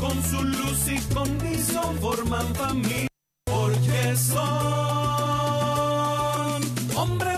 con 0.00 0.22
su 0.30 0.42
luz 0.42 0.88
y 0.88 0.98
con 1.14 1.28
forman 2.00 2.54
familia, 2.54 3.08
porque 3.44 4.16
son 4.16 4.42
hombres 6.96 7.31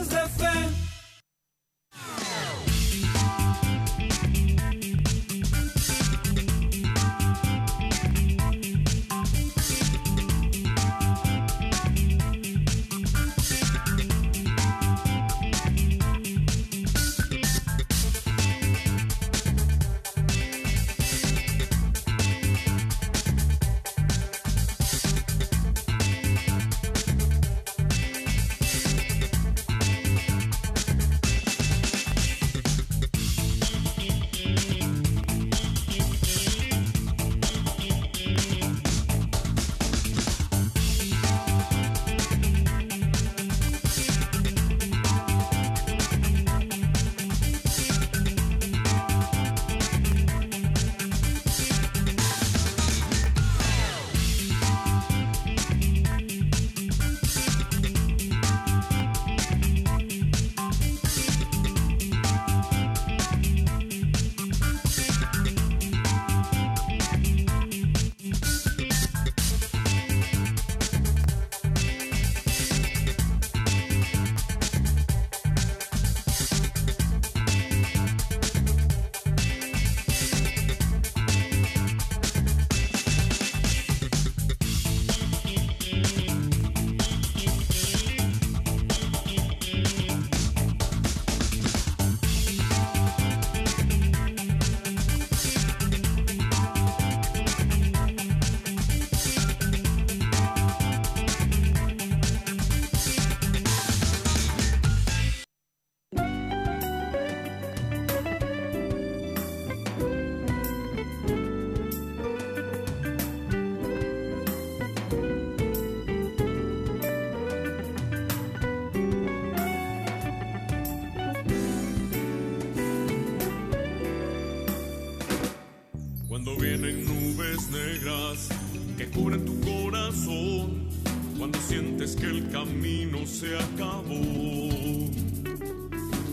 se 133.45 133.57
acabó. 133.57 134.71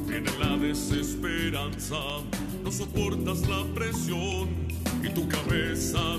Viene 0.07 0.31
la 0.39 0.57
desesperanza, 0.57 1.99
no 2.63 2.71
soportas 2.71 3.47
la 3.47 3.63
presión 3.73 4.49
y 5.03 5.09
tu 5.09 5.27
cabeza 5.27 6.10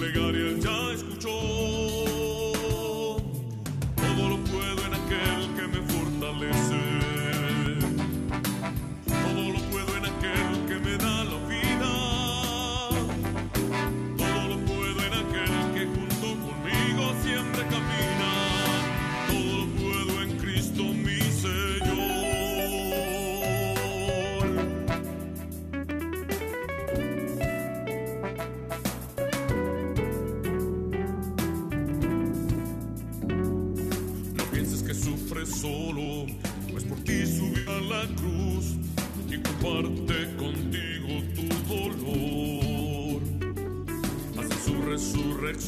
plegaria 0.00 0.46
él 0.48 0.60
ya 0.60 0.92
escuchó. 0.94 1.28
Todo 3.96 4.28
lo 4.30 4.38
puedo 4.44 4.86
en 4.86 4.94
aquel 4.94 5.54
que 5.56 5.68
me 5.68 5.80
fortalece. 5.92 6.89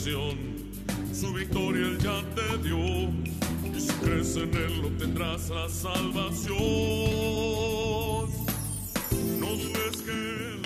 ¿Qué 0.04 0.10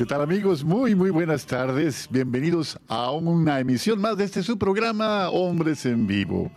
tal 0.07 0.23
amigos? 0.23 0.65
Muy, 0.65 0.95
muy 0.95 1.11
buenas 1.11 1.45
tardes. 1.45 2.09
Bienvenidos 2.11 2.79
a 2.89 3.11
una 3.11 3.61
emisión 3.61 4.01
más 4.01 4.17
de 4.17 4.25
este 4.25 4.43
su 4.43 4.57
programa 4.57 5.29
Hombres 5.29 5.85
en 5.85 6.07
Vivo. 6.07 6.51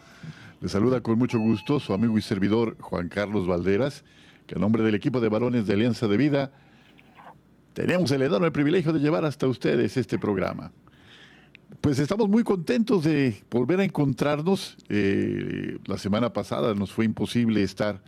Les 0.62 0.72
saluda 0.72 1.02
con 1.02 1.18
mucho 1.18 1.38
gusto 1.38 1.82
su 1.82 1.94
amigo 1.94 2.18
y 2.18 2.22
servidor 2.22 2.78
Juan 2.80 3.10
Carlos 3.10 3.46
Valderas, 3.46 4.06
que 4.48 4.56
a 4.56 4.60
nombre 4.60 4.84
del 4.84 4.96
equipo 4.96 5.20
de 5.20 5.28
varones 5.28 5.68
de 5.68 5.74
Alianza 5.74 6.08
de 6.08 6.16
Vida 6.16 6.54
tenemos 7.74 8.10
el 8.12 8.22
enorme 8.22 8.52
privilegio 8.52 8.94
de 8.94 9.00
llevar 9.00 9.26
hasta 9.26 9.48
ustedes 9.48 9.98
este 9.98 10.18
programa. 10.18 10.72
Pues 11.82 12.00
estamos 12.00 12.28
muy 12.28 12.44
contentos 12.44 13.04
de 13.04 13.42
volver 13.50 13.80
a 13.80 13.84
encontrarnos. 13.84 14.76
Eh, 14.90 15.78
la 15.86 15.98
semana 15.98 16.34
pasada 16.34 16.74
nos 16.74 16.92
fue 16.92 17.06
imposible 17.06 17.64
estar 17.64 18.02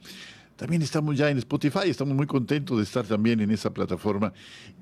También 0.56 0.80
estamos 0.80 1.18
ya 1.18 1.28
en 1.28 1.36
Spotify, 1.36 1.90
estamos 1.90 2.16
muy 2.16 2.26
contentos 2.26 2.78
de 2.78 2.84
estar 2.84 3.04
también 3.04 3.40
en 3.40 3.50
esa 3.50 3.74
plataforma 3.74 4.32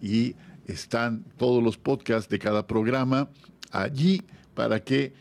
y 0.01 0.37
están 0.67 1.25
todos 1.37 1.65
los 1.65 1.79
podcasts 1.79 2.31
de 2.31 2.39
cada 2.39 2.69
programa 2.69 3.29
allí 3.73 4.23
para 4.55 4.85
que, 4.85 5.15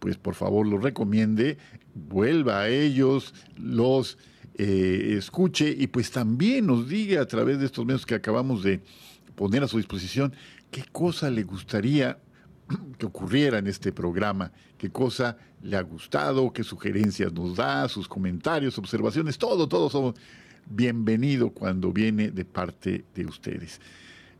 pues 0.00 0.16
por 0.16 0.34
favor, 0.34 0.66
los 0.66 0.82
recomiende, 0.82 1.58
vuelva 1.94 2.60
a 2.60 2.68
ellos, 2.68 3.34
los 3.56 4.18
eh, 4.54 5.14
escuche 5.16 5.74
y 5.76 5.86
pues 5.86 6.10
también 6.10 6.66
nos 6.66 6.88
diga 6.88 7.22
a 7.22 7.26
través 7.26 7.58
de 7.58 7.66
estos 7.66 7.84
medios 7.86 8.06
que 8.06 8.14
acabamos 8.14 8.62
de 8.62 8.82
poner 9.34 9.62
a 9.62 9.68
su 9.68 9.78
disposición 9.78 10.34
qué 10.70 10.84
cosa 10.92 11.30
le 11.30 11.42
gustaría 11.42 12.18
que 12.98 13.06
ocurriera 13.06 13.58
en 13.58 13.66
este 13.66 13.92
programa, 13.92 14.52
qué 14.78 14.90
cosa 14.90 15.36
le 15.62 15.76
ha 15.76 15.82
gustado, 15.82 16.52
qué 16.52 16.64
sugerencias 16.64 17.32
nos 17.32 17.56
da, 17.56 17.88
sus 17.88 18.08
comentarios, 18.08 18.78
observaciones, 18.78 19.38
todo, 19.38 19.68
todo 19.68 19.88
somos 19.88 20.14
bienvenido 20.68 21.50
cuando 21.50 21.92
viene 21.92 22.30
de 22.30 22.44
parte 22.44 23.04
de 23.14 23.26
ustedes. 23.26 23.80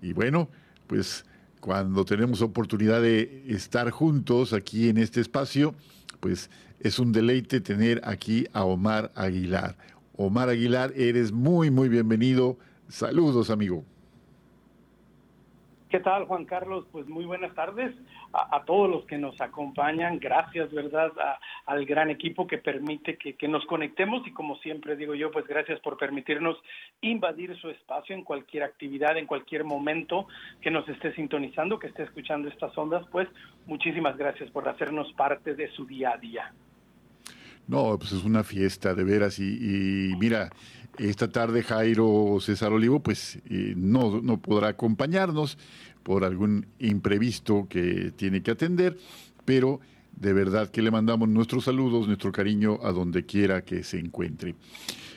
Y 0.01 0.13
bueno, 0.13 0.49
pues 0.87 1.25
cuando 1.61 2.05
tenemos 2.05 2.43
oportunidad 2.43 3.01
de 3.03 3.45
estar 3.49 3.91
juntos 3.91 4.53
aquí 4.53 4.89
en 4.89 4.99
este 4.99 5.21
espacio, 5.21 5.75
pues 6.21 6.51
es 6.83 6.99
un 6.99 7.13
deleite 7.13 7.61
tener 7.61 8.01
aquí 8.05 8.47
a 8.53 8.65
Omar 8.65 9.13
Aguilar. 9.15 9.77
Omar 10.17 10.49
Aguilar, 10.49 10.93
eres 10.97 11.33
muy, 11.33 11.71
muy 11.71 11.89
bienvenido. 11.89 12.59
Saludos, 12.89 13.51
amigo. 13.51 13.85
¿Qué 15.93 16.01
tal, 16.01 16.25
Juan 16.25 16.47
Carlos? 16.47 16.87
Pues 16.91 17.07
muy 17.07 17.27
buenas 17.27 17.55
tardes 17.55 17.95
a, 18.33 18.65
todos 18.65 18.89
los 18.89 19.05
que 19.05 19.19
nos 19.19 19.39
acompañan. 19.43 20.19
Gracias, 20.19 20.73
¿verdad?, 20.73 21.13
al 21.67 21.85
gran 21.85 22.09
equipo 22.09 22.47
que 22.47 22.57
permite 22.57 23.19
que, 23.19 23.35
que, 23.35 23.47
nos 23.47 23.65
conectemos 23.67 24.27
y 24.27 24.33
como 24.33 24.57
siempre 24.57 24.97
digo 24.97 25.15
yo, 25.15 25.31
pues 25.31 25.47
gracias 25.47 25.79
por 25.81 25.99
permitirnos 25.99 26.57
invadir 27.03 27.55
su 27.61 27.69
espacio 27.69 28.15
en 28.17 28.25
cualquier 28.25 28.63
actividad, 28.63 29.19
en 29.19 29.27
cualquier 29.27 29.65
momento 29.65 30.27
que 30.63 30.71
nos 30.71 30.89
esté 30.89 31.15
sintonizando, 31.15 31.79
que 31.79 31.89
esté 31.89 32.05
escuchando 32.05 32.49
estas 32.49 32.77
ondas. 32.79 33.07
Pues 33.13 33.29
muchísimas 33.67 34.17
gracias 34.17 34.51
por 34.51 34.67
hacernos 34.67 35.13
parte 35.13 35.55
de 35.55 35.69
su 35.73 35.85
día 35.85 36.13
a 36.15 36.17
día. 36.17 36.53
No, 37.73 37.99
pues 37.99 38.13
es 38.13 38.23
una 38.25 38.45
fiesta 38.45 38.95
de 38.95 39.03
veras 39.03 39.39
y, 39.39 40.13
mira, 40.21 40.51
esta 40.99 41.33
tarde 41.33 41.63
Jairo 41.63 42.37
César 42.39 42.71
Olivo 42.71 43.01
pues 43.01 43.41
eh, 43.49 43.73
no, 43.75 44.21
no 44.21 44.43
podrá 44.43 44.69
acompañarnos 44.69 45.57
por 46.03 46.23
algún 46.23 46.67
imprevisto 46.79 47.67
que 47.71 48.13
tiene 48.15 48.43
que 48.43 48.51
atender, 48.51 48.99
pero 49.47 49.81
de 50.15 50.35
verdad 50.35 50.71
que 50.71 50.83
le 50.83 50.91
mandamos 50.91 51.31
nuestros 51.31 51.65
saludos, 51.65 52.07
nuestro 52.09 52.31
cariño 52.31 52.79
a 52.83 52.93
donde 52.93 53.25
quiera 53.25 53.65
que 53.65 53.85
se 53.85 53.99
encuentre. 53.99 54.55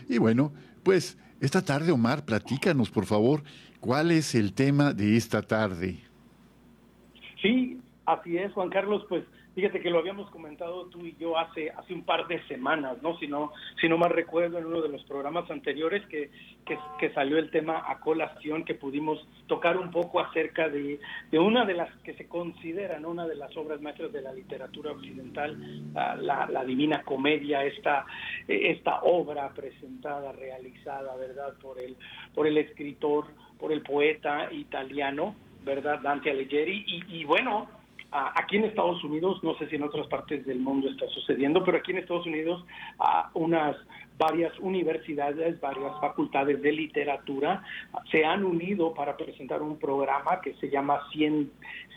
Y 0.07 0.17
bueno, 0.17 0.53
pues 0.83 1.17
esta 1.41 1.61
tarde, 1.61 1.91
Omar, 1.91 2.23
platícanos 2.23 2.89
por 2.89 3.05
favor, 3.05 3.43
¿cuál 3.81 4.11
es 4.11 4.33
el 4.33 4.53
tema 4.53 4.93
de 4.93 5.17
esta 5.17 5.41
tarde? 5.41 5.99
Sí, 7.41 7.81
así 8.05 8.37
es, 8.37 8.53
Juan 8.53 8.69
Carlos, 8.69 9.03
pues 9.09 9.25
Fíjate 9.55 9.79
que 9.79 9.89
lo 9.89 9.99
habíamos 9.99 10.29
comentado 10.31 10.87
tú 10.87 11.05
y 11.05 11.15
yo 11.17 11.37
hace 11.37 11.69
hace 11.69 11.93
un 11.93 12.03
par 12.03 12.27
de 12.27 12.45
semanas, 12.47 13.01
¿no? 13.01 13.17
Si 13.19 13.27
no, 13.27 13.53
si 13.79 13.87
no 13.87 13.97
mal 13.97 14.09
recuerdo 14.09 14.57
en 14.57 14.65
uno 14.65 14.81
de 14.81 14.89
los 14.89 15.01
programas 15.05 15.49
anteriores 15.49 16.05
que, 16.07 16.29
que, 16.99 17.09
salió 17.13 17.37
el 17.37 17.49
tema 17.51 17.85
a 17.87 17.99
colación, 18.01 18.65
que 18.65 18.73
pudimos 18.73 19.25
tocar 19.47 19.77
un 19.77 19.91
poco 19.91 20.19
acerca 20.19 20.67
de, 20.67 20.99
de 21.31 21.39
una 21.39 21.63
de 21.63 21.73
las 21.73 21.89
que 22.03 22.15
se 22.15 22.27
consideran 22.27 23.05
una 23.05 23.25
de 23.25 23.35
las 23.35 23.55
obras 23.55 23.79
maestras 23.79 24.11
de 24.11 24.21
la 24.21 24.33
literatura 24.33 24.91
occidental, 24.91 25.57
la, 25.93 26.47
la, 26.47 26.65
Divina 26.65 27.03
Comedia, 27.03 27.63
esta, 27.63 28.05
esta 28.49 29.03
obra 29.03 29.53
presentada, 29.53 30.33
realizada, 30.33 31.15
¿verdad? 31.15 31.53
Por 31.61 31.79
el, 31.79 31.95
por 32.33 32.45
el 32.45 32.57
escritor, 32.57 33.27
por 33.57 33.71
el 33.71 33.81
poeta 33.83 34.51
italiano, 34.51 35.33
¿verdad? 35.63 36.01
Dante 36.01 36.31
Alighieri. 36.31 36.83
Y, 36.85 37.19
y 37.19 37.23
bueno, 37.23 37.69
aquí 38.35 38.57
en 38.57 38.65
Estados 38.65 39.03
Unidos, 39.03 39.43
no 39.43 39.57
sé 39.57 39.67
si 39.69 39.75
en 39.75 39.83
otras 39.83 40.07
partes 40.07 40.45
del 40.45 40.59
mundo 40.59 40.89
está 40.89 41.07
sucediendo, 41.07 41.63
pero 41.63 41.77
aquí 41.77 41.91
en 41.91 41.97
Estados 41.97 42.25
Unidos 42.25 42.65
unas 43.33 43.75
varias 44.17 44.57
universidades, 44.59 45.59
varias 45.59 45.99
facultades 45.99 46.61
de 46.61 46.71
literatura 46.71 47.63
se 48.11 48.23
han 48.23 48.45
unido 48.45 48.93
para 48.93 49.17
presentar 49.17 49.61
un 49.61 49.77
programa 49.77 50.39
que 50.41 50.53
se 50.55 50.69
llama 50.69 51.01
100, 51.11 51.51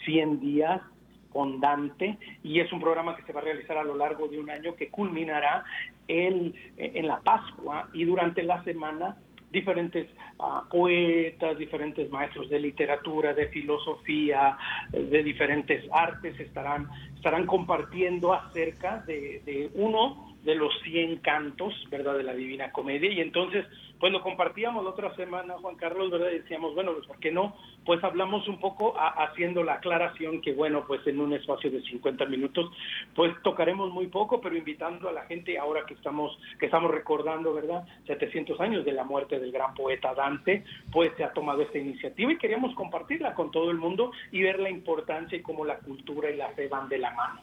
100 0.05 0.41
días 0.41 0.83
con 1.31 1.61
Dante 1.61 2.19
y 2.43 2.61
es 2.61 2.73
un 2.73 2.81
programa 2.81 3.15
que 3.17 3.23
se 3.23 3.33
va 3.33 3.41
a 3.41 3.45
realizar 3.45 3.77
a 3.77 3.85
lo 3.85 3.97
largo 3.97 4.27
de 4.29 4.41
un 4.41 4.51
año 4.51 4.75
que 4.75 4.89
culminará 4.89 5.65
el, 6.09 6.55
en 6.77 7.07
la 7.07 7.21
Pascua 7.21 7.89
y 7.93 8.05
durante 8.05 8.43
la 8.43 8.65
semana 8.65 9.17
diferentes 9.51 10.09
ah, 10.39 10.65
poetas, 10.71 11.59
diferentes 11.59 12.11
maestros 12.11 12.49
de 12.51 12.61
literatura, 12.61 13.35
de 13.35 13.49
filosofía, 13.49 14.57
de 14.93 15.23
diferentes 15.23 15.85
artes 15.93 16.39
estarán, 16.39 16.89
estarán 17.17 17.47
compartiendo 17.47 18.33
acerca 18.33 18.99
de, 19.07 19.43
de 19.45 19.71
uno 19.75 20.29
de 20.45 20.55
los 20.55 20.73
100 20.83 21.19
cantos, 21.19 21.75
¿verdad?, 21.91 22.17
de 22.17 22.23
la 22.23 22.35
Divina 22.35 22.71
Comedia. 22.73 23.11
Y 23.13 23.21
entonces, 23.21 23.67
pues 24.01 24.13
lo 24.13 24.23
compartíamos 24.23 24.85
la 24.85 24.91
otra 24.91 25.15
semana, 25.17 25.55
Juan 25.61 25.77
Carlos, 25.77 26.11
¿verdad? 26.11 26.29
Decíamos, 26.29 26.75
bueno, 26.75 26.93
pues 26.95 27.07
¿por 27.07 27.19
qué 27.19 27.33
no? 27.33 27.57
Pues 27.85 28.03
hablamos 28.05 28.47
un 28.49 28.61
poco 28.61 28.95
haciendo 28.97 29.63
la 29.65 29.75
aclaración 29.75 30.41
que, 30.41 30.53
bueno, 30.53 30.85
pues 30.87 31.07
en 31.07 31.21
un 31.21 31.33
espacio 31.33 31.71
de 31.71 31.83
50 31.83 32.27
minutos, 32.27 32.71
pues 33.15 33.33
tocaremos 33.43 33.93
muy 33.93 34.07
poco, 34.07 34.41
pero 34.41 34.57
invitando 34.57 35.09
a 35.09 35.13
la 35.13 35.23
gente, 35.23 35.59
ahora 35.59 35.85
que 35.87 35.95
estamos, 35.95 36.39
que 36.59 36.67
estamos 36.67 36.91
recordando, 36.91 37.53
¿verdad?, 37.55 37.85
700 38.07 38.61
años 38.61 38.85
de 38.85 38.93
la 38.93 39.05
muerte 39.05 39.39
del 39.39 39.53
gran 39.53 39.75
poeta 39.75 40.15
Dante, 40.15 40.65
pues 40.93 41.11
se 41.17 41.25
ha 41.25 41.33
tomado 41.33 41.63
esta 41.63 41.79
iniciativa 41.79 42.33
y 42.33 42.39
queríamos 42.39 42.75
compartirla 42.75 43.35
con 43.35 43.51
todo 43.51 43.71
el 43.71 43.79
mundo 43.79 44.13
y 44.31 44.43
ver 44.43 44.61
la 44.61 44.71
importancia 44.71 45.37
y 45.37 45.43
cómo 45.43 45.65
la 45.65 45.79
cultura 45.79 46.31
y 46.31 46.37
la 46.37 46.51
fe 46.51 46.69
van 46.69 46.89
de 46.89 46.99
la 46.99 47.11
mano. 47.13 47.41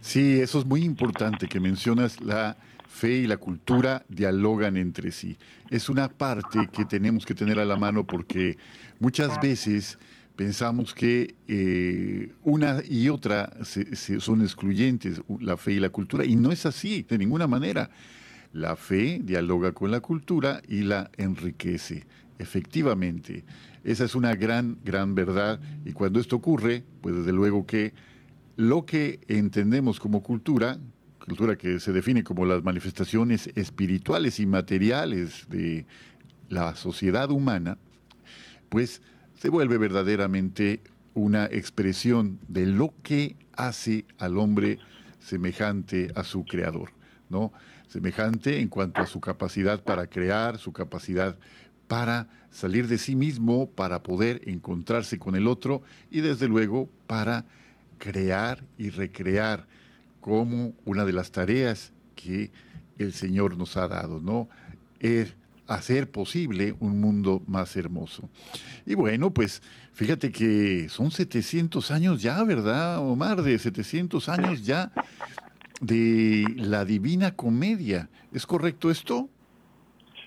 Sí, 0.00 0.40
eso 0.40 0.58
es 0.58 0.66
muy 0.66 0.82
importante 0.82 1.46
que 1.46 1.60
mencionas 1.60 2.20
la 2.20 2.56
fe 2.92 3.16
y 3.18 3.26
la 3.26 3.38
cultura 3.38 4.04
dialogan 4.08 4.76
entre 4.76 5.10
sí. 5.10 5.36
Es 5.70 5.88
una 5.88 6.08
parte 6.08 6.68
que 6.70 6.84
tenemos 6.84 7.24
que 7.24 7.34
tener 7.34 7.58
a 7.58 7.64
la 7.64 7.76
mano 7.76 8.06
porque 8.06 8.58
muchas 9.00 9.40
veces 9.40 9.98
pensamos 10.36 10.94
que 10.94 11.34
eh, 11.48 12.32
una 12.44 12.82
y 12.88 13.08
otra 13.08 13.50
son 14.18 14.42
excluyentes, 14.42 15.22
la 15.40 15.56
fe 15.56 15.72
y 15.72 15.80
la 15.80 15.88
cultura, 15.88 16.24
y 16.24 16.36
no 16.36 16.52
es 16.52 16.66
así, 16.66 17.04
de 17.08 17.18
ninguna 17.18 17.46
manera. 17.46 17.90
La 18.52 18.76
fe 18.76 19.18
dialoga 19.24 19.72
con 19.72 19.90
la 19.90 20.00
cultura 20.00 20.60
y 20.68 20.82
la 20.82 21.10
enriquece. 21.16 22.06
Efectivamente, 22.38 23.44
esa 23.82 24.04
es 24.04 24.14
una 24.14 24.34
gran, 24.34 24.78
gran 24.84 25.14
verdad. 25.14 25.58
Y 25.86 25.92
cuando 25.92 26.20
esto 26.20 26.36
ocurre, 26.36 26.84
pues 27.00 27.16
desde 27.16 27.32
luego 27.32 27.66
que 27.66 27.94
lo 28.56 28.84
que 28.84 29.20
entendemos 29.28 29.98
como 29.98 30.22
cultura, 30.22 30.78
cultura 31.24 31.56
que 31.56 31.80
se 31.80 31.92
define 31.92 32.24
como 32.24 32.44
las 32.44 32.62
manifestaciones 32.62 33.50
espirituales 33.54 34.40
y 34.40 34.46
materiales 34.46 35.46
de 35.48 35.86
la 36.48 36.74
sociedad 36.74 37.30
humana, 37.30 37.78
pues 38.68 39.02
se 39.34 39.48
vuelve 39.48 39.78
verdaderamente 39.78 40.80
una 41.14 41.46
expresión 41.46 42.38
de 42.48 42.66
lo 42.66 42.94
que 43.02 43.36
hace 43.54 44.04
al 44.18 44.38
hombre 44.38 44.78
semejante 45.20 46.10
a 46.14 46.24
su 46.24 46.44
creador, 46.44 46.90
¿no? 47.28 47.52
Semejante 47.88 48.60
en 48.60 48.68
cuanto 48.68 49.02
a 49.02 49.06
su 49.06 49.20
capacidad 49.20 49.82
para 49.82 50.06
crear, 50.06 50.58
su 50.58 50.72
capacidad 50.72 51.38
para 51.86 52.28
salir 52.50 52.88
de 52.88 52.98
sí 52.98 53.14
mismo, 53.14 53.68
para 53.68 54.02
poder 54.02 54.40
encontrarse 54.46 55.18
con 55.18 55.36
el 55.36 55.46
otro 55.46 55.82
y 56.10 56.20
desde 56.20 56.48
luego 56.48 56.88
para 57.06 57.44
crear 57.98 58.64
y 58.78 58.90
recrear 58.90 59.66
como 60.22 60.72
una 60.86 61.04
de 61.04 61.12
las 61.12 61.32
tareas 61.32 61.92
que 62.14 62.50
el 62.96 63.12
Señor 63.12 63.58
nos 63.58 63.76
ha 63.76 63.88
dado, 63.88 64.20
¿no? 64.20 64.48
Es 65.00 65.34
hacer 65.66 66.10
posible 66.10 66.74
un 66.80 67.00
mundo 67.00 67.42
más 67.46 67.76
hermoso. 67.76 68.30
Y 68.86 68.94
bueno, 68.94 69.32
pues 69.32 69.62
fíjate 69.92 70.30
que 70.30 70.88
son 70.88 71.10
700 71.10 71.90
años 71.90 72.22
ya, 72.22 72.42
¿verdad, 72.44 72.98
Omar? 72.98 73.42
De 73.42 73.58
700 73.58 74.28
años 74.28 74.64
ya 74.64 74.92
de 75.80 76.46
la 76.56 76.84
Divina 76.84 77.34
Comedia. 77.34 78.08
¿Es 78.32 78.46
correcto 78.46 78.90
esto? 78.90 79.28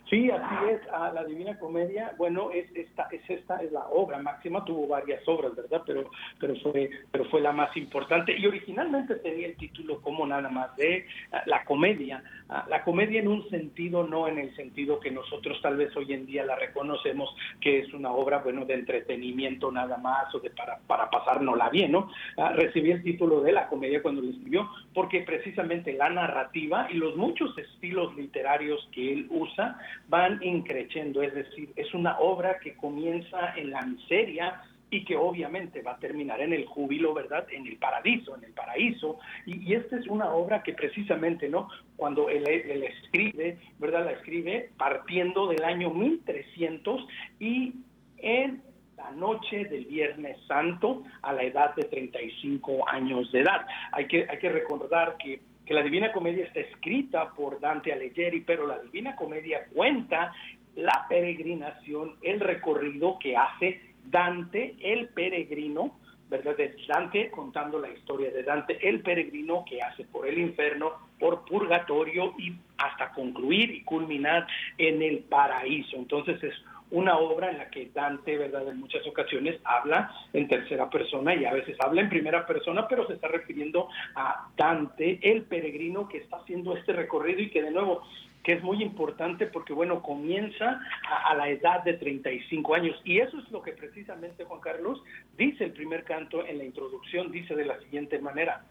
Sí, 0.09 0.29
así 0.29 0.55
es. 0.69 0.81
la 1.13 1.24
Divina 1.24 1.57
Comedia, 1.57 2.13
bueno, 2.17 2.51
es 2.51 2.67
esta, 2.75 3.07
es 3.12 3.27
esta, 3.27 3.57
es 3.63 3.71
la 3.71 3.88
obra 3.88 4.19
máxima. 4.19 4.63
Tuvo 4.63 4.88
varias 4.88 5.27
obras, 5.27 5.55
¿verdad? 5.55 5.81
Pero, 5.85 6.12
pero 6.39 6.55
fue, 6.57 6.91
pero 7.12 7.25
fue 7.25 7.41
la 7.41 7.51
más 7.51 7.75
importante. 7.75 8.38
Y 8.38 8.45
originalmente 8.45 9.15
tenía 9.15 9.47
el 9.47 9.55
título 9.55 10.00
como 10.01 10.27
nada 10.27 10.47
más 10.50 10.75
de 10.75 11.07
ah, 11.31 11.41
la 11.47 11.63
comedia. 11.65 12.24
Ah, 12.50 12.65
la 12.69 12.83
comedia 12.83 13.19
en 13.19 13.27
un 13.27 13.50
sentido, 13.50 14.03
no 14.03 14.27
en 14.27 14.38
el 14.38 14.55
sentido 14.55 15.00
que 15.00 15.09
nosotros 15.09 15.59
tal 15.63 15.77
vez 15.77 15.95
hoy 15.97 16.13
en 16.13 16.27
día 16.27 16.45
la 16.45 16.55
reconocemos, 16.55 17.35
que 17.59 17.79
es 17.79 17.91
una 17.93 18.12
obra, 18.12 18.39
bueno, 18.39 18.65
de 18.65 18.75
entretenimiento 18.75 19.71
nada 19.71 19.97
más 19.97 20.33
o 20.35 20.39
de 20.39 20.51
para, 20.51 20.77
para 20.85 21.09
pasárnosla 21.09 21.69
bien, 21.69 21.91
¿no? 21.91 22.12
Ah, 22.38 22.53
recibí 22.53 22.91
el 22.91 23.01
título 23.01 23.41
de 23.41 23.53
la 23.53 23.67
comedia 23.67 24.03
cuando 24.03 24.21
lo 24.21 24.29
escribió, 24.29 24.69
porque 24.93 25.21
precisamente 25.21 25.93
la 25.93 26.09
narrativa 26.12 26.88
y 26.91 26.97
los 26.97 27.15
muchos 27.15 27.57
estilos 27.57 28.15
literarios 28.15 28.88
que 28.93 29.12
él 29.12 29.27
usa 29.31 29.79
van 30.07 30.41
increciendo, 30.43 31.21
es 31.21 31.33
decir, 31.33 31.71
es 31.75 31.93
una 31.93 32.19
obra 32.19 32.59
que 32.59 32.75
comienza 32.75 33.55
en 33.55 33.71
la 33.71 33.81
miseria 33.81 34.62
y 34.89 35.03
que 35.03 35.15
obviamente 35.15 35.81
va 35.81 35.93
a 35.93 36.00
terminar 36.00 36.41
en 36.41 36.53
el 36.53 36.65
júbilo, 36.65 37.13
¿verdad? 37.13 37.45
En 37.51 37.65
el 37.65 37.77
paraíso, 37.77 38.38
en 38.38 38.43
el 38.43 38.53
paraíso. 38.53 39.19
Y, 39.45 39.74
esta 39.74 39.97
es 39.97 40.07
una 40.07 40.31
obra 40.31 40.63
que 40.63 40.74
precisamente, 40.74 41.50
¿no? 41.50 41.69
Cuando 41.95 42.29
él, 42.29 42.47
él, 42.47 42.83
escribe, 42.83 43.57
¿verdad? 43.79 44.05
La 44.05 44.12
escribe 44.12 44.69
partiendo 44.77 45.47
del 45.47 45.63
año 45.63 45.89
1300 45.89 47.07
y 47.39 47.74
en 48.17 48.62
la 48.95 49.12
noche 49.12 49.65
del 49.65 49.85
Viernes 49.85 50.38
Santo 50.47 51.03
a 51.21 51.33
la 51.33 51.43
edad 51.43 51.75
de 51.75 51.83
35 51.83 52.88
años 52.88 53.31
de 53.31 53.41
edad. 53.41 53.65
Hay 53.91 54.07
que, 54.07 54.25
hay 54.29 54.38
que 54.38 54.50
recordar 54.50 55.17
que 55.17 55.41
que 55.65 55.74
la 55.74 55.81
Divina 55.81 56.12
Comedia 56.12 56.45
está 56.45 56.60
escrita 56.60 57.31
por 57.31 57.60
Dante 57.60 57.91
Alighieri, 57.91 58.41
pero 58.41 58.67
la 58.67 58.79
Divina 58.79 59.15
Comedia 59.15 59.65
cuenta 59.74 60.34
la 60.75 61.05
peregrinación, 61.10 62.15
el 62.22 62.39
recorrido 62.39 63.17
que 63.19 63.36
hace 63.36 63.81
Dante, 64.05 64.75
el 64.79 65.10
peregrino, 65.10 65.98
¿verdad? 66.29 66.55
De 66.57 66.75
Dante 66.88 67.29
contando 67.31 67.79
la 67.79 67.89
historia 67.89 68.31
de 68.31 68.43
Dante, 68.43 68.77
el 68.88 69.01
peregrino 69.01 69.63
que 69.67 69.81
hace 69.81 70.05
por 70.05 70.27
el 70.27 70.38
infierno, 70.38 70.93
por 71.19 71.45
purgatorio 71.45 72.34
y 72.38 72.53
hasta 72.77 73.12
concluir 73.13 73.72
y 73.72 73.84
culminar 73.84 74.45
en 74.77 75.01
el 75.01 75.19
paraíso. 75.19 75.95
Entonces 75.98 76.43
es 76.43 76.53
una 76.92 77.18
obra 77.18 77.51
en 77.51 77.58
la 77.58 77.70
que 77.70 77.89
Dante, 77.94 78.38
¿verdad? 78.38 78.68
En 78.68 78.80
muchas 78.80 79.06
ocasiones 79.08 79.60
habla 79.63 80.12
en 80.34 80.48
tercera 80.48 80.89
persona 80.89 81.36
y 81.36 81.46
a 81.46 81.54
veces 81.54 81.75
habla 81.80 82.01
en 82.01 82.10
primera 82.10 82.46
persona, 82.46 82.88
pero 82.88 83.08
se 83.08 83.13
está 83.13 83.27
refiriendo 83.27 83.89
a 84.15 84.50
Dante, 84.56 85.20
el 85.22 85.44
peregrino 85.44 86.08
que 86.08 86.20
está 86.20 86.38
haciendo 86.38 86.75
este 86.75 86.94
recorrido 86.94 87.42
y 87.42 87.50
que 87.50 87.63
de 87.63 87.72
nuevo 87.72 88.04
que 88.44 88.54
es 88.54 88.63
muy 88.63 88.84
importante 88.84 89.48
porque, 89.48 89.74
bueno, 89.74 90.04
comienza 90.04 90.80
a, 91.27 91.34
la 91.34 91.50
edad 91.50 91.84
de 91.84 91.94
35 91.94 92.75
años. 92.75 93.01
Y 93.04 93.18
eso 93.18 93.39
es 93.39 93.50
lo 93.50 93.63
que 93.63 93.72
precisamente 93.72 94.46
Juan 94.46 94.62
Carlos 94.62 95.01
dice 95.36 95.63
el 95.63 95.72
primer 95.72 96.04
canto 96.04 96.46
en 96.46 96.60
la 96.60 96.63
introducción, 96.63 97.32
dice 97.32 97.56
de 97.56 97.65
la 97.65 97.80
siguiente 97.80 98.20
manera, 98.20 98.63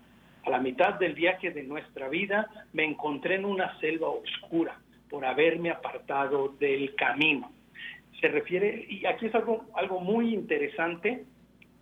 a 0.44 0.50
la 0.50 0.61
mitad 0.61 0.94
del 0.94 1.14
viaje 1.14 1.50
de 1.50 1.64
nuestra 1.64 2.09
vida 2.09 2.49
me 2.73 2.85
encontré 2.85 3.35
en 3.35 3.44
una 3.44 3.76
selva 3.80 4.11
oscura 4.11 4.78
por 5.11 5.25
haberme 5.25 5.71
apartado 5.71 6.54
del 6.61 6.94
camino 6.94 7.50
se 8.25 8.28
refiere, 8.28 8.87
y 8.88 9.04
aquí 9.04 9.26
es 9.26 9.35
algo, 9.35 9.66
algo 9.75 10.00
muy 10.00 10.33
interesante, 10.33 11.26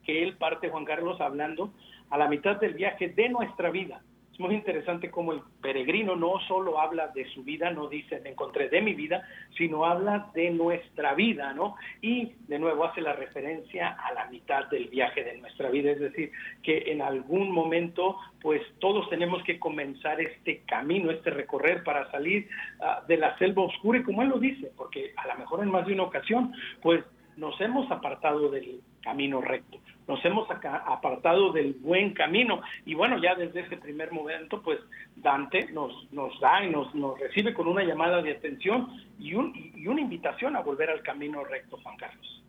que 0.02 0.24
él 0.24 0.36
parte, 0.38 0.70
Juan 0.70 0.84
Carlos, 0.84 1.20
hablando 1.20 1.72
a 2.10 2.18
la 2.18 2.26
mitad 2.26 2.56
del 2.56 2.74
viaje 2.74 3.10
de 3.10 3.28
nuestra 3.28 3.70
vida. 3.70 4.02
Muy 4.42 4.56
interesante 4.56 5.08
cómo 5.08 5.32
el 5.32 5.40
peregrino 5.60 6.16
no 6.16 6.40
solo 6.48 6.80
habla 6.80 7.06
de 7.14 7.24
su 7.30 7.44
vida, 7.44 7.70
no 7.70 7.86
dice 7.86 8.18
me 8.24 8.30
encontré 8.30 8.68
de 8.68 8.82
mi 8.82 8.92
vida, 8.92 9.24
sino 9.56 9.84
habla 9.84 10.32
de 10.34 10.50
nuestra 10.50 11.14
vida, 11.14 11.52
¿no? 11.52 11.76
Y 12.00 12.32
de 12.48 12.58
nuevo 12.58 12.84
hace 12.84 13.00
la 13.00 13.12
referencia 13.12 13.90
a 13.90 14.12
la 14.14 14.26
mitad 14.26 14.66
del 14.68 14.88
viaje 14.88 15.22
de 15.22 15.38
nuestra 15.38 15.70
vida, 15.70 15.92
es 15.92 16.00
decir, 16.00 16.32
que 16.64 16.90
en 16.90 17.02
algún 17.02 17.52
momento 17.52 18.16
pues 18.40 18.60
todos 18.80 19.08
tenemos 19.10 19.44
que 19.44 19.60
comenzar 19.60 20.20
este 20.20 20.62
camino, 20.66 21.12
este 21.12 21.30
recorrer 21.30 21.84
para 21.84 22.10
salir 22.10 22.48
ah, 22.80 23.04
de 23.06 23.18
la 23.18 23.38
selva 23.38 23.62
oscura. 23.62 24.00
Y 24.00 24.02
como 24.02 24.22
él 24.22 24.30
lo 24.30 24.40
dice, 24.40 24.72
porque 24.76 25.12
a 25.18 25.28
lo 25.28 25.38
mejor 25.38 25.62
en 25.62 25.70
más 25.70 25.86
de 25.86 25.92
una 25.92 26.02
ocasión 26.02 26.52
pues 26.80 27.04
nos 27.36 27.60
hemos 27.60 27.88
apartado 27.92 28.50
del 28.50 28.80
camino 29.02 29.40
recto, 29.40 29.78
nos 30.08 30.24
hemos 30.24 30.48
apartado 30.50 31.52
del 31.52 31.74
buen 31.74 32.12
camino 32.14 32.60
y 32.84 32.94
bueno, 32.94 33.20
ya 33.22 33.34
desde 33.34 33.60
ese 33.60 33.76
primer 33.76 34.12
momento 34.12 34.62
pues 34.62 34.78
Dante 35.16 35.70
nos, 35.72 35.92
nos 36.12 36.38
da 36.40 36.64
y 36.64 36.70
nos, 36.70 36.94
nos 36.94 37.18
recibe 37.18 37.54
con 37.54 37.68
una 37.68 37.84
llamada 37.84 38.22
de 38.22 38.32
atención 38.32 38.88
y, 39.18 39.30
y 39.30 39.86
una 39.86 40.00
invitación 40.00 40.56
a 40.56 40.60
volver 40.60 40.90
al 40.90 41.02
camino 41.02 41.44
recto, 41.44 41.78
Juan 41.82 41.96
Carlos. 41.96 42.42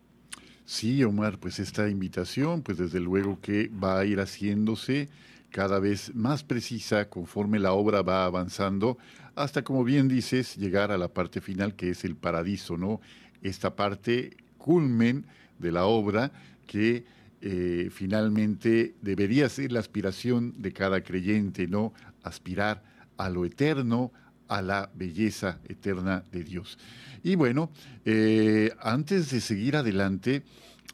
Sí, 0.64 1.04
Omar, 1.04 1.38
pues 1.38 1.58
esta 1.58 1.88
invitación, 1.88 2.62
pues 2.62 2.78
desde 2.78 2.98
luego 2.98 3.38
que 3.40 3.68
va 3.68 3.98
a 4.00 4.04
ir 4.06 4.18
haciéndose 4.18 5.08
cada 5.50 5.78
vez 5.78 6.14
más 6.14 6.42
precisa 6.42 7.08
conforme 7.10 7.58
la 7.58 7.74
obra 7.74 8.02
va 8.02 8.24
avanzando, 8.24 8.98
hasta 9.36 9.62
como 9.62 9.84
bien 9.84 10.08
dices, 10.08 10.56
llegar 10.56 10.90
a 10.90 10.98
la 10.98 11.08
parte 11.08 11.40
final 11.40 11.76
que 11.76 11.90
es 11.90 12.04
el 12.04 12.16
paradiso, 12.16 12.76
¿no? 12.76 13.00
Esta 13.42 13.76
parte 13.76 14.36
culmen 14.58 15.26
de 15.58 15.70
la 15.70 15.84
obra 15.84 16.32
que 16.66 17.04
eh, 17.40 17.90
finalmente 17.92 18.94
debería 19.02 19.48
ser 19.48 19.72
la 19.72 19.80
aspiración 19.80 20.54
de 20.62 20.72
cada 20.72 21.02
creyente, 21.02 21.66
¿no? 21.66 21.92
Aspirar 22.22 22.82
a 23.16 23.28
lo 23.28 23.44
eterno, 23.44 24.12
a 24.48 24.62
la 24.62 24.90
belleza 24.94 25.58
eterna 25.68 26.24
de 26.32 26.44
Dios. 26.44 26.78
Y 27.22 27.34
bueno, 27.34 27.70
eh, 28.04 28.72
antes 28.80 29.30
de 29.30 29.40
seguir 29.40 29.76
adelante, 29.76 30.42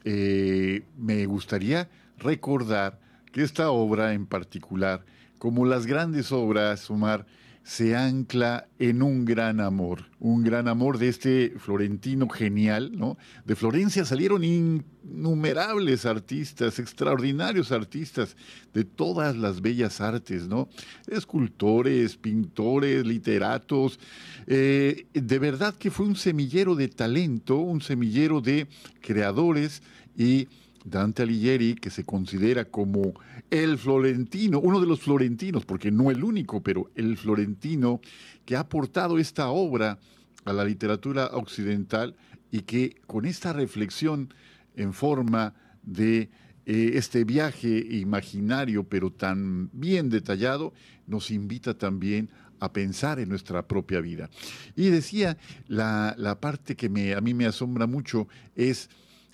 eh, 0.03 0.83
me 0.97 1.25
gustaría 1.25 1.89
recordar 2.17 2.99
que 3.31 3.43
esta 3.43 3.71
obra 3.71 4.13
en 4.13 4.25
particular, 4.25 5.05
como 5.37 5.65
las 5.65 5.85
grandes 5.85 6.31
obras, 6.31 6.89
Omar, 6.89 7.25
se 7.63 7.95
ancla 7.95 8.67
en 8.79 9.03
un 9.03 9.23
gran 9.23 9.59
amor, 9.59 10.05
un 10.19 10.43
gran 10.43 10.67
amor 10.67 10.97
de 10.97 11.09
este 11.09 11.53
florentino 11.57 12.27
genial, 12.27 12.91
¿no? 12.97 13.17
De 13.45 13.55
Florencia 13.55 14.03
salieron 14.03 14.43
innumerables 14.43 16.05
artistas, 16.05 16.79
extraordinarios 16.79 17.71
artistas 17.71 18.35
de 18.73 18.83
todas 18.83 19.37
las 19.37 19.61
bellas 19.61 20.01
artes, 20.01 20.47
¿no? 20.47 20.69
Escultores, 21.07 22.17
pintores, 22.17 23.05
literatos. 23.05 23.99
Eh, 24.47 25.05
de 25.13 25.39
verdad 25.39 25.75
que 25.75 25.91
fue 25.91 26.07
un 26.07 26.15
semillero 26.15 26.75
de 26.75 26.87
talento, 26.87 27.57
un 27.57 27.81
semillero 27.81 28.41
de 28.41 28.67
creadores 29.01 29.83
y 30.17 30.47
Dante 30.83 31.23
Alighieri, 31.23 31.75
que 31.75 31.89
se 31.89 32.03
considera 32.03 32.65
como 32.65 33.13
el 33.49 33.77
florentino, 33.77 34.59
uno 34.59 34.79
de 34.79 34.87
los 34.87 35.01
florentinos, 35.01 35.65
porque 35.65 35.91
no 35.91 36.11
el 36.11 36.23
único, 36.23 36.61
pero 36.61 36.89
el 36.95 37.17
florentino 37.17 38.01
que 38.45 38.55
ha 38.55 38.61
aportado 38.61 39.19
esta 39.19 39.49
obra 39.49 39.99
a 40.45 40.53
la 40.53 40.65
literatura 40.65 41.27
occidental 41.33 42.15
y 42.51 42.61
que 42.61 42.95
con 43.05 43.25
esta 43.25 43.53
reflexión 43.53 44.33
en 44.75 44.93
forma 44.93 45.53
de 45.83 46.29
eh, 46.65 46.91
este 46.95 47.23
viaje 47.23 47.85
imaginario, 47.91 48.83
pero 48.83 49.11
tan 49.11 49.69
bien 49.73 50.09
detallado, 50.09 50.73
nos 51.07 51.31
invita 51.31 51.77
también 51.77 52.29
a 52.59 52.71
pensar 52.71 53.19
en 53.19 53.29
nuestra 53.29 53.67
propia 53.67 54.01
vida. 54.01 54.29
Y 54.75 54.89
decía, 54.89 55.37
la, 55.67 56.13
la 56.17 56.39
parte 56.39 56.75
que 56.75 56.89
me, 56.89 57.13
a 57.13 57.21
mí 57.21 57.33
me 57.33 57.47
asombra 57.47 57.87
mucho 57.87 58.27
es 58.55 58.89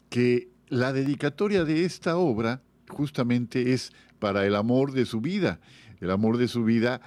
que 0.09 0.49
la 0.69 0.93
dedicatoria 0.93 1.63
de 1.63 1.85
esta 1.85 2.17
obra 2.17 2.61
justamente 2.89 3.73
es 3.73 3.91
para 4.19 4.45
el 4.45 4.55
amor 4.55 4.91
de 4.93 5.05
su 5.05 5.21
vida, 5.21 5.59
el 5.99 6.11
amor 6.11 6.37
de 6.37 6.47
su 6.47 6.63
vida 6.63 7.01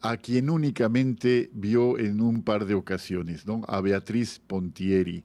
a 0.00 0.16
quien 0.16 0.48
únicamente 0.50 1.50
vio 1.52 1.98
en 1.98 2.20
un 2.20 2.42
par 2.42 2.66
de 2.66 2.74
ocasiones, 2.74 3.46
¿no? 3.46 3.62
A 3.66 3.80
Beatriz 3.80 4.40
Pontieri. 4.46 5.24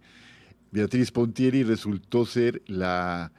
Beatriz 0.72 1.12
Pontieri 1.12 1.63
resultó 1.63 2.25
ser 2.25 2.63
la 2.66 3.32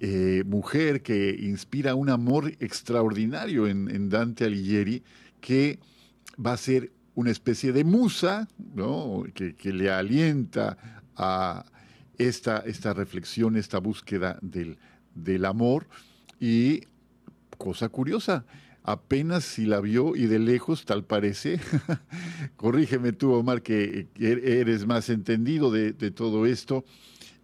eh, 0.00 0.42
mujer 0.46 1.02
que 1.02 1.36
inspira 1.38 1.94
un 1.94 2.08
amor 2.08 2.52
extraordinario 2.60 3.66
en, 3.66 4.08
Dante 4.08 4.46
Alighieri, 4.46 5.02
que 5.42 5.78
va 6.44 6.54
a 6.54 6.56
ser 6.56 6.90
una 7.14 7.30
especie 7.30 7.72
de 7.72 7.84
musa, 7.84 8.48
¿no? 8.74 9.24
que, 9.34 9.72
le 9.72 9.90
alienta 9.90 10.78
a 11.16 11.66
esta, 12.20 12.58
esta 12.58 12.92
reflexión, 12.92 13.56
esta 13.56 13.78
búsqueda 13.78 14.38
del, 14.42 14.76
del 15.14 15.44
amor. 15.46 15.86
Y 16.38 16.82
cosa 17.56 17.88
curiosa, 17.88 18.44
apenas 18.82 19.44
si 19.44 19.64
la 19.64 19.80
vio 19.80 20.14
y 20.14 20.26
de 20.26 20.38
lejos, 20.38 20.84
tal 20.84 21.04
parece, 21.04 21.58
corrígeme 22.56 23.12
tú, 23.12 23.32
Omar, 23.32 23.62
que 23.62 24.06
eres 24.18 24.86
más 24.86 25.08
entendido 25.08 25.70
de, 25.70 25.92
todo 26.10 26.46
esto, 26.46 26.84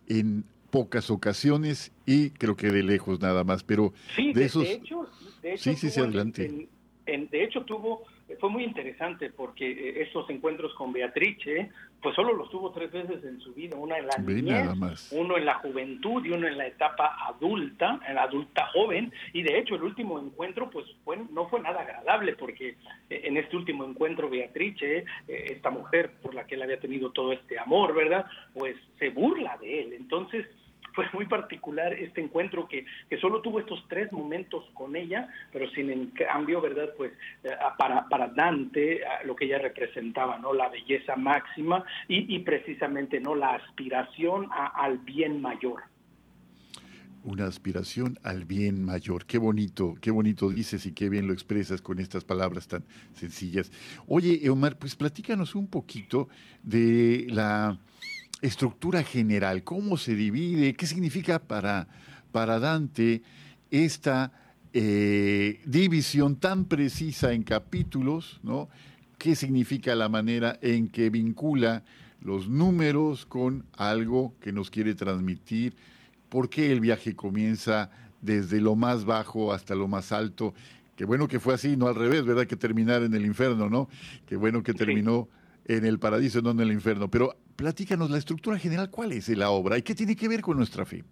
en 0.08 0.44
pocas 0.70 1.10
ocasiones 1.10 1.92
y 2.04 2.30
creo 2.30 2.56
que 2.56 2.70
de 2.70 2.82
lejos 2.82 3.20
nada 3.20 3.44
más, 3.44 3.64
pero 3.64 3.94
sí, 4.14 4.32
de, 4.32 4.44
esos... 4.44 4.66
hecho, 4.66 5.08
sí, 5.56 5.74
sí, 5.74 5.90
sí, 5.90 6.00
adelante. 6.00 6.68
de 7.06 7.44
hecho, 7.44 7.64
tuvo 7.64 8.04
fue 8.40 8.50
muy 8.50 8.64
interesante 8.64 9.30
porque 9.30 9.70
eh, 9.70 10.02
estos 10.02 10.28
encuentros 10.30 10.74
con 10.74 10.92
Beatrice, 10.92 11.70
pues 12.02 12.14
solo 12.14 12.34
los 12.34 12.50
tuvo 12.50 12.70
tres 12.72 12.92
veces 12.92 13.24
en 13.24 13.40
su 13.40 13.52
vida, 13.54 13.76
una 13.76 13.98
en 13.98 14.06
la 14.06 14.18
niñez, 14.18 15.08
uno 15.12 15.36
en 15.36 15.44
la 15.44 15.54
juventud 15.54 16.24
y 16.24 16.30
uno 16.30 16.46
en 16.46 16.58
la 16.58 16.66
etapa 16.66 17.16
adulta, 17.26 18.00
en 18.06 18.14
la 18.14 18.24
adulta 18.24 18.66
joven, 18.72 19.12
y 19.32 19.42
de 19.42 19.58
hecho 19.58 19.74
el 19.74 19.82
último 19.82 20.18
encuentro 20.18 20.70
pues 20.70 20.86
fue, 21.04 21.18
no 21.32 21.48
fue 21.48 21.60
nada 21.60 21.80
agradable 21.80 22.34
porque 22.36 22.76
eh, 23.10 23.22
en 23.24 23.36
este 23.36 23.56
último 23.56 23.84
encuentro 23.84 24.28
Beatrice, 24.28 24.98
eh, 24.98 25.04
esta 25.26 25.70
mujer 25.70 26.12
por 26.22 26.34
la 26.34 26.46
que 26.46 26.54
él 26.54 26.62
había 26.62 26.80
tenido 26.80 27.10
todo 27.10 27.32
este 27.32 27.58
amor, 27.58 27.94
¿verdad? 27.94 28.26
Pues 28.54 28.76
se 28.98 29.10
burla 29.10 29.56
de 29.58 29.82
él, 29.82 29.92
entonces 29.94 30.46
fue 30.96 31.06
muy 31.12 31.26
particular 31.26 31.92
este 31.92 32.22
encuentro 32.22 32.66
que, 32.66 32.86
que 33.08 33.18
solo 33.18 33.42
tuvo 33.42 33.60
estos 33.60 33.84
tres 33.88 34.10
momentos 34.10 34.64
con 34.72 34.96
ella, 34.96 35.28
pero 35.52 35.70
sin 35.70 35.90
en 35.90 36.06
cambio, 36.06 36.60
¿verdad? 36.60 36.88
Pues 36.96 37.12
eh, 37.44 37.50
para, 37.78 38.08
para 38.08 38.28
Dante, 38.28 39.02
lo 39.24 39.36
que 39.36 39.44
ella 39.44 39.58
representaba, 39.58 40.38
¿no? 40.38 40.54
La 40.54 40.70
belleza 40.70 41.14
máxima 41.14 41.84
y, 42.08 42.34
y 42.34 42.38
precisamente, 42.40 43.20
¿no? 43.20 43.34
La 43.34 43.54
aspiración 43.54 44.48
al 44.50 44.98
bien 44.98 45.40
mayor 45.40 45.82
una 47.26 47.46
aspiración 47.46 48.20
al 48.22 48.44
bien 48.44 48.84
mayor. 48.84 49.26
Qué 49.26 49.38
bonito, 49.38 49.96
qué 50.00 50.12
bonito 50.12 50.48
dices 50.48 50.86
y 50.86 50.92
qué 50.92 51.08
bien 51.08 51.26
lo 51.26 51.32
expresas 51.32 51.82
con 51.82 51.98
estas 51.98 52.24
palabras 52.24 52.68
tan 52.68 52.84
sencillas. 53.14 53.72
Oye, 54.06 54.48
Omar, 54.48 54.78
pues 54.78 54.94
platícanos 54.94 55.56
un 55.56 55.66
poquito 55.66 56.28
de 56.62 57.26
la 57.28 57.80
estructura 58.42 59.02
general, 59.02 59.64
cómo 59.64 59.96
se 59.96 60.14
divide, 60.14 60.74
qué 60.74 60.86
significa 60.86 61.38
para, 61.38 61.88
para 62.32 62.58
Dante 62.58 63.22
esta 63.70 64.32
eh, 64.72 65.60
división 65.64 66.36
tan 66.36 66.66
precisa 66.66 67.32
en 67.32 67.42
capítulos, 67.42 68.40
¿no? 68.42 68.68
¿Qué 69.18 69.34
significa 69.34 69.94
la 69.94 70.08
manera 70.08 70.58
en 70.60 70.88
que 70.88 71.08
vincula 71.08 71.82
los 72.20 72.48
números 72.48 73.24
con 73.24 73.64
algo 73.72 74.34
que 74.40 74.52
nos 74.52 74.70
quiere 74.70 74.94
transmitir? 74.94 75.74
¿Por 76.28 76.50
qué 76.50 76.70
el 76.72 76.80
viaje 76.80 77.16
comienza 77.16 77.90
desde 78.20 78.60
lo 78.60 78.76
más 78.76 79.06
bajo 79.06 79.52
hasta 79.54 79.74
lo 79.74 79.88
más 79.88 80.12
alto? 80.12 80.52
Qué 80.96 81.06
bueno 81.06 81.28
que 81.28 81.40
fue 81.40 81.54
así, 81.54 81.76
no 81.76 81.88
al 81.88 81.94
revés, 81.94 82.24
¿verdad? 82.26 82.46
Que 82.46 82.56
terminar 82.56 83.02
en 83.02 83.14
el 83.14 83.24
infierno, 83.24 83.70
¿no? 83.70 83.88
Qué 84.26 84.36
bueno 84.36 84.62
que 84.62 84.74
terminó 84.74 85.28
en 85.64 85.86
el 85.86 85.98
paraíso, 85.98 86.42
no 86.42 86.50
en 86.50 86.60
el 86.60 86.72
infierno. 86.72 87.10
Pero 87.10 87.36
platícanos 87.56 88.10
la 88.10 88.18
estructura 88.18 88.58
general, 88.58 88.90
¿cuál 88.90 89.12
es 89.12 89.28
la 89.30 89.50
obra 89.50 89.78
y 89.78 89.82
qué 89.82 89.94
tiene 89.94 90.14
que 90.14 90.28
ver 90.28 90.42
con 90.42 90.56
nuestra 90.56 90.84
fe? 90.84 91.02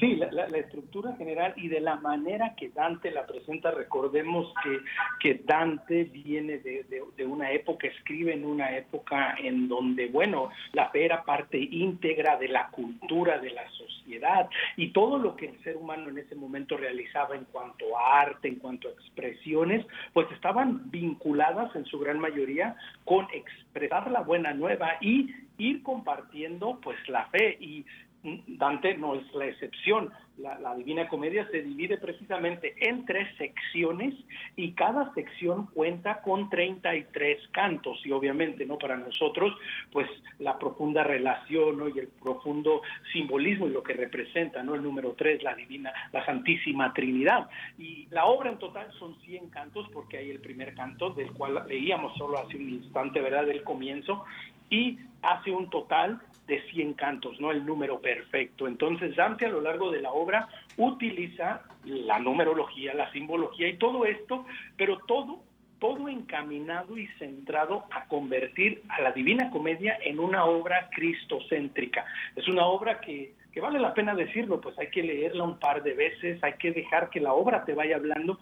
Sí, 0.00 0.16
la, 0.16 0.46
estructura 0.56 1.14
general 1.16 1.52
y 1.56 1.68
de 1.68 1.80
la 1.80 1.96
manera 1.96 2.54
que 2.56 2.70
Dante 2.70 3.10
la 3.10 3.26
presenta, 3.26 3.70
recordemos 3.70 4.50
que, 4.64 4.78
que 5.20 5.42
Dante 5.44 6.04
viene 6.04 6.58
de, 6.58 6.86
de, 7.16 7.26
una 7.26 7.52
época, 7.52 7.86
escribe 7.86 8.32
en 8.32 8.46
una 8.46 8.74
época 8.74 9.36
en 9.38 9.68
donde, 9.68 10.06
bueno, 10.08 10.48
la 10.72 10.88
fe 10.88 11.04
era 11.04 11.22
parte 11.24 11.58
íntegra 11.58 12.38
de 12.38 12.48
la 12.48 12.68
cultura 12.68 13.38
de 13.40 13.50
la 13.50 13.68
sociedad 13.72 14.48
y 14.76 14.92
todo 14.92 15.18
lo 15.18 15.36
que 15.36 15.48
el 15.48 15.62
ser 15.62 15.76
humano 15.76 16.08
en 16.08 16.16
ese 16.16 16.34
momento 16.34 16.78
realizaba 16.78 17.36
en 17.36 17.44
cuanto 17.44 17.84
a 17.98 18.22
arte, 18.22 18.48
en 18.48 18.56
cuanto 18.56 18.88
a 18.88 18.92
expresiones, 18.92 19.84
pues 20.14 20.26
estaban 20.32 20.90
vinculadas 20.90 21.76
en 21.76 21.84
su 21.84 21.98
gran 21.98 22.18
mayoría 22.18 22.74
con 23.04 23.26
expresar 23.34 24.10
la 24.10 24.20
buena 24.20 24.54
nueva 24.54 24.92
y 25.02 25.28
ir 25.60 25.82
compartiendo 25.82 26.80
pues 26.82 26.96
la 27.08 27.26
fe. 27.26 27.56
Y 27.60 27.84
Dante 28.22 28.96
no 28.96 29.14
es 29.14 29.34
la 29.34 29.46
excepción. 29.46 30.10
La, 30.36 30.74
Divina 30.74 31.06
Comedia 31.08 31.46
se 31.50 31.62
divide 31.62 31.98
precisamente 31.98 32.74
en 32.80 33.04
tres 33.04 33.28
secciones 33.36 34.14
y 34.56 34.72
cada 34.72 35.12
sección 35.12 35.66
cuenta 35.66 36.22
con 36.22 36.48
33 36.48 37.48
cantos. 37.48 38.00
Y 38.04 38.12
obviamente 38.12 38.64
no 38.64 38.78
para 38.78 38.96
nosotros 38.96 39.52
pues 39.92 40.08
la 40.38 40.58
profunda 40.58 41.04
relación 41.04 41.92
y 41.94 41.98
el 41.98 42.08
profundo 42.08 42.82
simbolismo 43.12 43.66
y 43.66 43.70
lo 43.70 43.82
que 43.82 43.92
representa 43.92 44.62
no 44.62 44.74
el 44.74 44.82
número 44.82 45.12
3 45.12 45.42
la 45.42 45.54
divina 45.54 45.92
la 46.12 46.24
Santísima 46.24 46.92
Trinidad. 46.94 47.48
Y 47.78 48.06
la 48.10 48.24
obra 48.26 48.50
en 48.50 48.58
total 48.58 48.90
son 48.98 49.18
100 49.20 49.50
cantos 49.50 49.88
porque 49.92 50.18
hay 50.18 50.30
el 50.30 50.40
primer 50.40 50.74
canto 50.74 51.10
del 51.10 51.32
cual 51.32 51.64
leíamos 51.68 52.16
solo 52.16 52.38
hace 52.38 52.56
un 52.56 52.68
instante 52.68 53.20
verdad 53.20 53.46
del 53.46 53.62
comienzo 53.62 54.24
y 54.70 54.98
hace 55.22 55.50
un 55.50 55.68
total 55.68 56.20
de 56.46 56.62
100 56.70 56.94
cantos, 56.94 57.40
¿no? 57.40 57.50
El 57.50 57.64
número 57.64 58.00
perfecto. 58.00 58.66
Entonces 58.66 59.14
Dante 59.14 59.46
a 59.46 59.50
lo 59.50 59.60
largo 59.60 59.90
de 59.90 60.00
la 60.00 60.12
obra 60.12 60.48
utiliza 60.76 61.62
la 61.84 62.18
numerología, 62.18 62.94
la 62.94 63.10
simbología 63.12 63.68
y 63.68 63.76
todo 63.76 64.04
esto, 64.04 64.46
pero 64.76 64.98
todo 65.06 65.42
todo 65.78 66.08
encaminado 66.08 66.98
y 66.98 67.06
centrado 67.18 67.84
a 67.90 68.04
convertir 68.04 68.82
a 68.90 69.00
la 69.00 69.12
Divina 69.12 69.50
Comedia 69.50 69.98
en 70.04 70.20
una 70.20 70.44
obra 70.44 70.90
cristocéntrica. 70.92 72.04
Es 72.36 72.46
una 72.48 72.66
obra 72.66 73.00
que, 73.00 73.32
que 73.50 73.60
vale 73.62 73.80
la 73.80 73.94
pena 73.94 74.14
decirlo, 74.14 74.60
pues 74.60 74.78
hay 74.78 74.90
que 74.90 75.02
leerla 75.02 75.42
un 75.42 75.58
par 75.58 75.82
de 75.82 75.94
veces, 75.94 76.42
hay 76.44 76.52
que 76.58 76.72
dejar 76.72 77.08
que 77.08 77.18
la 77.18 77.32
obra 77.32 77.64
te 77.64 77.72
vaya 77.72 77.96
hablando, 77.96 78.38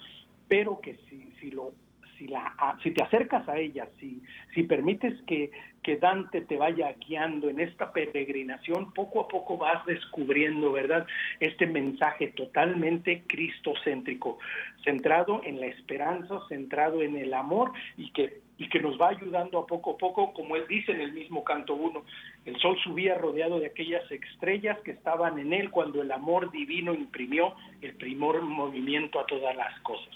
pero 0.48 0.80
que 0.80 0.96
si, 1.08 1.32
si 1.40 1.52
lo 1.52 1.72
si, 2.18 2.26
la, 2.26 2.76
si 2.82 2.90
te 2.90 3.02
acercas 3.02 3.48
a 3.48 3.56
ella, 3.56 3.88
si, 3.98 4.20
si 4.54 4.64
permites 4.64 5.14
que, 5.26 5.50
que 5.82 5.96
Dante 5.96 6.42
te 6.42 6.56
vaya 6.56 6.92
guiando 7.06 7.48
en 7.48 7.60
esta 7.60 7.92
peregrinación, 7.92 8.92
poco 8.92 9.20
a 9.22 9.28
poco 9.28 9.56
vas 9.56 9.84
descubriendo, 9.86 10.72
¿verdad? 10.72 11.06
Este 11.40 11.66
mensaje 11.66 12.28
totalmente 12.28 13.22
cristocéntrico, 13.26 14.38
centrado 14.84 15.40
en 15.44 15.60
la 15.60 15.66
esperanza, 15.66 16.40
centrado 16.48 17.02
en 17.02 17.16
el 17.16 17.32
amor 17.32 17.72
y 17.96 18.10
que 18.10 18.48
y 18.60 18.68
que 18.68 18.80
nos 18.80 19.00
va 19.00 19.10
ayudando 19.10 19.60
a 19.60 19.66
poco 19.66 19.92
a 19.92 19.96
poco, 19.96 20.32
como 20.32 20.56
él 20.56 20.64
dice 20.68 20.90
en 20.90 21.00
el 21.00 21.12
mismo 21.12 21.44
canto 21.44 21.74
1, 21.74 22.04
el 22.44 22.56
sol 22.56 22.76
subía 22.82 23.14
rodeado 23.14 23.60
de 23.60 23.66
aquellas 23.66 24.02
estrellas 24.10 24.76
que 24.80 24.90
estaban 24.90 25.38
en 25.38 25.52
él 25.52 25.70
cuando 25.70 26.02
el 26.02 26.10
amor 26.10 26.50
divino 26.50 26.92
imprimió 26.92 27.54
el 27.82 27.94
primer 27.94 28.42
movimiento 28.42 29.20
a 29.20 29.26
todas 29.26 29.54
las 29.54 29.78
cosas 29.82 30.12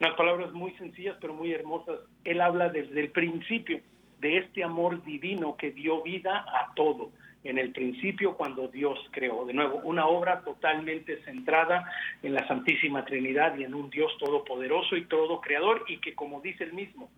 unas 0.00 0.14
palabras 0.16 0.52
muy 0.52 0.72
sencillas 0.72 1.16
pero 1.20 1.34
muy 1.34 1.52
hermosas. 1.52 2.00
Él 2.24 2.40
habla 2.40 2.68
desde 2.68 3.00
el 3.00 3.10
principio 3.10 3.80
de 4.20 4.38
este 4.38 4.64
amor 4.64 5.04
divino 5.04 5.56
que 5.56 5.70
dio 5.70 6.02
vida 6.02 6.44
a 6.48 6.72
todo, 6.74 7.10
en 7.44 7.58
el 7.58 7.72
principio 7.72 8.36
cuando 8.36 8.68
Dios 8.68 8.98
creó. 9.10 9.44
De 9.44 9.52
nuevo, 9.52 9.80
una 9.84 10.06
obra 10.06 10.40
totalmente 10.40 11.22
centrada 11.24 11.84
en 12.22 12.34
la 12.34 12.46
Santísima 12.48 13.04
Trinidad 13.04 13.56
y 13.58 13.64
en 13.64 13.74
un 13.74 13.90
Dios 13.90 14.10
todopoderoso 14.18 14.96
y 14.96 15.04
todo 15.04 15.40
creador 15.40 15.84
y 15.88 15.98
que, 15.98 16.14
como 16.14 16.40
dice 16.40 16.64
el 16.64 16.72
mismo, 16.72 17.10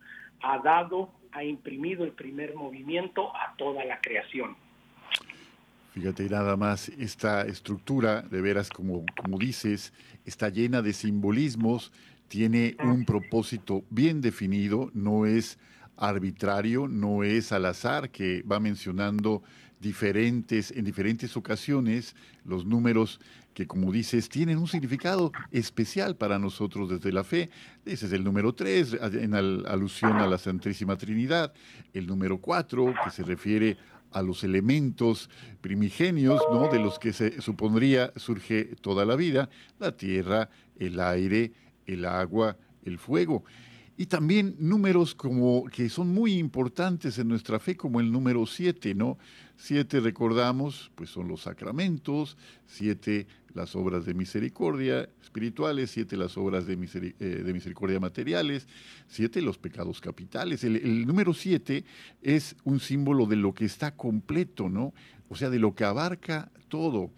ha 0.42 0.58
dado, 0.58 1.10
ha 1.32 1.44
imprimido 1.44 2.04
el 2.04 2.12
primer 2.12 2.54
movimiento 2.54 3.34
a 3.36 3.54
toda 3.56 3.84
la 3.84 4.00
creación. 4.00 4.56
Fíjate 5.92 6.28
nada 6.28 6.56
más, 6.56 6.90
esta 6.90 7.46
estructura, 7.46 8.20
de 8.20 8.42
veras, 8.42 8.68
como, 8.68 9.06
como 9.16 9.38
dices, 9.38 9.94
está 10.26 10.50
llena 10.50 10.82
de 10.82 10.92
simbolismos, 10.92 11.90
tiene 12.28 12.76
un 12.82 13.04
propósito 13.04 13.84
bien 13.90 14.20
definido, 14.20 14.90
no 14.94 15.26
es 15.26 15.58
arbitrario, 15.96 16.88
no 16.88 17.22
es 17.22 17.52
al 17.52 17.66
azar 17.66 18.10
que 18.10 18.42
va 18.42 18.60
mencionando 18.60 19.42
diferentes, 19.80 20.70
en 20.70 20.84
diferentes 20.84 21.36
ocasiones 21.36 22.14
los 22.44 22.64
números 22.64 23.20
que, 23.54 23.66
como 23.66 23.90
dices, 23.90 24.28
tienen 24.28 24.58
un 24.58 24.68
significado 24.68 25.32
especial 25.50 26.16
para 26.16 26.38
nosotros 26.38 26.90
desde 26.90 27.10
la 27.12 27.24
fe. 27.24 27.48
Ese 27.86 28.06
es 28.06 28.12
el 28.12 28.22
número 28.22 28.54
3, 28.54 28.98
en 29.14 29.34
alusión 29.34 30.18
a 30.18 30.26
la 30.26 30.36
Santísima 30.36 30.96
Trinidad. 30.96 31.54
El 31.94 32.06
número 32.06 32.38
4, 32.38 32.94
que 33.04 33.10
se 33.10 33.22
refiere 33.22 33.78
a 34.12 34.22
los 34.22 34.44
elementos 34.44 35.30
primigenios, 35.62 36.40
¿no? 36.50 36.68
De 36.68 36.78
los 36.78 36.98
que 36.98 37.12
se 37.14 37.40
supondría 37.40 38.12
surge 38.16 38.76
toda 38.80 39.04
la 39.06 39.16
vida, 39.16 39.48
la 39.78 39.96
tierra, 39.96 40.50
el 40.78 41.00
aire, 41.00 41.52
el 41.86 42.04
agua, 42.04 42.56
el 42.84 42.98
fuego. 42.98 43.44
Y 43.98 44.06
también 44.06 44.56
números 44.58 45.14
como 45.14 45.64
que 45.72 45.88
son 45.88 46.08
muy 46.08 46.34
importantes 46.34 47.18
en 47.18 47.28
nuestra 47.28 47.58
fe, 47.58 47.76
como 47.76 47.98
el 47.98 48.12
número 48.12 48.44
7, 48.44 48.94
¿no? 48.94 49.16
Siete, 49.56 50.00
recordamos, 50.00 50.92
pues 50.94 51.08
son 51.08 51.28
los 51.28 51.42
sacramentos, 51.42 52.36
siete, 52.66 53.26
las 53.54 53.74
obras 53.74 54.04
de 54.04 54.12
misericordia 54.12 55.08
espirituales, 55.22 55.90
siete, 55.90 56.18
las 56.18 56.36
obras 56.36 56.66
de, 56.66 56.74
eh, 56.74 57.52
misericordia 57.54 57.98
materiales, 57.98 58.68
siete, 59.08 59.40
los 59.40 59.56
pecados 59.56 60.02
capitales. 60.02 60.62
El, 60.62 60.76
el 60.76 61.06
número 61.06 61.32
siete 61.32 61.86
es 62.20 62.54
un 62.64 62.80
símbolo 62.80 63.24
de 63.24 63.36
lo 63.36 63.54
que 63.54 63.64
está 63.64 63.96
completo, 63.96 64.68
¿no? 64.68 64.92
O 65.30 65.36
sea, 65.36 65.48
de 65.48 65.58
lo 65.58 65.74
que 65.74 65.84
abarca 65.84 66.50
todo. 66.68 67.10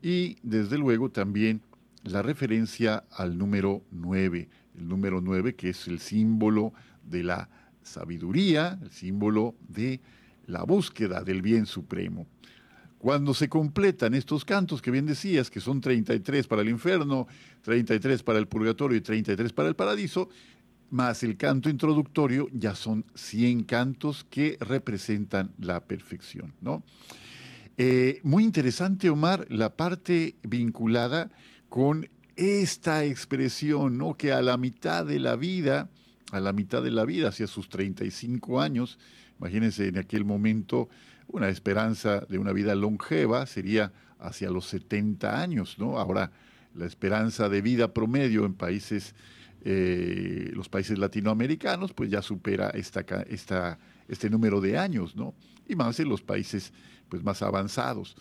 Y 0.00 0.38
desde 0.42 0.78
luego 0.78 1.10
también 1.10 1.60
la 2.04 2.22
referencia 2.22 3.04
al 3.10 3.36
número 3.38 3.82
nueve 3.90 4.48
el 4.76 4.88
número 4.88 5.20
9, 5.20 5.54
que 5.54 5.70
es 5.70 5.86
el 5.88 5.98
símbolo 5.98 6.72
de 7.04 7.22
la 7.24 7.48
sabiduría, 7.82 8.78
el 8.82 8.90
símbolo 8.90 9.54
de 9.68 10.00
la 10.46 10.62
búsqueda 10.64 11.22
del 11.22 11.42
bien 11.42 11.66
supremo. 11.66 12.26
Cuando 12.98 13.34
se 13.34 13.48
completan 13.48 14.14
estos 14.14 14.44
cantos 14.44 14.80
que 14.80 14.92
bien 14.92 15.06
decías, 15.06 15.50
que 15.50 15.60
son 15.60 15.80
33 15.80 16.46
para 16.46 16.62
el 16.62 16.68
infierno, 16.68 17.26
33 17.62 18.22
para 18.22 18.38
el 18.38 18.46
purgatorio 18.46 18.96
y 18.96 19.00
33 19.00 19.52
para 19.52 19.68
el 19.68 19.74
paradiso, 19.74 20.28
más 20.90 21.22
el 21.22 21.36
canto 21.36 21.68
introductorio, 21.68 22.48
ya 22.52 22.74
son 22.74 23.04
100 23.14 23.64
cantos 23.64 24.24
que 24.30 24.56
representan 24.60 25.52
la 25.58 25.80
perfección. 25.80 26.54
¿no? 26.60 26.84
Eh, 27.76 28.20
muy 28.22 28.44
interesante, 28.44 29.10
Omar, 29.10 29.46
la 29.50 29.74
parte 29.74 30.36
vinculada 30.42 31.30
con 31.72 32.06
esta 32.36 33.02
expresión, 33.06 33.96
¿no? 33.96 34.14
Que 34.14 34.30
a 34.30 34.42
la 34.42 34.58
mitad 34.58 35.06
de 35.06 35.18
la 35.18 35.36
vida, 35.36 35.88
a 36.30 36.38
la 36.38 36.52
mitad 36.52 36.82
de 36.82 36.90
la 36.90 37.06
vida, 37.06 37.30
hacia 37.30 37.46
sus 37.46 37.70
35 37.70 38.60
años, 38.60 38.98
imagínense 39.38 39.88
en 39.88 39.96
aquel 39.96 40.26
momento, 40.26 40.90
una 41.28 41.48
esperanza 41.48 42.26
de 42.28 42.36
una 42.36 42.52
vida 42.52 42.74
longeva 42.74 43.46
sería 43.46 43.90
hacia 44.18 44.50
los 44.50 44.66
70 44.66 45.40
años, 45.40 45.78
¿no? 45.78 45.98
Ahora, 45.98 46.30
la 46.74 46.84
esperanza 46.84 47.48
de 47.48 47.62
vida 47.62 47.94
promedio 47.94 48.44
en 48.44 48.52
países, 48.52 49.14
eh, 49.64 50.50
los 50.52 50.68
países 50.68 50.98
latinoamericanos, 50.98 51.94
pues 51.94 52.10
ya 52.10 52.20
supera 52.20 52.68
esta, 52.68 53.78
este 54.08 54.28
número 54.28 54.60
de 54.60 54.76
años, 54.76 55.16
¿no? 55.16 55.32
Y 55.66 55.74
más 55.74 55.98
en 56.00 56.10
los 56.10 56.20
países 56.20 56.70
pues, 57.08 57.22
más 57.22 57.40
avanzados. 57.40 58.14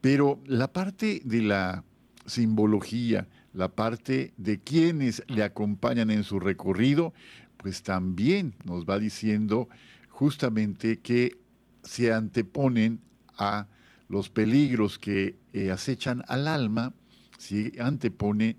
Pero 0.00 0.40
la 0.46 0.72
parte 0.72 1.20
de 1.22 1.42
la 1.42 1.84
simbología, 2.26 3.28
la 3.52 3.68
parte 3.68 4.32
de 4.36 4.60
quienes 4.60 5.22
le 5.28 5.42
acompañan 5.42 6.10
en 6.10 6.24
su 6.24 6.40
recorrido, 6.40 7.12
pues 7.56 7.82
también 7.82 8.54
nos 8.64 8.84
va 8.84 8.98
diciendo 8.98 9.68
justamente 10.08 10.98
que 11.00 11.38
se 11.82 12.12
anteponen 12.12 13.00
a 13.36 13.66
los 14.08 14.28
peligros 14.30 14.98
que 14.98 15.36
eh, 15.52 15.70
acechan 15.70 16.22
al 16.28 16.48
alma, 16.48 16.92
se 17.38 17.72
antepone 17.80 18.56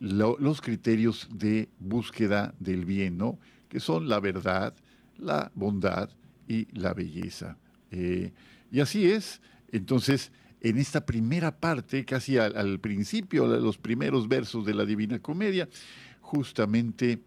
los 0.00 0.60
criterios 0.60 1.28
de 1.32 1.68
búsqueda 1.78 2.54
del 2.60 2.84
bien, 2.84 3.18
¿no? 3.18 3.38
que 3.68 3.80
son 3.80 4.08
la 4.08 4.20
verdad, 4.20 4.74
la 5.16 5.50
bondad 5.54 6.10
y 6.46 6.66
la 6.78 6.94
belleza. 6.94 7.58
Eh, 7.90 8.32
y 8.70 8.80
así 8.80 9.10
es, 9.10 9.40
entonces 9.72 10.32
en 10.60 10.78
esta 10.78 11.06
primera 11.06 11.56
parte, 11.56 12.04
casi 12.04 12.38
al, 12.38 12.80
principio, 12.80 13.46
los 13.46 13.78
primeros 13.78 14.28
versos 14.28 14.64
de 14.66 14.74
la 14.74 14.84
Divina 14.84 15.20
Comedia, 15.20 15.68
justamente 16.20 17.20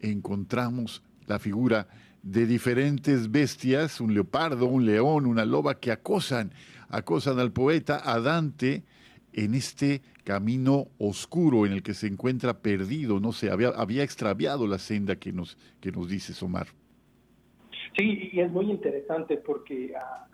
encontramos 0.00 1.02
la 1.26 1.38
figura 1.38 1.88
de 2.22 2.46
diferentes 2.46 3.30
bestias, 3.30 4.00
un 4.00 4.14
leopardo, 4.14 4.66
un 4.66 4.86
león, 4.86 5.26
una 5.26 5.44
loba, 5.44 5.78
que 5.78 5.92
acosan, 5.92 6.52
acosan 6.88 7.38
al 7.38 7.52
poeta, 7.52 8.00
a 8.04 8.20
Dante, 8.20 8.84
en 9.32 9.54
este 9.54 10.02
camino 10.24 10.88
oscuro 10.98 11.64
en 11.66 11.72
el 11.72 11.82
que 11.82 11.94
se 11.94 12.06
encuentra 12.06 12.58
perdido, 12.58 13.20
no 13.20 13.32
sé, 13.32 13.50
había, 13.50 13.68
había 13.68 14.02
extraviado 14.02 14.66
la 14.66 14.78
senda 14.78 15.16
que 15.16 15.32
nos, 15.32 15.56
que 15.80 15.92
nos 15.92 16.08
dice 16.08 16.34
Somar. 16.34 16.66
Sí, 17.96 18.30
y 18.32 18.40
es 18.40 18.50
muy 18.50 18.70
interesante 18.70 19.36
porque 19.38 19.92
ah, 19.96 20.26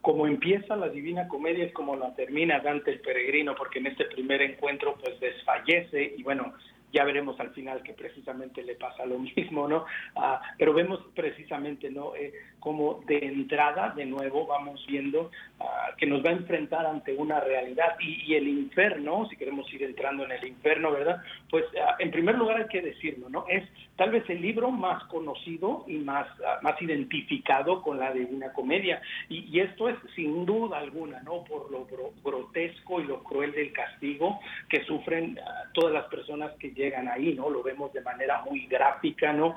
como 0.00 0.26
empieza 0.26 0.76
la 0.76 0.88
Divina 0.88 1.28
Comedia 1.28 1.64
es 1.64 1.72
como 1.72 1.96
la 1.96 2.14
termina 2.14 2.60
Dante 2.60 2.90
el 2.90 3.00
Peregrino, 3.00 3.54
porque 3.54 3.78
en 3.78 3.86
este 3.86 4.04
primer 4.06 4.42
encuentro 4.42 4.96
pues 5.00 5.18
desfallece 5.20 6.14
y 6.16 6.22
bueno, 6.22 6.54
ya 6.92 7.04
veremos 7.04 7.38
al 7.40 7.50
final 7.50 7.82
que 7.82 7.94
precisamente 7.94 8.62
le 8.62 8.74
pasa 8.74 9.06
lo 9.06 9.18
mismo, 9.36 9.66
¿no? 9.68 9.84
Ah, 10.14 10.40
pero 10.58 10.72
vemos 10.74 11.00
precisamente, 11.14 11.90
¿no? 11.90 12.14
Eh, 12.14 12.32
como 12.62 13.00
de 13.06 13.18
entrada, 13.18 13.92
de 13.96 14.06
nuevo, 14.06 14.46
vamos 14.46 14.84
viendo 14.86 15.32
ah, 15.58 15.90
que 15.98 16.06
nos 16.06 16.24
va 16.24 16.30
a 16.30 16.34
enfrentar 16.34 16.86
ante 16.86 17.12
una 17.12 17.40
realidad 17.40 17.96
y, 17.98 18.34
el 18.34 18.46
infierno, 18.46 19.26
si 19.28 19.36
queremos 19.36 19.70
ir 19.74 19.82
entrando 19.82 20.24
en 20.24 20.30
el 20.30 20.46
infierno, 20.46 20.92
¿verdad? 20.92 21.20
Pues 21.50 21.64
ah, 21.84 21.96
en 21.98 22.12
primer 22.12 22.36
lugar 22.36 22.58
hay 22.58 22.68
que 22.68 22.80
decirlo, 22.80 23.28
¿no? 23.28 23.44
Es 23.48 23.68
tal 23.96 24.10
vez 24.10 24.22
el 24.30 24.40
libro 24.40 24.70
más 24.70 25.02
conocido 25.04 25.84
y 25.88 25.98
más, 25.98 26.28
más 26.62 26.80
identificado 26.80 27.82
con 27.82 27.98
la 27.98 28.12
Divina 28.12 28.52
Comedia 28.52 29.02
y, 29.28 29.58
esto 29.58 29.88
es 29.88 29.96
sin 30.14 30.46
duda 30.46 30.78
alguna, 30.78 31.20
¿no? 31.22 31.44
Por 31.44 31.70
lo 31.70 31.86
grotesco 32.24 33.00
y 33.00 33.04
lo 33.04 33.22
cruel 33.22 33.52
del 33.52 33.72
castigo 33.72 34.40
que 34.68 34.84
sufren 34.84 35.38
todas 35.72 35.92
las 35.92 36.06
personas 36.06 36.52
que 36.58 36.70
llegan 36.70 37.08
ahí, 37.08 37.34
¿no? 37.34 37.50
Lo 37.50 37.62
vemos 37.62 37.92
de 37.92 38.00
manera 38.00 38.42
muy 38.42 38.66
gráfica, 38.66 39.32
¿no? 39.32 39.54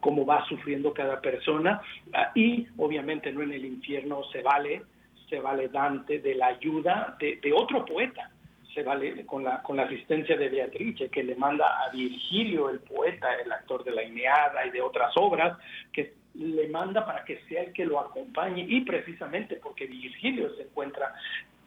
Cómo 0.00 0.24
va 0.24 0.44
sufriendo 0.46 0.92
cada 0.92 1.20
persona. 1.20 1.80
Y 2.36 2.68
obviamente, 2.76 3.32
¿no? 3.32 3.42
En 3.42 3.52
el 3.52 3.64
infierno 3.64 4.22
se 4.30 4.42
vale, 4.42 4.82
se 5.30 5.40
vale 5.40 5.68
Dante 5.68 6.18
de 6.18 6.34
la 6.34 6.48
ayuda 6.48 7.16
de, 7.18 7.52
otro 7.54 7.82
poeta, 7.86 8.30
se 8.74 8.82
vale 8.82 9.24
con 9.24 9.42
la, 9.42 9.62
con 9.62 9.78
la 9.78 9.84
asistencia 9.84 10.36
de 10.36 10.50
Beatrice, 10.50 11.08
que 11.08 11.24
le 11.24 11.34
manda 11.34 11.64
a 11.82 11.90
Virgilio, 11.90 12.68
el 12.68 12.80
poeta, 12.80 13.26
el 13.42 13.50
actor 13.50 13.82
de 13.84 13.92
la 13.92 14.04
Ineada 14.04 14.66
y 14.66 14.70
de 14.70 14.82
otras 14.82 15.16
obras, 15.16 15.56
que 15.94 16.12
le 16.34 16.68
manda 16.68 17.06
para 17.06 17.24
que 17.24 17.40
sea 17.48 17.62
el 17.62 17.72
que 17.72 17.86
lo 17.86 17.98
acompañe 17.98 18.66
y 18.68 18.82
precisamente 18.82 19.56
porque 19.56 19.86
Virgilio 19.86 20.54
se 20.56 20.64
encuentra 20.64 21.14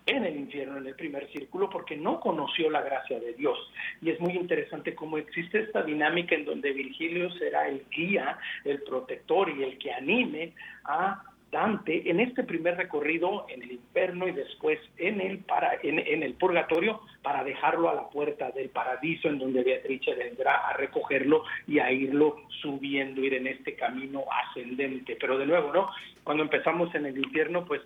en 0.09 0.25
el 0.25 0.37
infierno, 0.37 0.77
en 0.77 0.87
el 0.87 0.95
primer 0.95 1.27
círculo, 1.31 1.69
porque 1.69 1.95
no 1.95 2.19
conoció 2.19 2.69
la 2.69 2.81
gracia 2.81 3.19
de 3.19 3.33
Dios. 3.33 3.57
Y 4.01 4.09
es 4.09 4.19
muy 4.19 4.33
interesante 4.33 4.95
cómo 4.95 5.17
existe 5.17 5.59
esta 5.59 5.83
dinámica 5.83 6.35
en 6.35 6.45
donde 6.45 6.71
Virgilio 6.71 7.29
será 7.31 7.67
el 7.67 7.85
guía, 7.89 8.37
el 8.65 8.81
protector 8.83 9.49
y 9.49 9.63
el 9.63 9.77
que 9.77 9.93
anime 9.93 10.53
a 10.85 11.23
Dante 11.51 12.09
en 12.09 12.19
este 12.19 12.43
primer 12.43 12.77
recorrido 12.77 13.47
en 13.49 13.63
el 13.63 13.71
infierno 13.71 14.27
y 14.27 14.31
después 14.31 14.79
en 14.97 15.19
el, 15.19 15.39
para, 15.39 15.79
en, 15.81 16.21
el 16.21 16.33
purgatorio 16.35 17.01
para 17.23 17.43
dejarlo 17.43 17.89
a 17.89 17.95
la 17.95 18.09
puerta 18.09 18.51
del 18.51 18.69
paradiso 18.69 19.29
en 19.29 19.39
donde 19.39 19.63
Beatrice 19.63 20.13
vendrá 20.13 20.67
a 20.67 20.73
recogerlo 20.73 21.43
y 21.67 21.79
a 21.79 21.91
irlo 21.91 22.43
subiendo, 22.61 23.21
ir 23.21 23.33
en 23.33 23.47
este 23.47 23.75
camino 23.75 24.25
ascendente. 24.31 25.17
Pero 25.19 25.39
de 25.39 25.47
nuevo, 25.47 25.73
¿no? 25.73 25.89
Cuando 26.23 26.43
empezamos 26.43 26.93
en 26.93 27.07
el 27.07 27.17
infierno, 27.17 27.65
pues 27.65 27.81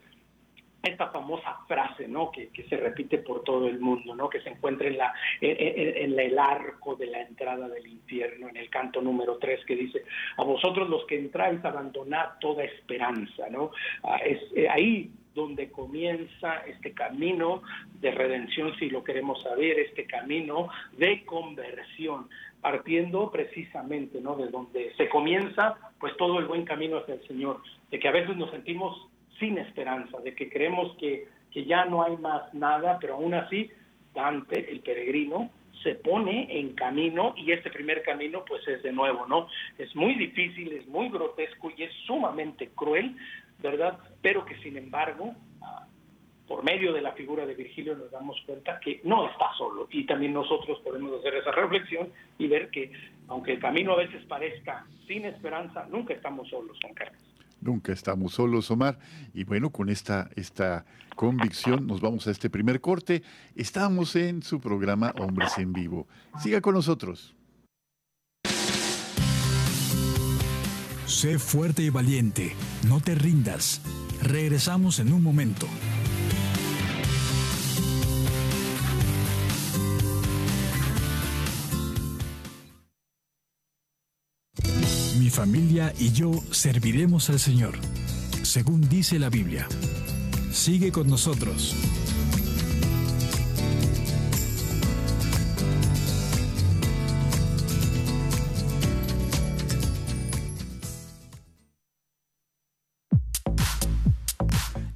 esta 0.83 1.07
famosa 1.07 1.59
frase, 1.65 2.07
¿no? 2.09 2.29
Que, 2.29 2.49
se 2.69 2.77
repite 2.77 3.19
por 3.19 3.43
todo 3.43 3.67
el 3.67 3.79
mundo, 3.79 4.15
¿no? 4.15 4.29
Que 4.29 4.41
se 4.41 4.49
encuentra 4.49 4.87
en, 4.87 4.97
la, 4.97 5.13
en, 5.39 6.19
el 6.19 6.37
arco 6.37 6.95
de 6.95 7.07
la 7.07 7.21
entrada 7.21 7.69
del 7.69 7.87
infierno, 7.87 8.49
en 8.49 8.57
el 8.57 8.69
canto 8.69 9.01
número 9.01 9.37
3, 9.37 9.65
que 9.65 9.75
dice, 9.77 10.03
a 10.37 10.43
vosotros 10.43 10.89
los 10.89 11.05
que 11.05 11.17
entráis, 11.17 11.63
abandonad 11.63 12.37
toda 12.41 12.65
esperanza, 12.65 13.49
¿no? 13.49 13.71
Ah, 14.03 14.17
es 14.17 14.39
eh, 14.55 14.67
ahí 14.69 15.09
donde 15.33 15.71
comienza 15.71 16.57
este 16.67 16.91
camino 16.91 17.63
de 18.01 18.11
redención, 18.11 18.75
si 18.77 18.89
lo 18.89 19.03
queremos 19.03 19.41
saber, 19.41 19.79
este 19.79 20.05
camino 20.05 20.67
de 20.97 21.23
conversión, 21.25 22.29
partiendo 22.61 23.31
precisamente, 23.31 24.19
¿no? 24.19 24.35
De 24.35 24.49
donde 24.49 24.93
se 24.95 25.07
comienza, 25.07 25.77
pues 25.99 26.15
todo 26.17 26.39
el 26.39 26.45
buen 26.45 26.65
camino 26.65 26.97
hacia 26.97 27.15
el 27.15 27.27
Señor, 27.27 27.61
de 27.89 27.99
que 27.99 28.07
a 28.07 28.11
veces 28.11 28.35
nos 28.35 28.51
sentimos 28.51 29.07
sin 29.39 29.57
esperanza, 29.57 30.19
de 30.19 30.35
que 30.35 30.49
creemos 30.49 30.95
que, 30.97 31.27
que 31.51 31.65
ya 31.65 31.85
no 31.85 32.03
hay 32.03 32.17
más 32.17 32.53
nada, 32.53 32.97
pero 32.99 33.15
aún 33.15 33.33
así 33.33 33.69
Dante, 34.13 34.71
el 34.71 34.81
peregrino, 34.81 35.49
se 35.81 35.95
pone 35.95 36.47
en 36.59 36.73
camino 36.75 37.33
y 37.35 37.51
este 37.51 37.69
primer 37.69 38.03
camino 38.03 38.43
pues 38.47 38.65
es 38.67 38.81
de 38.83 38.91
nuevo, 38.91 39.25
¿no? 39.27 39.47
Es 39.77 39.93
muy 39.95 40.15
difícil, 40.15 40.71
es 40.71 40.87
muy 40.87 41.09
grotesco 41.09 41.71
y 41.75 41.83
es 41.83 41.93
sumamente 42.05 42.69
cruel, 42.75 43.15
¿verdad? 43.59 43.99
Pero 44.21 44.45
que 44.45 44.55
sin 44.59 44.77
embargo, 44.77 45.33
ah, 45.61 45.85
por 46.47 46.63
medio 46.63 46.93
de 46.93 47.01
la 47.01 47.11
figura 47.11 47.45
de 47.45 47.55
Virgilio 47.55 47.95
nos 47.95 48.11
damos 48.11 48.39
cuenta 48.45 48.79
que 48.79 49.01
no 49.03 49.29
está 49.29 49.53
solo 49.57 49.87
y 49.91 50.05
también 50.05 50.33
nosotros 50.33 50.79
podemos 50.81 51.19
hacer 51.19 51.35
esa 51.35 51.51
reflexión 51.51 52.09
y 52.37 52.47
ver 52.47 52.69
que 52.69 52.91
aunque 53.27 53.53
el 53.53 53.59
camino 53.59 53.93
a 53.93 53.97
veces 53.97 54.23
parezca 54.25 54.85
sin 55.07 55.25
esperanza, 55.25 55.85
nunca 55.89 56.13
estamos 56.13 56.49
solos, 56.49 56.77
Juan 56.81 56.93
Carlos. 56.93 57.32
Nunca 57.63 57.93
estamos 57.93 58.33
solos, 58.33 58.69
Omar. 58.71 58.99
Y 59.33 59.43
bueno, 59.45 59.69
con 59.71 59.89
esta, 59.89 60.29
esta 60.35 60.85
convicción 61.15 61.87
nos 61.87 62.01
vamos 62.01 62.27
a 62.27 62.31
este 62.31 62.49
primer 62.49 62.81
corte. 62.81 63.23
Estamos 63.55 64.15
en 64.15 64.43
su 64.43 64.59
programa 64.59 65.13
Hombres 65.19 65.57
en 65.57 65.73
Vivo. 65.73 66.07
Siga 66.41 66.61
con 66.61 66.75
nosotros. 66.75 67.35
Sé 71.05 71.39
fuerte 71.39 71.83
y 71.83 71.89
valiente. 71.89 72.55
No 72.87 72.99
te 72.99 73.15
rindas. 73.15 73.81
Regresamos 74.21 74.99
en 74.99 75.13
un 75.13 75.23
momento. 75.23 75.67
Familia 85.33 85.91
y 85.97 86.11
yo 86.11 86.31
serviremos 86.51 87.31
al 87.31 87.39
Señor, 87.39 87.73
según 88.43 88.87
dice 88.87 89.17
la 89.17 89.29
Biblia. 89.29 89.67
Sigue 90.51 90.91
con 90.91 91.07
nosotros. 91.07 91.75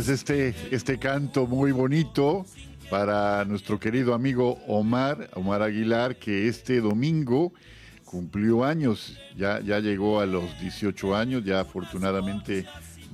Pues 0.00 0.08
este, 0.08 0.54
este 0.70 0.98
canto 0.98 1.46
muy 1.46 1.72
bonito 1.72 2.46
para 2.88 3.44
nuestro 3.44 3.78
querido 3.78 4.14
amigo 4.14 4.58
Omar, 4.66 5.28
Omar 5.34 5.60
Aguilar, 5.60 6.16
que 6.16 6.48
este 6.48 6.80
domingo 6.80 7.52
cumplió 8.06 8.64
años, 8.64 9.18
ya, 9.36 9.60
ya 9.60 9.78
llegó 9.78 10.20
a 10.20 10.24
los 10.24 10.58
18 10.58 11.14
años, 11.14 11.44
ya 11.44 11.60
afortunadamente 11.60 12.64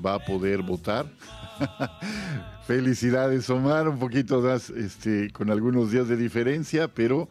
va 0.05 0.15
a 0.15 0.19
poder 0.21 0.63
votar. 0.63 1.07
Felicidades 2.69 3.51
Omar, 3.51 3.89
un 3.89 3.99
poquito 3.99 4.41
más, 4.41 4.71
este, 4.71 5.33
con 5.33 5.51
algunos 5.51 5.91
días 5.91 6.07
de 6.07 6.17
diferencia, 6.17 6.87
pero 6.87 7.29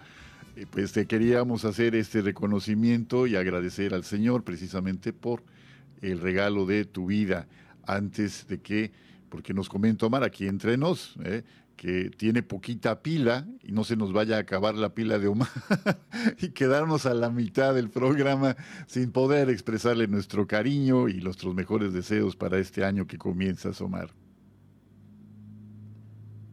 eh, 0.57 0.65
pues 0.69 0.91
te 0.91 1.05
queríamos 1.05 1.63
hacer 1.63 1.95
este 1.95 2.21
reconocimiento 2.21 3.25
y 3.25 3.37
agradecer 3.37 3.93
al 3.93 4.03
Señor 4.03 4.43
precisamente 4.43 5.13
por 5.13 5.43
el 6.01 6.19
regalo 6.19 6.65
de 6.65 6.83
tu 6.83 7.05
vida 7.05 7.47
antes 7.87 8.47
de 8.49 8.59
que, 8.59 9.05
porque 9.35 9.53
nos 9.53 9.67
comenta 9.67 10.05
Omar 10.05 10.23
aquí 10.23 10.47
entre 10.47 10.77
nos, 10.77 11.17
eh, 11.25 11.43
que 11.75 12.09
tiene 12.09 12.41
poquita 12.41 13.01
pila 13.01 13.45
y 13.61 13.73
no 13.73 13.83
se 13.83 13.97
nos 13.97 14.13
vaya 14.13 14.37
a 14.37 14.39
acabar 14.39 14.75
la 14.75 14.93
pila 14.95 15.19
de 15.19 15.27
Omar 15.27 15.49
y 16.41 16.51
quedarnos 16.51 17.05
a 17.05 17.13
la 17.13 17.29
mitad 17.29 17.75
del 17.75 17.89
programa 17.89 18.55
sin 18.87 19.11
poder 19.11 19.49
expresarle 19.49 20.07
nuestro 20.07 20.47
cariño 20.47 21.09
y 21.09 21.15
nuestros 21.15 21.53
mejores 21.53 21.91
deseos 21.91 22.37
para 22.37 22.59
este 22.59 22.85
año 22.85 23.07
que 23.07 23.17
comienzas, 23.17 23.81
Omar. 23.81 24.07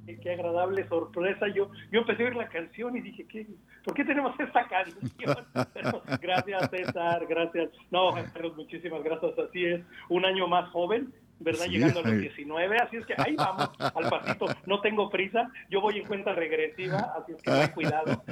Qué, 0.04 0.32
agradable 0.32 0.88
sorpresa. 0.88 1.46
Yo, 1.54 1.70
yo 1.92 2.00
empecé 2.00 2.24
a 2.24 2.26
oír 2.26 2.36
la 2.36 2.48
canción 2.48 2.96
y 2.96 3.00
dije, 3.00 3.26
¿qué, 3.28 3.46
¿por 3.84 3.94
qué 3.94 4.04
tenemos 4.04 4.34
esta 4.40 4.66
canción? 4.66 5.36
Pero 5.72 6.02
gracias, 6.20 6.70
César, 6.70 7.26
gracias. 7.28 7.70
No, 7.92 8.10
Carlos, 8.32 8.56
muchísimas 8.56 9.04
gracias. 9.04 9.38
Así 9.38 9.64
es, 9.66 9.82
un 10.08 10.24
año 10.24 10.48
más 10.48 10.68
joven, 10.70 11.12
¿verdad? 11.42 11.64
Sí. 11.64 11.70
Llegando 11.72 12.00
a 12.00 12.02
los 12.02 12.20
19, 12.20 12.76
así 12.78 12.96
es 12.96 13.06
que 13.06 13.14
ahí 13.16 13.34
vamos, 13.36 13.70
al 13.78 14.08
pasito. 14.08 14.46
No 14.66 14.80
tengo 14.80 15.10
prisa, 15.10 15.50
yo 15.70 15.80
voy 15.80 15.98
en 15.98 16.06
cuenta 16.06 16.32
regresiva, 16.34 17.14
así 17.18 17.32
es 17.32 17.42
que 17.42 17.50
ten 17.50 17.68
cuidado. 17.68 18.22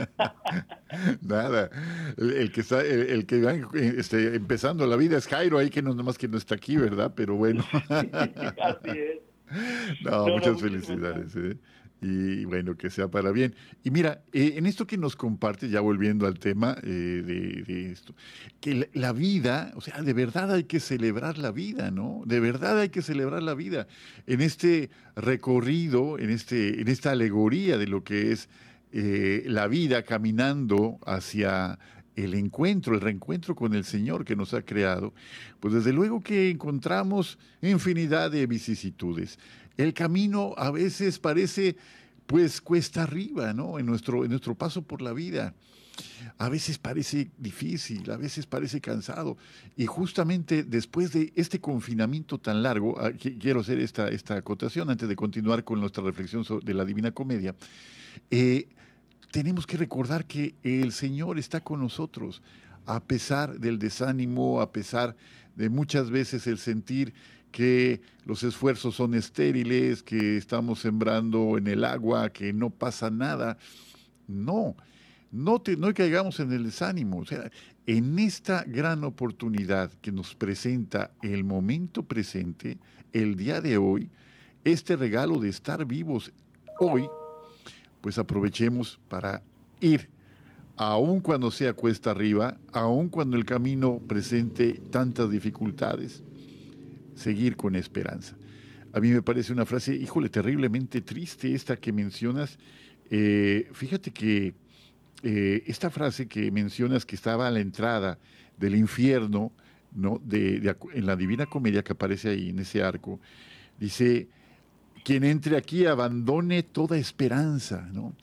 Nada, 1.23 1.71
el, 2.17 2.53
que 2.53 2.61
está, 2.61 2.81
el, 2.81 3.11
el 3.11 3.27
que 3.27 3.43
va 3.43 3.55
este, 3.75 4.35
empezando 4.35 4.87
la 4.87 4.97
vida 4.97 5.19
es 5.19 5.27
Jairo, 5.27 5.59
ahí 5.59 5.71
que 5.71 5.83
no 5.83 5.95
nomás 5.95 6.19
que 6.19 6.29
no 6.29 6.39
está 6.39 6.55
aquí, 6.55 6.77
¿verdad? 6.77 7.13
Pero 7.15 7.37
bueno. 7.37 7.65
así 7.91 8.91
es. 8.91 9.31
No, 10.05 10.27
muchas 10.29 10.61
felicidades. 10.61 11.35
¿eh? 11.37 11.57
Y 12.03 12.45
bueno, 12.47 12.77
que 12.77 12.89
sea 12.89 13.09
para 13.09 13.31
bien. 13.31 13.55
Y 13.85 13.91
mira, 13.91 14.23
eh, 14.33 14.55
en 14.57 14.67
esto 14.67 14.87
que 14.87 14.97
nos 14.97 15.17
comparte, 15.17 15.69
ya 15.69 15.81
volviendo 15.81 16.27
al 16.27 16.39
tema 16.39 16.77
eh, 16.83 17.23
de, 17.67 17.93
esto, 17.93 18.15
que 18.61 18.75
la, 18.75 18.87
la 18.95 19.13
vida, 19.13 19.73
o 19.77 19.81
sea, 19.81 20.01
de 20.01 20.13
verdad 20.13 20.53
hay 20.53 20.65
que 20.65 20.81
celebrar 20.81 21.37
la 21.37 21.51
vida, 21.51 21.91
¿no? 21.91 22.23
De 22.25 22.41
verdad 22.41 22.79
hay 22.79 22.89
que 22.89 23.03
celebrar 23.03 23.43
la 23.43 23.55
vida. 23.55 23.87
En 24.27 24.41
este 24.41 24.91
recorrido, 25.15 26.19
en, 26.19 26.31
este, 26.31 26.81
en 26.81 26.89
esta 26.89 27.11
alegoría 27.11 27.77
de 27.77 27.87
lo 27.87 28.03
que 28.03 28.33
es 28.33 28.49
eh, 28.93 29.45
la 29.47 29.69
vida 29.69 30.03
caminando 30.03 30.99
hacia 31.07 31.79
el 32.17 32.35
encuentro, 32.35 32.95
el 32.95 33.01
reencuentro 33.01 33.55
con 33.55 33.75
el 33.75 33.85
Señor 33.85 34.25
que 34.25 34.35
nos 34.35 34.53
ha 34.53 34.63
creado, 34.63 35.15
pues 35.61 35.75
desde 35.75 35.93
luego 35.93 36.21
que 36.23 36.51
encontramos 36.51 37.39
infinidad 37.63 38.33
de 38.33 38.47
vicisitudes. 38.47 39.39
El 39.81 39.95
camino 39.95 40.55
a 40.59 40.71
veces 40.71 41.19
parece 41.19 41.77
pues 42.27 42.61
cuesta 42.61 43.03
arriba, 43.03 43.53
¿no? 43.53 43.79
En 43.79 43.87
nuestro, 43.87 44.25
en 44.25 44.31
nuestro 44.31 44.55
paso 44.55 44.83
por 44.83 45.01
la 45.03 45.13
vida. 45.13 45.55
A 46.39 46.49
veces 46.49 46.79
parece 46.79 47.31
difícil, 47.39 48.11
a 48.11 48.17
veces 48.17 48.47
parece 48.47 48.81
cansado. 48.81 49.37
Y 49.77 49.87
justamente 49.87 50.63
después 50.63 51.13
de 51.13 51.33
este 51.35 51.61
confinamiento 51.61 52.39
tan 52.39 52.63
largo, 52.63 52.95
ah, 53.01 53.11
qui- 53.11 53.39
quiero 53.39 53.61
hacer 53.61 53.81
esta, 53.81 54.09
esta 54.09 54.37
acotación 54.37 54.91
antes 54.91 55.09
de 55.09 55.17
continuar 55.17 55.65
con 55.65 55.81
nuestra 55.81 56.03
reflexión 56.05 56.45
sobre- 56.45 56.65
de 56.65 56.75
la 56.75 56.85
Divina 56.85 57.11
Comedia. 57.11 57.55
Eh, 58.31 58.69
tenemos 59.31 59.67
que 59.67 59.77
recordar 59.77 60.25
que 60.27 60.55
el 60.63 60.93
Señor 60.93 61.39
está 61.39 61.61
con 61.61 61.81
nosotros, 61.81 62.43
a 62.95 63.01
pesar 63.01 63.61
del 63.61 63.79
desánimo, 63.79 64.61
a 64.61 64.73
pesar 64.73 65.17
de 65.55 65.69
muchas 65.69 66.11
veces 66.11 66.47
el 66.47 66.59
sentir 66.59 67.15
que 67.53 68.01
los 68.25 68.43
esfuerzos 68.43 68.97
son 68.97 69.15
estériles, 69.15 70.03
que 70.03 70.37
estamos 70.37 70.81
sembrando 70.81 71.57
en 71.57 71.67
el 71.69 71.85
agua, 71.85 72.31
que 72.31 72.53
no 72.53 72.71
pasa 72.71 73.11
nada. 73.11 73.59
No, 74.27 74.77
no, 75.31 75.61
te, 75.61 75.77
no 75.77 75.93
caigamos 75.95 76.41
en 76.41 76.53
el 76.53 76.65
desánimo. 76.65 77.19
O 77.19 77.25
sea, 77.25 77.51
en 77.87 78.19
esta 78.19 78.65
gran 78.65 79.05
oportunidad 79.05 79.93
que 80.01 80.13
nos 80.13 80.35
presenta 80.35 81.13
el 81.23 81.45
momento 81.45 82.03
presente, 82.03 82.79
el 83.13 83.37
día 83.37 83.61
de 83.61 83.77
hoy, 83.77 84.11
este 84.65 84.97
regalo 84.97 85.39
de 85.39 85.49
estar 85.49 85.85
vivos 85.85 86.33
hoy, 86.79 87.09
pues 88.01 88.19
aprovechemos 88.19 89.01
para 89.09 89.43
ir, 89.81 90.09
aun 90.81 91.21
cuando 91.21 91.51
sea 91.51 91.75
cuesta 91.75 92.13
arriba, 92.13 92.57
aun 92.73 93.11
cuando 93.11 93.37
el 93.37 93.45
camino 93.45 93.99
presente 93.99 94.81
tantas 94.91 95.31
dificultades, 95.31 96.23
seguir 97.15 97.55
con 97.55 97.77
esperanza. 97.77 98.35
A 98.95 98.99
mí 98.99 99.11
me 99.11 99.21
parece 99.21 99.53
una 99.53 99.67
frase, 99.67 99.95
híjole, 99.95 100.31
terriblemente 100.31 101.03
triste 101.03 101.55
esta 101.55 101.77
que 101.77 101.93
mencionas. 101.93 102.59
Eh, 103.11 103.69
fíjate 103.75 104.11
que 104.11 104.55
eh, 105.23 105.65
esta 105.67 105.91
frase 105.91 106.27
que 106.27 106.51
mencionas 106.51 107.05
que 107.05 107.15
estaba 107.15 107.47
a 107.47 107.51
la 107.51 107.61
entrada 107.61 108.19
del 108.57 108.75
infierno, 108.75 109.53
¿no? 109.95 110.19
De, 110.25 110.75
en 110.95 111.05
la 111.05 111.15
Divina 111.15 111.45
Comedia 111.45 111.85
que 111.85 111.93
aparece 111.93 112.31
ahí 112.31 112.49
en 112.49 112.59
ese 112.59 112.83
arco, 112.83 113.21
dice, 113.79 114.29
quien 115.05 115.25
entre 115.25 115.59
aquí 115.59 115.85
abandone 115.85 116.63
toda 116.63 116.97
esperanza, 116.97 117.87
¿no? 117.93 118.15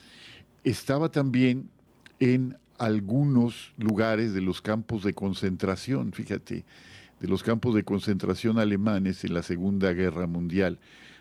Estaba 0.63 1.11
también 1.11 1.69
en 2.19 2.57
algunos 2.77 3.73
lugares 3.77 4.33
de 4.33 4.41
los 4.41 4.61
campos 4.61 5.03
de 5.03 5.13
concentración, 5.13 6.11
fíjate, 6.13 6.65
de 7.19 7.27
los 7.27 7.43
campos 7.43 7.73
de 7.75 7.83
concentración 7.83 8.59
alemanes 8.59 9.23
en 9.23 9.33
la 9.33 9.43
Segunda 9.43 9.93
Guerra 9.93 10.27
Mundial. 10.27 10.77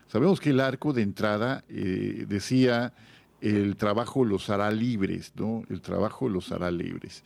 Sabemos 0.07 0.39
que 0.39 0.51
el 0.51 0.59
arco 0.59 0.93
de 0.93 1.01
entrada 1.01 1.63
eh, 1.69 2.25
decía 2.27 2.93
el 3.41 3.75
trabajo 3.75 4.25
los 4.25 4.49
hará 4.49 4.71
libres, 4.71 5.33
¿no? 5.35 5.63
El 5.69 5.81
trabajo 5.81 6.29
los 6.29 6.51
hará 6.51 6.71
libres. 6.71 7.23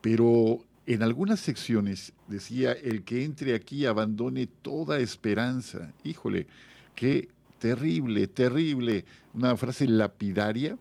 Pero 0.00 0.60
en 0.86 1.02
algunas 1.02 1.40
secciones 1.40 2.12
decía 2.28 2.72
el 2.72 3.02
que 3.02 3.24
entre 3.24 3.54
aquí 3.54 3.86
abandone 3.86 4.46
toda 4.46 4.98
esperanza. 4.98 5.92
Híjole, 6.04 6.46
qué 6.94 7.28
terrible, 7.58 8.26
terrible. 8.26 9.04
Una 9.34 9.56
frase 9.56 9.86
lapidaria, 9.86 10.78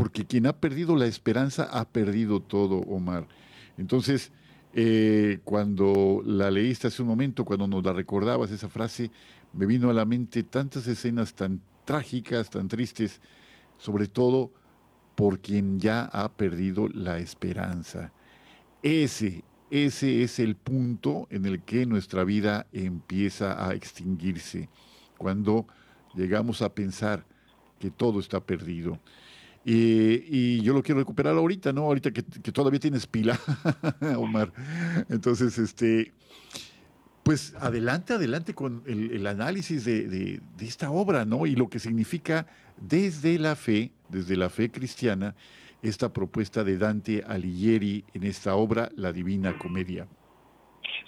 porque 0.00 0.24
quien 0.24 0.46
ha 0.46 0.54
perdido 0.54 0.96
la 0.96 1.04
esperanza 1.04 1.64
ha 1.64 1.86
perdido 1.86 2.40
todo, 2.40 2.76
Omar. 2.76 3.28
Entonces, 3.76 4.32
eh, 4.72 5.40
cuando 5.44 6.22
la 6.24 6.50
leíste 6.50 6.86
hace 6.86 7.02
un 7.02 7.08
momento, 7.08 7.44
cuando 7.44 7.66
nos 7.66 7.84
la 7.84 7.92
recordabas, 7.92 8.50
esa 8.50 8.70
frase, 8.70 9.10
me 9.52 9.66
vino 9.66 9.90
a 9.90 9.92
la 9.92 10.06
mente 10.06 10.42
tantas 10.42 10.86
escenas 10.86 11.34
tan 11.34 11.60
trágicas, 11.84 12.48
tan 12.48 12.66
tristes, 12.66 13.20
sobre 13.76 14.06
todo 14.06 14.50
por 15.14 15.38
quien 15.40 15.78
ya 15.78 16.04
ha 16.04 16.32
perdido 16.32 16.88
la 16.88 17.18
esperanza. 17.18 18.10
Ese, 18.82 19.44
ese 19.70 20.22
es 20.22 20.38
el 20.38 20.56
punto 20.56 21.26
en 21.28 21.44
el 21.44 21.60
que 21.60 21.84
nuestra 21.84 22.24
vida 22.24 22.66
empieza 22.72 23.68
a 23.68 23.74
extinguirse, 23.74 24.70
cuando 25.18 25.66
llegamos 26.14 26.62
a 26.62 26.72
pensar 26.72 27.26
que 27.78 27.90
todo 27.90 28.18
está 28.18 28.40
perdido. 28.40 28.98
Y, 29.64 30.62
yo 30.62 30.72
lo 30.72 30.82
quiero 30.82 31.00
recuperar 31.00 31.36
ahorita, 31.36 31.72
¿no? 31.72 31.82
Ahorita 31.82 32.10
que, 32.12 32.22
todavía 32.22 32.80
tienes 32.80 33.06
pila, 33.06 33.38
Omar. 34.16 34.52
Entonces, 35.08 35.58
este, 35.58 36.12
pues 37.22 37.54
adelante, 37.60 38.14
adelante 38.14 38.54
con 38.54 38.82
el, 38.86 39.26
análisis 39.26 39.84
de, 39.84 40.40
esta 40.60 40.90
obra, 40.90 41.24
¿no? 41.24 41.46
Y 41.46 41.54
lo 41.54 41.68
que 41.68 41.78
significa 41.78 42.46
desde 42.80 43.38
la 43.38 43.56
fe, 43.56 43.92
desde 44.08 44.36
la 44.36 44.48
fe 44.48 44.70
cristiana, 44.70 45.34
esta 45.82 46.12
propuesta 46.12 46.64
de 46.64 46.76
Dante 46.78 47.22
Alighieri 47.26 48.04
en 48.14 48.24
esta 48.24 48.54
obra, 48.54 48.90
La 48.96 49.12
Divina 49.12 49.58
Comedia. 49.58 50.06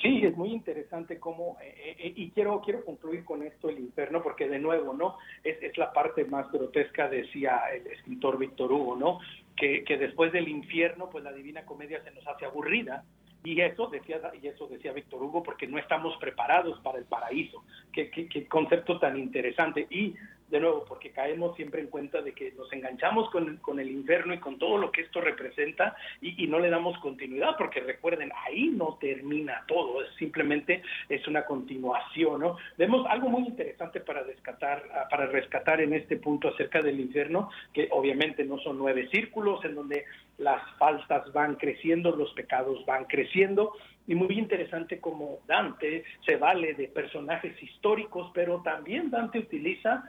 Sí, 0.01 0.25
es 0.25 0.37
muy 0.37 0.51
interesante 0.51 1.19
cómo, 1.19 1.57
eh, 1.63 1.97
eh, 1.99 2.13
y 2.17 2.31
quiero, 2.31 2.61
quiero 2.61 2.85
concluir 2.85 3.25
con 3.25 3.43
esto 3.43 3.69
el 3.69 3.79
infierno, 3.79 4.23
porque 4.23 4.49
de 4.49 4.59
nuevo, 4.59 4.93
¿no? 4.93 5.19
Es, 5.45 5.63
es 5.63 5.77
la 5.79 5.93
parte 5.93 6.25
más 6.25 6.51
grotesca, 6.51 7.09
decía 7.09 7.63
el 7.73 7.87
escritor 7.87 8.39
Víctor 8.39 8.73
Hugo, 8.73 8.97
¿no? 8.97 9.21
Que, 9.57 9.85
que 9.85 9.97
después 9.97 10.33
del 10.33 10.49
infierno, 10.49 11.09
pues 11.11 11.25
la 11.25 11.33
Divina 11.33 11.65
Comedia 11.65 12.03
se 12.03 12.11
nos 12.11 12.27
hace 12.27 12.45
aburrida, 12.45 13.05
y 13.45 13.61
eso 13.61 13.89
decía, 13.89 14.21
y 14.41 14.47
eso 14.47 14.69
decía 14.69 14.93
Víctor 14.93 15.23
Hugo, 15.23 15.43
porque 15.43 15.67
no 15.67 15.79
estamos 15.79 16.17
preparados 16.19 16.79
para 16.81 16.99
el 16.99 17.05
paraíso. 17.05 17.65
Qué, 17.93 18.09
qué, 18.11 18.29
qué, 18.29 18.47
concepto 18.47 19.01
tan 19.01 19.19
interesante. 19.19 19.87
Y 19.91 20.15
de 20.53 20.61
nuevo, 20.61 20.85
porque 20.87 21.11
caemos 21.11 21.57
siempre 21.57 21.81
en 21.81 21.87
cuenta 21.87 22.21
de 22.21 22.33
que 22.33 22.53
nos 22.53 22.71
enganchamos 22.75 23.31
con, 23.31 23.57
con 23.57 23.81
el 23.81 23.91
infierno 23.91 24.35
y 24.35 24.39
con 24.39 24.59
todo 24.59 24.77
lo 24.77 24.93
que 24.93 25.01
esto 25.01 25.23
representa 25.23 25.97
y, 26.21 26.47
no 26.47 26.59
le 26.59 26.69
damos 26.69 26.99
continuidad, 26.99 27.57
porque 27.57 27.81
recuerden, 27.81 28.31
ahí 28.45 28.67
no 28.69 28.99
termina 29.01 29.65
todo, 29.67 30.03
es 30.03 30.15
simplemente 30.17 30.83
es 31.09 31.27
una 31.27 31.47
continuación, 31.47 32.41
¿no? 32.41 32.59
Vemos 32.77 33.07
algo 33.09 33.31
muy 33.31 33.45
interesante 33.45 34.01
para 34.01 34.23
rescatar, 34.23 35.09
para 35.09 35.25
rescatar 35.27 35.81
en 35.81 35.95
este 35.95 36.19
punto 36.19 36.49
acerca 36.49 36.83
del 36.83 37.01
infierno, 37.01 37.49
que 37.73 37.89
obviamente 37.91 38.45
no 38.45 38.59
son 38.59 38.77
nueve 38.77 39.09
círculos 39.11 39.65
en 39.65 39.75
donde 39.75 40.05
las 40.37 40.61
faltas 40.77 41.33
van 41.33 41.55
creciendo, 41.55 42.15
los 42.15 42.35
pecados 42.35 42.85
van 42.85 43.07
creciendo, 43.07 43.73
y 44.07 44.15
muy 44.15 44.39
interesante 44.39 45.01
como 45.01 45.39
Dante 45.47 46.05
se 46.27 46.37
vale 46.37 46.75
de 46.75 46.89
personajes 46.89 47.61
históricos, 47.63 48.31
pero 48.35 48.61
también 48.63 49.11
Dante 49.11 49.39
utiliza 49.39 50.05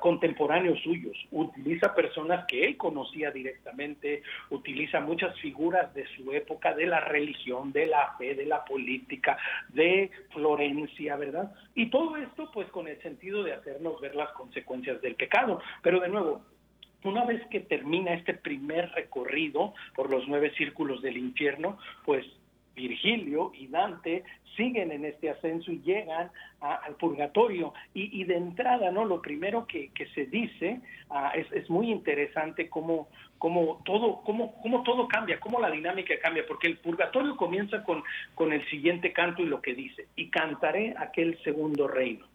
contemporáneos 0.00 0.80
suyos, 0.80 1.16
utiliza 1.30 1.94
personas 1.94 2.44
que 2.46 2.64
él 2.64 2.76
conocía 2.76 3.30
directamente, 3.30 4.22
utiliza 4.50 5.00
muchas 5.00 5.38
figuras 5.40 5.94
de 5.94 6.06
su 6.14 6.32
época, 6.32 6.74
de 6.74 6.86
la 6.86 7.00
religión, 7.00 7.72
de 7.72 7.86
la 7.86 8.14
fe, 8.18 8.34
de 8.34 8.46
la 8.46 8.64
política, 8.64 9.38
de 9.68 10.10
Florencia, 10.32 11.16
¿verdad? 11.16 11.54
Y 11.74 11.86
todo 11.86 12.16
esto 12.16 12.50
pues 12.52 12.68
con 12.68 12.86
el 12.86 13.00
sentido 13.00 13.42
de 13.42 13.54
hacernos 13.54 14.00
ver 14.00 14.14
las 14.14 14.30
consecuencias 14.32 15.00
del 15.00 15.14
pecado. 15.14 15.60
Pero 15.82 16.00
de 16.00 16.08
nuevo, 16.08 16.42
una 17.04 17.24
vez 17.24 17.44
que 17.48 17.60
termina 17.60 18.14
este 18.14 18.34
primer 18.34 18.90
recorrido 18.92 19.74
por 19.94 20.10
los 20.10 20.28
nueve 20.28 20.52
círculos 20.56 21.02
del 21.02 21.16
infierno, 21.16 21.78
pues 22.04 22.26
Virgilio 22.74 23.52
y 23.54 23.68
Dante 23.68 24.24
siguen 24.56 24.92
en 24.92 25.04
este 25.04 25.30
ascenso 25.30 25.72
y 25.72 25.80
llegan 25.80 26.30
al 26.60 26.94
purgatorio. 26.96 27.72
Y, 27.94 28.24
de 28.24 28.36
entrada, 28.36 28.90
¿no? 28.90 29.04
Lo 29.04 29.20
primero 29.20 29.66
que, 29.66 29.90
se 30.14 30.26
dice 30.26 30.80
ah, 31.10 31.32
es, 31.34 31.68
muy 31.70 31.90
interesante 31.90 32.68
cómo, 32.68 33.08
cómo, 33.38 33.82
todo, 33.84 34.22
cómo, 34.22 34.54
cómo 34.62 34.82
todo 34.82 35.08
cambia, 35.08 35.40
cómo 35.40 35.60
la 35.60 35.70
dinámica 35.70 36.14
cambia, 36.20 36.44
porque 36.46 36.68
el 36.68 36.78
purgatorio 36.78 37.36
comienza 37.36 37.82
con, 37.84 38.02
con 38.34 38.52
el 38.52 38.68
siguiente 38.68 39.12
canto 39.12 39.42
y 39.42 39.46
lo 39.46 39.60
que 39.60 39.74
dice, 39.74 40.08
y 40.16 40.30
cantaré 40.30 40.94
aquel 40.98 41.38
segundo 41.42 41.88
reino 41.88 42.26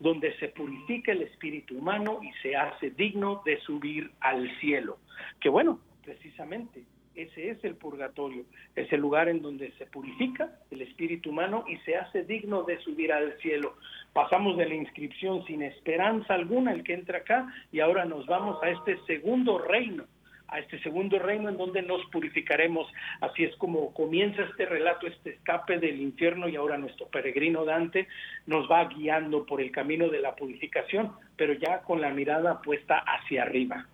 donde 0.00 0.36
se 0.38 0.48
purifica 0.48 1.12
el 1.12 1.22
espíritu 1.22 1.78
humano 1.78 2.18
y 2.20 2.32
se 2.42 2.56
hace 2.56 2.90
digno 2.90 3.42
de 3.44 3.60
subir 3.60 4.10
al 4.20 4.50
cielo. 4.58 4.98
Que 5.40 5.48
bueno, 5.48 5.78
precisamente 6.04 6.84
ese 7.14 7.50
es 7.50 7.64
el 7.64 7.76
purgatorio, 7.76 8.44
es 8.74 8.92
el 8.92 9.00
lugar 9.00 9.28
en 9.28 9.40
donde 9.40 9.72
se 9.72 9.86
purifica 9.86 10.50
el 10.70 10.82
espíritu 10.82 11.30
humano 11.30 11.64
y 11.68 11.76
se 11.78 11.96
hace 11.96 12.24
digno 12.24 12.62
de 12.64 12.78
subir 12.80 13.12
al 13.12 13.36
cielo. 13.38 13.76
Pasamos 14.12 14.56
de 14.56 14.66
la 14.66 14.74
inscripción 14.74 15.44
sin 15.46 15.62
esperanza 15.62 16.34
alguna, 16.34 16.72
el 16.72 16.82
que 16.82 16.94
entra 16.94 17.18
acá, 17.18 17.52
y 17.72 17.80
ahora 17.80 18.04
nos 18.04 18.26
vamos 18.26 18.62
a 18.62 18.70
este 18.70 18.98
segundo 19.06 19.58
reino, 19.58 20.04
a 20.48 20.58
este 20.58 20.80
segundo 20.82 21.18
reino 21.18 21.48
en 21.48 21.56
donde 21.56 21.82
nos 21.82 22.04
purificaremos. 22.06 22.86
Así 23.20 23.44
es 23.44 23.54
como 23.56 23.92
comienza 23.94 24.42
este 24.42 24.66
relato, 24.66 25.06
este 25.06 25.30
escape 25.30 25.78
del 25.78 26.00
infierno 26.00 26.48
y 26.48 26.56
ahora 26.56 26.78
nuestro 26.78 27.06
peregrino 27.08 27.64
Dante 27.64 28.08
nos 28.46 28.70
va 28.70 28.84
guiando 28.86 29.46
por 29.46 29.60
el 29.60 29.70
camino 29.70 30.08
de 30.08 30.20
la 30.20 30.34
purificación, 30.34 31.12
pero 31.36 31.54
ya 31.54 31.82
con 31.82 32.00
la 32.00 32.10
mirada 32.10 32.60
puesta 32.60 32.98
hacia 32.98 33.42
arriba 33.42 33.86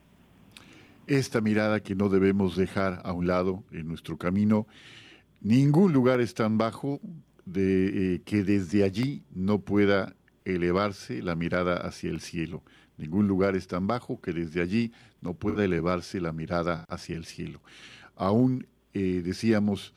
esta 1.11 1.41
mirada 1.41 1.81
que 1.81 1.97
no 1.97 2.09
debemos 2.09 2.57
dejar 2.57 3.03
a 3.05 3.13
un 3.13 3.27
lado 3.27 3.65
en 3.73 3.89
nuestro 3.89 4.17
camino. 4.17 4.69
Ningún 5.41 5.93
lugar 5.93 6.21
es 6.21 6.35
tan 6.35 6.57
bajo 6.57 7.01
de, 7.45 8.15
eh, 8.15 8.23
que 8.25 8.45
desde 8.45 8.85
allí 8.85 9.25
no 9.35 9.59
pueda 9.59 10.15
elevarse 10.45 11.21
la 11.21 11.35
mirada 11.35 11.79
hacia 11.79 12.11
el 12.11 12.21
cielo. 12.21 12.63
Ningún 12.97 13.27
lugar 13.27 13.57
es 13.57 13.67
tan 13.67 13.89
bajo 13.89 14.21
que 14.21 14.33
desde 14.33 14.63
allí 14.63 14.93
no 15.21 15.35
pueda 15.35 15.65
elevarse 15.65 16.21
la 16.21 16.33
mirada 16.33 16.85
hacia 16.89 17.17
el 17.17 17.25
cielo. 17.25 17.61
Aún 18.15 18.69
eh, 18.95 19.21
decíamos, 19.25 19.95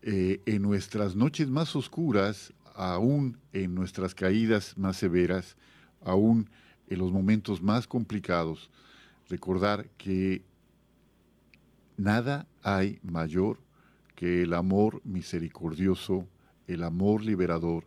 eh, 0.00 0.40
en 0.46 0.62
nuestras 0.62 1.14
noches 1.14 1.50
más 1.50 1.76
oscuras, 1.76 2.54
aún 2.74 3.36
en 3.52 3.74
nuestras 3.74 4.14
caídas 4.14 4.78
más 4.78 4.96
severas, 4.96 5.58
aún 6.02 6.48
en 6.88 6.98
los 7.00 7.12
momentos 7.12 7.60
más 7.60 7.86
complicados, 7.86 8.70
recordar 9.28 9.90
que 9.98 10.42
Nada 11.96 12.46
hay 12.62 12.98
mayor 13.02 13.58
que 14.14 14.42
el 14.42 14.54
amor 14.54 15.00
misericordioso, 15.04 16.26
el 16.66 16.82
amor 16.82 17.22
liberador, 17.22 17.84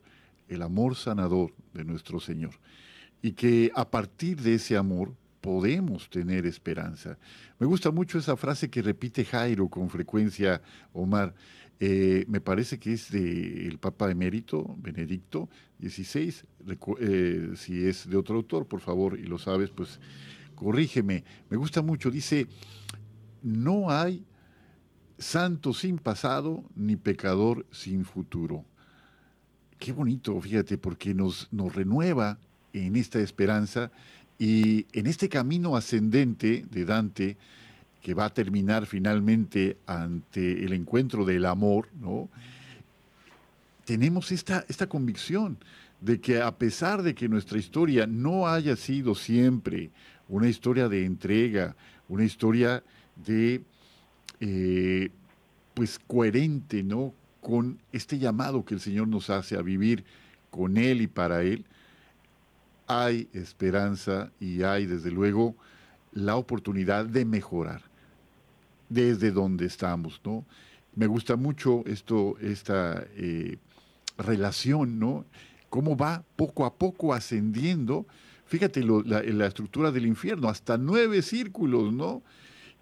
el 0.48 0.62
amor 0.62 0.96
sanador 0.96 1.54
de 1.74 1.84
nuestro 1.84 2.20
Señor. 2.20 2.52
Y 3.22 3.32
que 3.32 3.72
a 3.76 3.90
partir 3.90 4.42
de 4.42 4.56
ese 4.56 4.78
amor 4.78 5.14
podemos 5.42 6.10
tener 6.10 6.46
esperanza. 6.46 7.18
Me 7.60 7.68
gusta 7.68 7.92
mucho 7.92 8.18
esa 8.18 8.36
frase 8.36 8.70
que 8.70 8.82
repite 8.82 9.26
Jairo 9.26 9.68
con 9.70 9.90
frecuencia, 9.90 10.62
Omar. 10.94 11.34
Eh, 11.80 12.26
me 12.28 12.42
parece 12.42 12.80
que 12.80 12.94
es 12.94 13.12
del 13.12 13.78
Papa 13.80 14.10
Emérito, 14.10 14.76
Benedicto 14.80 15.48
XVI. 15.80 16.34
Eh, 17.00 17.52
si 17.56 17.86
es 17.86 18.10
de 18.10 18.18
otro 18.18 18.36
autor, 18.36 18.68
por 18.68 18.82
favor, 18.82 19.18
y 19.20 19.24
lo 19.24 19.38
sabes, 19.38 19.70
pues 19.70 20.00
corrígeme. 20.56 21.24
Me 21.50 21.58
gusta 21.58 21.82
mucho. 21.82 22.10
Dice, 22.10 22.48
no 23.48 23.90
hay 23.90 24.24
santo 25.18 25.74
sin 25.74 25.98
pasado 25.98 26.64
ni 26.76 26.96
pecador 26.96 27.66
sin 27.72 28.06
futuro. 28.06 28.66
Qué 29.80 29.92
bonito, 29.92 30.40
fíjate, 30.42 30.78
porque 30.78 31.14
nos, 31.14 31.48
nos 31.52 31.74
renueva 31.74 32.38
en 32.74 32.96
esta 32.96 33.20
esperanza 33.20 33.92
y 34.38 34.86
en 34.92 35.08
este 35.08 35.30
camino 35.30 35.76
ascendente 35.76 36.66
de 36.70 36.86
Dante, 36.86 37.38
que 38.02 38.14
va 38.14 38.26
a 38.26 38.34
terminar 38.34 38.86
finalmente 38.86 39.78
ante 39.86 40.64
el 40.64 40.74
encuentro 40.74 41.26
del 41.26 41.46
amor, 41.46 41.90
¿no? 42.00 42.30
tenemos 43.88 44.34
esta, 44.34 44.66
esta 44.68 44.88
convicción 44.88 45.58
de 46.02 46.20
que 46.20 46.42
a 46.42 46.54
pesar 46.58 47.04
de 47.04 47.16
que 47.16 47.30
nuestra 47.30 47.58
historia 47.58 48.06
no 48.06 48.46
haya 48.46 48.76
sido 48.76 49.16
siempre 49.16 49.92
una 50.28 50.50
historia 50.50 50.90
de 50.90 51.06
entrega, 51.06 51.74
una 52.10 52.26
historia 52.26 52.84
de, 53.26 53.62
eh, 54.40 55.10
pues, 55.74 56.00
coherente, 56.00 56.84
¿no? 56.84 57.14
Con 57.42 57.80
este 57.92 58.20
llamado 58.20 58.66
que 58.66 58.74
el 58.74 58.80
Señor 58.80 59.08
nos 59.08 59.30
hace 59.30 59.58
a 59.58 59.62
vivir 59.62 60.04
con 60.50 60.78
Él 60.78 61.02
y 61.02 61.08
para 61.08 61.44
Él, 61.44 61.66
hay 62.88 63.28
esperanza 63.34 64.32
y 64.40 64.64
hay, 64.64 64.86
desde 64.86 65.12
luego, 65.12 65.56
la 66.14 66.36
oportunidad 66.36 67.06
de 67.06 67.26
mejorar 67.26 67.82
desde 68.90 69.32
donde 69.32 69.66
estamos, 69.66 70.22
¿no? 70.24 70.46
Me 70.96 71.06
gusta 71.06 71.36
mucho 71.36 71.84
esto, 71.86 72.38
esta 72.40 73.06
eh, 73.16 73.58
relación, 74.18 74.98
¿no? 74.98 75.26
Cómo 75.70 75.96
va 75.96 76.24
poco 76.36 76.66
a 76.66 76.74
poco 76.74 77.14
ascendiendo. 77.14 78.08
Fíjate 78.46 78.84
la, 78.84 79.22
la, 79.22 79.46
estructura 79.46 79.92
del 79.92 80.08
infierno, 80.08 80.48
hasta 80.48 80.78
nueve 80.78 81.22
círculos, 81.22 81.94
¿no? 81.94 82.24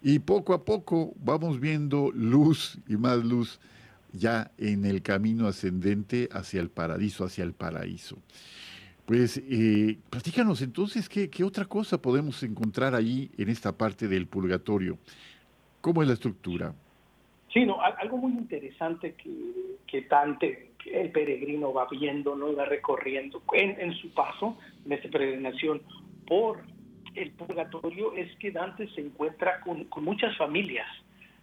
Y 0.08 0.20
poco 0.20 0.54
a 0.54 0.64
poco 0.64 1.14
vamos 1.16 1.58
viendo 1.58 2.12
luz 2.14 2.78
y 2.86 2.96
más 2.96 3.24
luz 3.24 3.58
ya 4.12 4.52
en 4.56 4.84
el 4.84 5.02
camino 5.02 5.48
ascendente 5.48 6.28
hacia 6.30 6.60
el 6.60 6.70
paraíso, 6.70 7.24
hacia 7.24 7.42
el 7.42 7.54
paraíso. 7.54 8.16
Pues 9.04 9.36
eh, 9.38 9.98
platícanos 10.08 10.62
entonces 10.62 11.08
¿qué, 11.08 11.28
qué, 11.28 11.42
otra 11.42 11.64
cosa 11.64 12.00
podemos 12.00 12.40
encontrar 12.44 12.94
ahí 12.94 13.32
en 13.36 13.48
esta 13.48 13.76
parte 13.76 14.06
del 14.06 14.28
purgatorio. 14.28 14.96
¿Cómo 15.80 16.02
es 16.02 16.06
la 16.06 16.14
estructura? 16.14 16.72
Sí, 17.52 17.66
no, 17.66 17.80
algo 17.82 18.16
muy 18.16 18.30
interesante 18.30 19.12
que, 19.14 19.32
que 19.88 20.06
el 20.92 21.10
peregrino 21.10 21.72
va 21.72 21.88
viendo, 21.90 22.36
¿no? 22.36 22.54
va 22.54 22.66
recorriendo 22.66 23.42
en, 23.54 23.80
en 23.80 23.92
su 23.94 24.08
paso, 24.10 24.56
en 24.84 24.92
esta 24.92 25.08
peregrinación 25.08 25.82
por 26.28 26.75
el 27.16 27.32
purgatorio, 27.32 28.12
es 28.14 28.34
que 28.36 28.50
Dante 28.50 28.88
se 28.88 29.00
encuentra 29.00 29.60
con, 29.60 29.84
con 29.84 30.04
muchas 30.04 30.36
familias, 30.36 30.88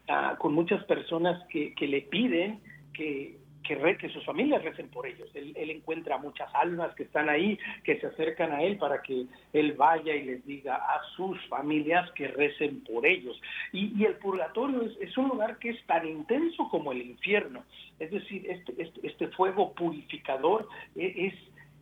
uh, 0.10 0.38
con 0.38 0.54
muchas 0.54 0.84
personas 0.86 1.46
que, 1.50 1.74
que 1.76 1.88
le 1.88 2.02
piden 2.02 2.60
que 2.94 3.38
que, 3.64 3.76
re, 3.76 3.98
que 3.98 4.10
sus 4.10 4.24
familias 4.26 4.64
recen 4.64 4.90
por 4.90 5.08
ellos. 5.08 5.30
Él, 5.34 5.54
él, 5.56 5.72
encuentra 5.72 6.18
muchas 6.18 6.54
almas 6.54 6.94
que 6.96 7.04
están 7.04 7.30
ahí, 7.30 7.58
que 7.84 8.00
se 8.00 8.08
acercan 8.08 8.52
a 8.52 8.62
él 8.62 8.78
para 8.78 9.02
que 9.02 9.26
él 9.54 9.74
vaya 9.74 10.16
y 10.16 10.24
les 10.24 10.46
diga 10.46 10.76
a 10.76 11.02
sus 11.16 11.40
familias 11.48 12.10
que 12.12 12.28
recen 12.28 12.84
por 12.84 13.06
ellos. 13.06 13.42
Y, 13.72 14.00
y 14.00 14.06
el 14.06 14.16
purgatorio 14.16 14.84
es, 14.84 14.98
es, 15.00 15.18
un 15.18 15.30
lugar 15.30 15.58
que 15.60 15.70
es 15.70 15.86
tan 15.86 16.08
intenso 16.08 16.68
como 16.70 16.92
el 16.92 17.02
infierno. 17.02 17.64
Es 18.00 18.12
decir, 18.12 18.46
este, 18.50 18.74
este, 18.78 19.08
este 19.08 19.28
fuego 19.30 19.74
purificador 19.74 20.68
e, 20.96 21.28
es, 21.28 21.34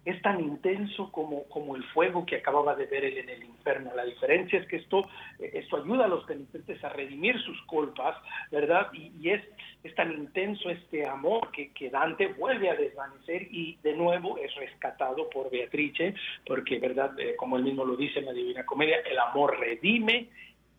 es 0.03 0.19
tan 0.23 0.39
intenso 0.39 1.11
como, 1.11 1.43
como 1.43 1.75
el 1.75 1.83
fuego 1.85 2.25
que 2.25 2.37
acababa 2.37 2.75
de 2.75 2.87
ver 2.87 3.05
él 3.05 3.19
en 3.19 3.29
el 3.29 3.43
infierno. 3.43 3.91
La 3.95 4.03
diferencia 4.03 4.59
es 4.59 4.67
que 4.67 4.77
esto, 4.77 5.07
esto 5.39 5.77
ayuda 5.77 6.05
a 6.05 6.07
los 6.07 6.23
penitentes 6.25 6.83
a 6.83 6.89
redimir 6.89 7.39
sus 7.41 7.61
culpas, 7.63 8.17
¿verdad? 8.51 8.87
Y, 8.93 9.29
es, 9.29 9.43
es, 9.83 9.93
tan 9.93 10.11
intenso 10.11 10.69
este 10.69 11.05
amor 11.05 11.51
que, 11.51 11.71
que, 11.73 11.89
Dante 11.91 12.27
vuelve 12.27 12.69
a 12.69 12.75
desvanecer 12.75 13.47
y 13.51 13.77
de 13.83 13.93
nuevo 13.93 14.37
es 14.37 14.53
rescatado 14.55 15.29
por 15.29 15.51
Beatrice, 15.51 16.15
porque, 16.47 16.79
¿verdad? 16.79 17.17
Eh, 17.19 17.35
como 17.35 17.57
él 17.57 17.63
mismo 17.63 17.85
lo 17.85 17.95
dice 17.95 18.19
en 18.19 18.25
la 18.25 18.33
Divina 18.33 18.65
Comedia, 18.65 18.97
el 19.09 19.19
amor 19.19 19.59
redime 19.59 20.29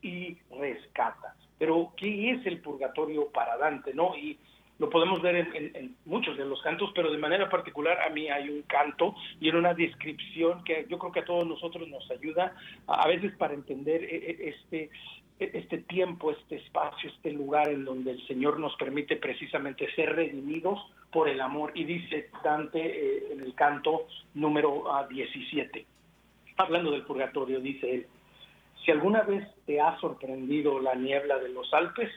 y 0.00 0.36
rescata. 0.58 1.36
Pero, 1.58 1.92
¿qué 1.96 2.32
es 2.32 2.44
el 2.44 2.60
purgatorio 2.60 3.28
para 3.28 3.56
Dante, 3.56 3.94
no? 3.94 4.16
Y 4.16 4.36
lo 4.82 4.90
podemos 4.90 5.22
ver 5.22 5.36
en, 5.36 5.54
en, 5.54 5.76
en, 5.76 5.96
muchos 6.06 6.36
de 6.36 6.44
los 6.44 6.60
cantos, 6.60 6.90
pero 6.92 7.12
de 7.12 7.16
manera 7.16 7.48
particular 7.48 8.02
a 8.02 8.10
mí 8.10 8.28
hay 8.28 8.48
un 8.48 8.62
canto 8.62 9.14
y 9.40 9.48
en 9.48 9.54
una 9.54 9.74
descripción 9.74 10.64
que 10.64 10.86
yo 10.90 10.98
creo 10.98 11.12
que 11.12 11.20
a 11.20 11.24
todos 11.24 11.46
nosotros 11.46 11.86
nos 11.88 12.10
ayuda 12.10 12.56
a, 12.88 13.02
a 13.02 13.06
veces 13.06 13.32
para 13.36 13.54
entender 13.54 14.02
este, 14.02 14.90
este 15.38 15.78
tiempo, 15.78 16.32
este 16.32 16.56
espacio, 16.56 17.10
este 17.10 17.30
lugar 17.30 17.68
en 17.68 17.84
donde 17.84 18.10
el 18.10 18.26
Señor 18.26 18.58
nos 18.58 18.74
permite 18.74 19.14
precisamente 19.14 19.88
ser 19.94 20.16
redimidos 20.16 20.80
por 21.12 21.28
el 21.28 21.40
amor. 21.40 21.70
Y 21.76 21.84
dice 21.84 22.30
Dante 22.42 22.80
eh, 22.80 23.32
en 23.34 23.40
el 23.40 23.54
canto 23.54 24.08
número 24.34 24.72
uh, 24.72 25.06
17, 25.08 25.86
hablando 26.56 26.90
del 26.90 27.02
purgatorio, 27.02 27.60
dice 27.60 27.94
él, 27.94 28.06
si 28.84 28.90
alguna 28.90 29.22
vez 29.22 29.46
te 29.64 29.80
ha 29.80 29.96
sorprendido 30.00 30.80
la 30.80 30.96
niebla 30.96 31.38
de 31.38 31.50
los 31.50 31.72
Alpes, 31.72 32.10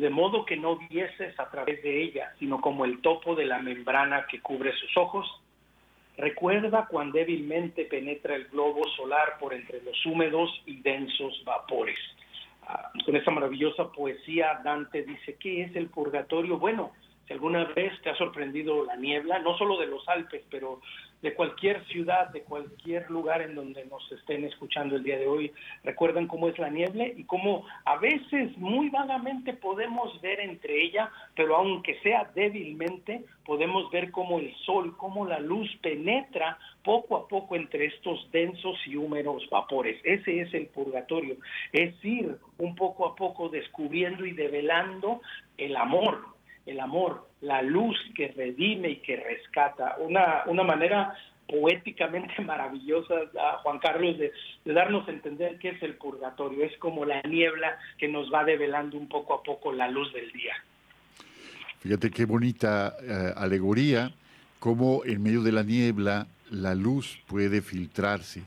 de 0.00 0.10
modo 0.10 0.44
que 0.44 0.56
no 0.56 0.76
vieses 0.76 1.38
a 1.40 1.50
través 1.50 1.82
de 1.82 2.02
ella, 2.02 2.32
sino 2.38 2.60
como 2.60 2.84
el 2.84 3.00
topo 3.00 3.34
de 3.34 3.46
la 3.46 3.58
membrana 3.58 4.26
que 4.26 4.40
cubre 4.40 4.72
sus 4.72 4.96
ojos. 4.96 5.26
Recuerda 6.18 6.86
cuán 6.86 7.12
débilmente 7.12 7.84
penetra 7.84 8.34
el 8.36 8.48
globo 8.48 8.86
solar 8.96 9.38
por 9.38 9.54
entre 9.54 9.82
los 9.82 10.04
húmedos 10.06 10.50
y 10.66 10.80
densos 10.80 11.42
vapores. 11.44 11.98
Ah, 12.66 12.90
con 13.04 13.16
esta 13.16 13.30
maravillosa 13.30 13.92
poesía, 13.92 14.60
Dante 14.64 15.02
dice, 15.02 15.36
¿qué 15.38 15.62
es 15.62 15.76
el 15.76 15.88
purgatorio? 15.88 16.58
Bueno, 16.58 16.92
si 17.26 17.32
alguna 17.32 17.64
vez 17.64 17.92
te 18.02 18.10
ha 18.10 18.16
sorprendido 18.16 18.84
la 18.84 18.96
niebla, 18.96 19.38
no 19.40 19.56
solo 19.56 19.78
de 19.78 19.86
los 19.86 20.06
Alpes, 20.08 20.42
pero 20.50 20.80
de 21.22 21.34
cualquier 21.34 21.84
ciudad, 21.86 22.28
de 22.30 22.42
cualquier 22.42 23.10
lugar 23.10 23.42
en 23.42 23.54
donde 23.54 23.84
nos 23.86 24.10
estén 24.12 24.44
escuchando 24.44 24.96
el 24.96 25.02
día 25.02 25.18
de 25.18 25.26
hoy, 25.26 25.52
recuerdan 25.82 26.26
cómo 26.26 26.48
es 26.48 26.58
la 26.58 26.68
niebla 26.68 27.06
y 27.06 27.24
cómo 27.24 27.64
a 27.84 27.96
veces 27.96 28.56
muy 28.58 28.90
vagamente 28.90 29.54
podemos 29.54 30.20
ver 30.20 30.40
entre 30.40 30.82
ella, 30.82 31.10
pero 31.34 31.56
aunque 31.56 31.98
sea 32.00 32.30
débilmente, 32.34 33.24
podemos 33.44 33.90
ver 33.90 34.10
cómo 34.10 34.38
el 34.38 34.54
sol, 34.64 34.96
cómo 34.96 35.26
la 35.26 35.40
luz 35.40 35.68
penetra 35.82 36.58
poco 36.84 37.16
a 37.16 37.28
poco 37.28 37.56
entre 37.56 37.86
estos 37.86 38.30
densos 38.30 38.76
y 38.86 38.96
húmedos 38.96 39.48
vapores. 39.50 39.98
Ese 40.04 40.40
es 40.40 40.52
el 40.54 40.66
purgatorio, 40.66 41.36
es 41.72 41.94
ir 42.04 42.36
un 42.58 42.74
poco 42.74 43.06
a 43.06 43.16
poco 43.16 43.48
descubriendo 43.48 44.26
y 44.26 44.32
develando 44.32 45.20
el 45.56 45.76
amor, 45.76 46.24
el 46.66 46.80
amor, 46.80 47.26
la 47.46 47.62
luz 47.62 47.96
que 48.14 48.28
redime 48.28 48.90
y 48.90 48.96
que 48.96 49.16
rescata. 49.16 49.96
Una, 50.00 50.42
una 50.46 50.64
manera 50.64 51.14
poéticamente 51.48 52.42
maravillosa, 52.42 53.14
a 53.40 53.58
Juan 53.58 53.78
Carlos, 53.78 54.18
de, 54.18 54.32
darnos 54.64 55.06
a 55.08 55.12
entender 55.12 55.58
qué 55.58 55.70
es 55.70 55.82
el 55.82 55.94
purgatorio. 55.94 56.64
Es 56.64 56.76
como 56.78 57.04
la 57.04 57.22
niebla 57.22 57.78
que 57.98 58.08
nos 58.08 58.32
va 58.32 58.44
develando 58.44 58.98
un 58.98 59.08
poco 59.08 59.34
a 59.34 59.42
poco 59.42 59.72
la 59.72 59.88
luz 59.88 60.12
del 60.12 60.30
día. 60.32 60.54
Fíjate 61.80 62.10
qué 62.10 62.24
bonita 62.24 62.96
eh, 63.00 63.32
alegoría, 63.36 64.10
cómo 64.58 65.04
en 65.04 65.22
medio 65.22 65.42
de 65.42 65.52
la 65.52 65.62
niebla 65.62 66.26
la 66.50 66.74
luz 66.74 67.20
puede 67.28 67.62
filtrarse. 67.62 68.42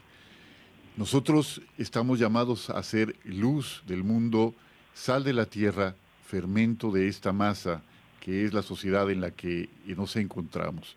Nosotros 0.97 1.61
estamos 1.77 2.19
llamados 2.19 2.69
a 2.69 2.83
ser 2.83 3.15
luz 3.23 3.81
del 3.85 4.03
mundo, 4.03 4.53
sal 4.93 5.23
de 5.23 5.31
la 5.31 5.45
tierra, 5.45 5.95
fermento 6.25 6.91
de 6.91 7.07
esta 7.07 7.31
masa, 7.31 7.81
que 8.19 8.45
es 8.45 8.53
la 8.53 8.61
sociedad 8.61 9.09
en 9.09 9.21
la 9.21 9.31
que 9.31 9.69
nos 9.85 10.15
encontramos. 10.15 10.95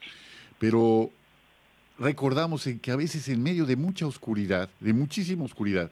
Pero 0.58 1.10
recordamos 1.98 2.68
que 2.80 2.90
a 2.90 2.96
veces 2.96 3.28
en 3.28 3.42
medio 3.42 3.66
de 3.66 3.76
mucha 3.76 4.06
oscuridad, 4.06 4.68
de 4.80 4.92
muchísima 4.92 5.44
oscuridad, 5.44 5.90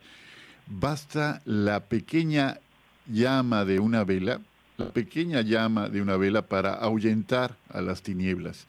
basta 0.66 1.42
la 1.44 1.80
pequeña 1.80 2.58
llama 3.06 3.64
de 3.64 3.80
una 3.80 4.04
vela, 4.04 4.40
la 4.76 4.90
pequeña 4.90 5.42
llama 5.42 5.88
de 5.88 6.00
una 6.00 6.16
vela 6.16 6.42
para 6.42 6.74
ahuyentar 6.74 7.56
a 7.68 7.80
las 7.80 8.02
tinieblas. 8.02 8.66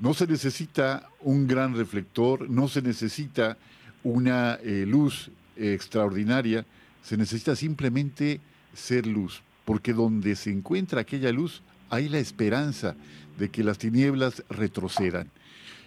No 0.00 0.14
se 0.14 0.26
necesita 0.26 1.08
un 1.20 1.46
gran 1.46 1.76
reflector, 1.76 2.48
no 2.50 2.68
se 2.68 2.82
necesita 2.82 3.56
una 4.02 4.54
eh, 4.62 4.84
luz 4.86 5.30
extraordinaria, 5.56 6.66
se 7.02 7.16
necesita 7.16 7.54
simplemente 7.54 8.40
ser 8.74 9.06
luz 9.06 9.42
porque 9.64 9.92
donde 9.92 10.36
se 10.36 10.50
encuentra 10.50 11.00
aquella 11.00 11.32
luz 11.32 11.62
hay 11.90 12.08
la 12.08 12.18
esperanza 12.18 12.96
de 13.38 13.50
que 13.50 13.64
las 13.64 13.78
tinieblas 13.78 14.42
retrocedan. 14.48 15.30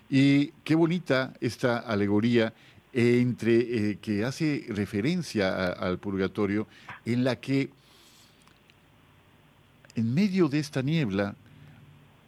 Y 0.09 0.47
qué 0.63 0.76
bonita 0.76 1.34
esta 1.41 1.80
alegoría 1.80 2.53
entre 2.93 3.57
eh, 3.91 3.97
que 4.01 4.23
hace 4.23 4.65
referencia 4.69 5.67
al 5.73 5.97
purgatorio 5.97 6.67
en 7.05 7.23
la 7.23 7.36
que 7.36 7.69
en 9.95 10.13
medio 10.13 10.47
de 10.47 10.59
esta 10.59 10.82
niebla 10.82 11.36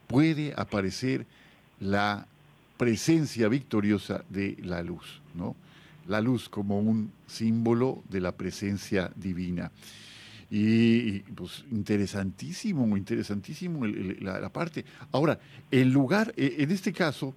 puede 0.08 0.54
aparecer 0.58 1.26
la 1.80 2.26
presencia 2.78 3.48
victoriosa 3.48 4.24
de 4.30 4.58
la 4.62 4.82
luz, 4.82 5.22
¿no? 5.36 5.56
La 6.08 6.22
luz 6.22 6.48
como 6.50 6.80
un 6.80 7.12
símbolo 7.28 8.04
de 8.10 8.22
la 8.22 8.32
presencia 8.32 9.12
divina. 9.16 9.72
Y, 10.50 11.20
pues 11.20 11.66
interesantísimo, 11.72 12.96
interesantísimo 12.96 13.86
la, 13.86 14.50
parte. 14.50 14.86
Ahora, 15.12 15.40
el 15.72 15.92
lugar, 15.92 16.34
e, 16.38 16.56
en 16.60 16.72
este 16.72 16.94
caso, 16.94 17.36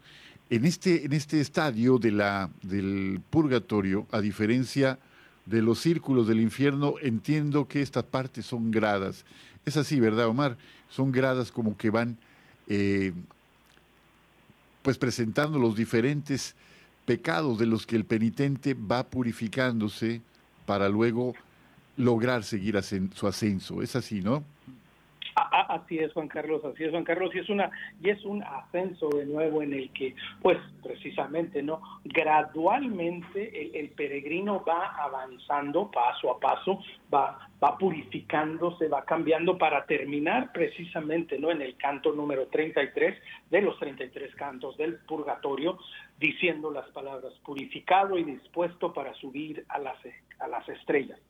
en 0.48 0.64
este, 0.64 1.04
en 1.04 1.12
este 1.12 1.40
estadio 1.40 1.98
de 1.98 2.12
la, 2.12 2.50
del 2.62 3.20
purgatorio, 3.30 4.06
a 4.12 4.20
diferencia 4.20 4.98
de 5.46 5.62
los 5.62 5.80
círculos 5.80 6.28
del 6.28 6.40
infierno, 6.40 6.94
entiendo 7.02 7.66
que 7.66 7.82
estas 7.82 8.04
partes 8.04 8.46
son 8.46 8.70
gradas. 8.70 9.24
Es 9.64 9.76
así, 9.76 9.98
¿verdad, 9.98 10.26
Omar? 10.26 10.56
Son 10.88 11.10
gradas 11.10 11.50
como 11.50 11.76
que 11.76 11.90
van 11.90 12.16
eh, 12.68 13.12
pues 14.82 14.98
presentando 14.98 15.58
los 15.58 15.76
diferentes 15.76 16.54
pecados 17.04 17.58
de 17.58 17.66
los 17.66 17.86
que 17.86 17.96
el 17.96 18.04
penitente 18.04 18.74
va 18.74 19.04
purificándose 19.08 20.22
para 20.66 20.88
luego 20.88 21.34
lograr 21.96 22.42
seguir 22.42 22.80
su 22.82 23.26
ascenso. 23.26 23.82
Es 23.82 23.96
así, 23.96 24.20
¿no? 24.20 24.44
Así 25.34 25.98
es, 25.98 26.12
Juan 26.12 26.28
Carlos, 26.28 26.64
así 26.64 26.84
es, 26.84 26.90
Juan 26.90 27.04
Carlos, 27.04 27.30
y 27.34 27.38
es 27.38 27.48
una 27.48 27.70
y 28.02 28.10
es 28.10 28.24
un 28.24 28.42
ascenso 28.42 29.08
de 29.10 29.24
nuevo 29.26 29.62
en 29.62 29.72
el 29.72 29.90
que, 29.90 30.14
pues, 30.42 30.58
precisamente, 30.82 31.62
no, 31.62 31.80
gradualmente 32.04 33.78
el, 33.78 33.90
peregrino 33.90 34.64
va 34.64 34.96
avanzando 34.96 35.90
paso 35.90 36.32
a 36.32 36.40
paso, 36.40 36.82
va 37.12 37.48
va 37.62 37.76
purificándose, 37.76 38.88
va 38.88 39.04
cambiando 39.04 39.58
para 39.58 39.84
terminar 39.84 40.50
precisamente, 40.52 41.38
no, 41.38 41.50
en 41.50 41.62
el 41.62 41.76
canto 41.76 42.12
número 42.12 42.46
33 42.46 43.18
de 43.50 43.62
los 43.62 43.78
33 43.78 44.34
cantos 44.34 44.76
del 44.78 44.96
purgatorio, 45.00 45.78
diciendo 46.18 46.70
las 46.70 46.88
palabras 46.90 47.32
purificado 47.44 48.18
y 48.18 48.24
dispuesto 48.24 48.92
para 48.92 49.14
subir 49.14 49.64
a 49.68 49.78
las 49.78 49.98
a 50.38 50.48
las 50.48 50.66
estrellas. 50.68 51.20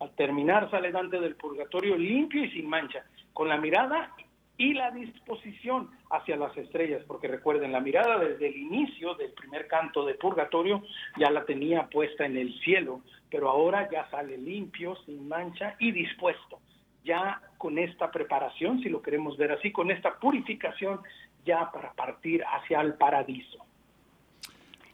Al 0.00 0.14
terminar 0.14 0.70
sale 0.70 0.92
Dante 0.92 1.20
del 1.20 1.36
purgatorio 1.36 1.96
limpio 1.96 2.44
y 2.44 2.50
sin 2.50 2.68
mancha, 2.68 3.04
con 3.32 3.48
la 3.48 3.56
mirada 3.56 4.14
y 4.58 4.72
la 4.72 4.90
disposición 4.90 5.90
hacia 6.10 6.36
las 6.36 6.56
estrellas, 6.56 7.02
porque 7.06 7.28
recuerden, 7.28 7.72
la 7.72 7.80
mirada 7.80 8.18
desde 8.18 8.48
el 8.48 8.56
inicio 8.56 9.14
del 9.14 9.32
primer 9.32 9.66
canto 9.66 10.04
de 10.04 10.14
purgatorio 10.14 10.82
ya 11.18 11.30
la 11.30 11.44
tenía 11.44 11.88
puesta 11.88 12.24
en 12.24 12.36
el 12.36 12.58
cielo, 12.60 13.02
pero 13.30 13.50
ahora 13.50 13.88
ya 13.90 14.08
sale 14.10 14.38
limpio, 14.38 14.96
sin 15.04 15.28
mancha 15.28 15.76
y 15.78 15.92
dispuesto. 15.92 16.60
Ya 17.04 17.40
con 17.58 17.78
esta 17.78 18.10
preparación, 18.10 18.80
si 18.82 18.88
lo 18.88 19.02
queremos 19.02 19.36
ver 19.36 19.52
así, 19.52 19.72
con 19.72 19.90
esta 19.90 20.18
purificación, 20.18 21.00
ya 21.44 21.70
para 21.70 21.92
partir 21.92 22.42
hacia 22.44 22.80
el 22.80 22.94
paraíso. 22.94 23.65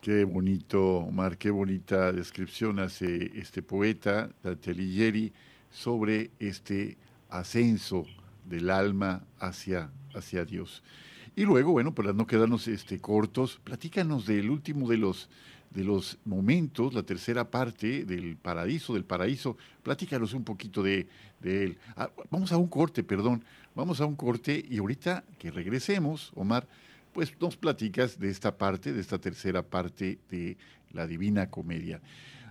Qué 0.03 0.25
bonito, 0.25 0.97
Omar, 0.97 1.39
qué 1.39 1.53
bonita 1.53 2.11
descripción 2.11 2.81
hace 2.81 3.39
este 3.39 3.63
poeta, 3.63 4.31
Dante 4.43 4.73
Alighieri, 4.73 5.33
sobre 5.71 6.33
este 6.41 6.97
ascenso 7.31 8.05
del 8.45 8.71
alma 8.71 9.23
hacia, 9.39 9.93
hacia 10.13 10.45
Dios. 10.45 10.83
Y 11.37 11.45
luego, 11.45 11.71
bueno, 11.71 11.95
para 11.95 12.13
no 12.13 12.27
quedarnos 12.27 12.67
este, 12.67 12.99
cortos, 12.99 13.61
platícanos 13.63 14.27
del 14.27 14.51
último 14.51 14.89
de 14.89 14.97
los, 14.97 15.31
de 15.71 15.85
los 15.85 16.19
momentos, 16.25 16.93
la 16.95 17.05
tercera 17.05 17.49
parte 17.49 18.05
del 18.05 18.37
paraíso, 18.37 18.95
del 18.95 19.05
paraíso. 19.05 19.57
Platícanos 19.85 20.35
un 20.35 20.43
poquito 20.43 20.83
de, 20.83 21.07
de 21.39 21.63
él. 21.63 21.79
Ah, 21.95 22.11
vamos 22.29 22.51
a 22.51 22.57
un 22.57 22.67
corte, 22.67 23.05
perdón. 23.05 23.45
Vamos 23.77 24.01
a 24.01 24.07
un 24.07 24.17
corte 24.17 24.67
y 24.69 24.79
ahorita 24.79 25.23
que 25.39 25.53
regresemos, 25.53 26.33
Omar, 26.35 26.67
pues 27.13 27.33
nos 27.41 27.57
platicas 27.57 28.19
de 28.19 28.31
esta 28.31 28.57
parte, 28.57 28.93
de 28.93 29.01
esta 29.01 29.19
tercera 29.19 29.63
parte 29.63 30.19
de 30.31 30.57
la 30.91 31.07
Divina 31.07 31.51
Comedia. 31.51 32.01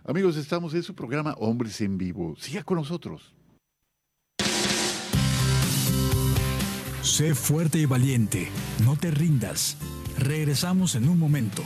Amigos, 0.05 0.37
estamos 0.37 0.73
en 0.73 0.83
su 0.83 0.95
programa 0.95 1.33
Hombres 1.39 1.81
en 1.81 1.97
Vivo. 1.97 2.35
Siga 2.37 2.63
con 2.63 2.77
nosotros. 2.77 3.33
Sé 7.01 7.35
fuerte 7.35 7.79
y 7.79 7.85
valiente, 7.85 8.47
no 8.85 8.95
te 8.95 9.11
rindas. 9.11 9.77
Regresamos 10.17 10.95
en 10.95 11.09
un 11.09 11.17
momento. 11.17 11.63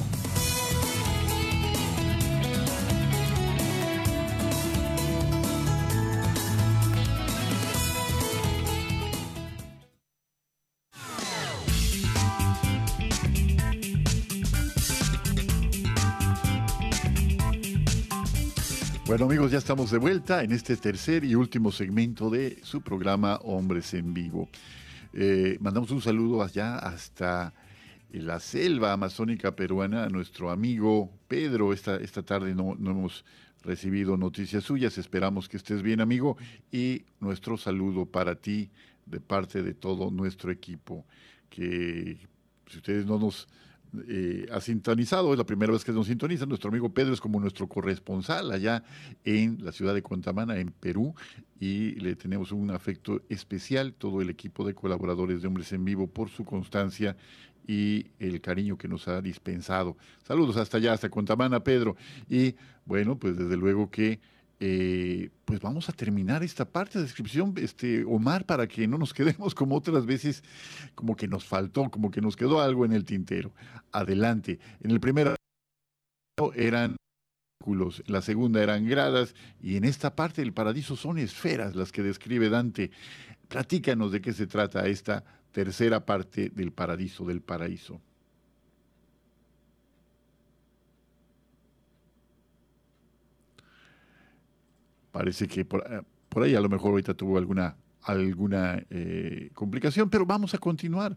Bueno 19.20 19.32
amigos, 19.32 19.52
ya 19.52 19.58
estamos 19.58 19.90
de 19.90 19.98
vuelta 19.98 20.42
en 20.42 20.50
este 20.50 20.78
tercer 20.78 21.24
y 21.24 21.34
último 21.34 21.70
segmento 21.70 22.30
de 22.30 22.58
su 22.62 22.80
programa 22.80 23.36
Hombres 23.42 23.92
en 23.92 24.14
Vivo. 24.14 24.48
Eh, 25.12 25.58
mandamos 25.60 25.90
un 25.90 26.00
saludo 26.00 26.42
allá 26.42 26.78
hasta 26.78 27.52
la 28.12 28.40
selva 28.40 28.94
amazónica 28.94 29.54
peruana 29.54 30.04
a 30.04 30.08
nuestro 30.08 30.50
amigo 30.50 31.10
Pedro. 31.28 31.74
Esta, 31.74 31.96
esta 31.96 32.22
tarde 32.22 32.54
no, 32.54 32.76
no 32.78 32.92
hemos 32.92 33.26
recibido 33.62 34.16
noticias 34.16 34.64
suyas, 34.64 34.96
esperamos 34.96 35.50
que 35.50 35.58
estés 35.58 35.82
bien 35.82 36.00
amigo 36.00 36.38
y 36.72 37.02
nuestro 37.20 37.58
saludo 37.58 38.06
para 38.06 38.36
ti 38.36 38.70
de 39.04 39.20
parte 39.20 39.62
de 39.62 39.74
todo 39.74 40.10
nuestro 40.10 40.50
equipo, 40.50 41.04
que 41.50 42.16
si 42.68 42.76
ustedes 42.78 43.04
no 43.04 43.18
nos 43.18 43.48
eh, 44.08 44.46
ha 44.52 44.60
sintonizado, 44.60 45.32
es 45.32 45.38
la 45.38 45.44
primera 45.44 45.72
vez 45.72 45.84
que 45.84 45.92
nos 45.92 46.06
sintoniza. 46.06 46.46
Nuestro 46.46 46.70
amigo 46.70 46.92
Pedro 46.92 47.12
es 47.12 47.20
como 47.20 47.40
nuestro 47.40 47.68
corresponsal 47.68 48.52
allá 48.52 48.82
en 49.24 49.58
la 49.64 49.72
ciudad 49.72 49.94
de 49.94 50.02
Contamana, 50.02 50.58
en 50.58 50.70
Perú, 50.70 51.14
y 51.58 51.92
le 52.00 52.16
tenemos 52.16 52.52
un 52.52 52.70
afecto 52.70 53.22
especial, 53.28 53.92
todo 53.94 54.20
el 54.20 54.30
equipo 54.30 54.64
de 54.64 54.74
colaboradores 54.74 55.42
de 55.42 55.48
Hombres 55.48 55.72
en 55.72 55.84
Vivo, 55.84 56.06
por 56.06 56.28
su 56.28 56.44
constancia 56.44 57.16
y 57.66 58.06
el 58.18 58.40
cariño 58.40 58.76
que 58.76 58.88
nos 58.88 59.06
ha 59.08 59.20
dispensado. 59.20 59.96
Saludos 60.24 60.56
hasta 60.56 60.78
allá, 60.78 60.92
hasta 60.92 61.08
Contamana, 61.08 61.62
Pedro. 61.62 61.96
Y 62.28 62.54
bueno, 62.84 63.18
pues 63.18 63.36
desde 63.36 63.56
luego 63.56 63.90
que 63.90 64.20
eh, 64.62 65.30
pues 65.46 65.58
vamos 65.60 65.88
a 65.88 65.92
terminar 65.92 66.42
esta 66.42 66.66
parte 66.66 66.98
de 66.98 67.04
descripción, 67.04 67.54
este, 67.56 68.04
Omar, 68.04 68.44
para 68.44 68.68
que 68.68 68.86
no 68.86 68.98
nos 68.98 69.14
quedemos 69.14 69.54
como 69.54 69.74
otras 69.74 70.04
veces, 70.04 70.44
como 70.94 71.16
que 71.16 71.26
nos 71.26 71.44
faltó, 71.44 71.90
como 71.90 72.10
que 72.10 72.20
nos 72.20 72.36
quedó 72.36 72.60
algo 72.60 72.84
en 72.84 72.92
el 72.92 73.04
tintero. 73.04 73.52
Adelante. 73.90 74.58
En 74.80 74.90
el 74.90 75.00
primer 75.00 75.34
eran 76.54 76.96
la 78.06 78.22
segunda 78.22 78.62
eran 78.62 78.88
gradas 78.88 79.34
y 79.60 79.76
en 79.76 79.84
esta 79.84 80.16
parte 80.16 80.40
del 80.40 80.54
paraíso 80.54 80.96
son 80.96 81.18
esferas 81.18 81.76
las 81.76 81.92
que 81.92 82.02
describe 82.02 82.48
Dante. 82.48 82.90
Platícanos 83.48 84.12
de 84.12 84.22
qué 84.22 84.32
se 84.32 84.46
trata 84.46 84.86
esta 84.86 85.24
tercera 85.52 86.06
parte 86.06 86.48
del 86.48 86.72
paraíso, 86.72 87.26
del 87.26 87.42
paraíso. 87.42 88.00
Parece 95.12 95.48
que 95.48 95.64
por, 95.64 95.84
eh, 95.90 96.02
por 96.28 96.44
ahí 96.44 96.54
a 96.54 96.60
lo 96.60 96.68
mejor 96.68 96.92
ahorita 96.92 97.14
tuvo 97.14 97.38
alguna, 97.38 97.76
alguna 98.02 98.82
eh, 98.90 99.50
complicación, 99.54 100.08
pero 100.08 100.24
vamos 100.24 100.54
a 100.54 100.58
continuar. 100.58 101.16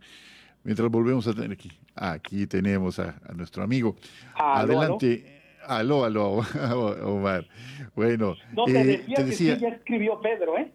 Mientras 0.63 0.89
volvemos 0.89 1.27
a 1.27 1.33
tener 1.33 1.51
aquí, 1.51 1.71
aquí 1.95 2.47
tenemos 2.47 2.97
a, 2.99 3.15
nuestro 3.35 3.63
amigo. 3.63 3.95
Adelante. 4.35 5.41
Aló, 5.65 6.03
aló, 6.03 6.41
Omar. 7.05 7.47
Bueno, 7.95 8.35
no, 8.53 8.65
te, 8.65 8.71
eh, 8.71 8.85
decía 8.85 9.15
te 9.15 9.23
decía, 9.23 9.53
que 9.53 9.59
sí, 9.59 9.61
ya 9.61 9.75
escribió 9.75 10.19
Pedro, 10.19 10.57
¿eh? 10.57 10.71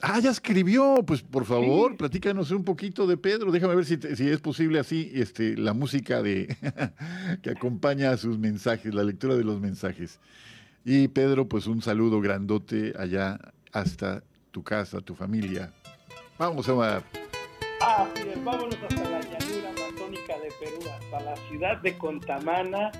Ah, 0.00 0.20
ya 0.20 0.30
escribió. 0.30 1.02
Pues 1.06 1.22
por 1.22 1.44
favor, 1.44 1.96
platícanos 1.96 2.50
un 2.50 2.64
poquito 2.64 3.06
de 3.06 3.16
Pedro. 3.16 3.50
Déjame 3.50 3.74
ver 3.74 3.84
si, 3.84 3.96
si 3.96 4.28
es 4.28 4.40
posible 4.40 4.78
así 4.78 5.10
este, 5.14 5.56
la 5.56 5.72
música 5.72 6.22
de 6.22 6.56
que 7.42 7.50
acompaña 7.50 8.10
a 8.10 8.16
sus 8.16 8.38
mensajes, 8.38 8.94
la 8.94 9.02
lectura 9.02 9.34
de 9.34 9.44
los 9.44 9.60
mensajes. 9.60 10.20
Y 10.84 11.08
Pedro, 11.08 11.48
pues 11.48 11.66
un 11.66 11.80
saludo 11.80 12.20
grandote 12.20 12.92
allá 12.98 13.38
hasta 13.72 14.22
tu 14.50 14.62
casa, 14.62 15.00
tu 15.00 15.14
familia. 15.14 15.72
Vamos, 16.38 16.68
Omar. 16.68 17.02
Así 17.80 18.28
es, 18.28 18.44
vámonos 18.44 18.76
hasta 18.82 19.10
la 19.10 19.20
llanura 19.20 19.70
amazónica 19.70 20.38
de 20.38 20.52
Perú, 20.60 20.78
hasta 20.92 21.20
la 21.20 21.36
ciudad 21.48 21.80
de 21.80 21.96
Contamana, 21.96 22.92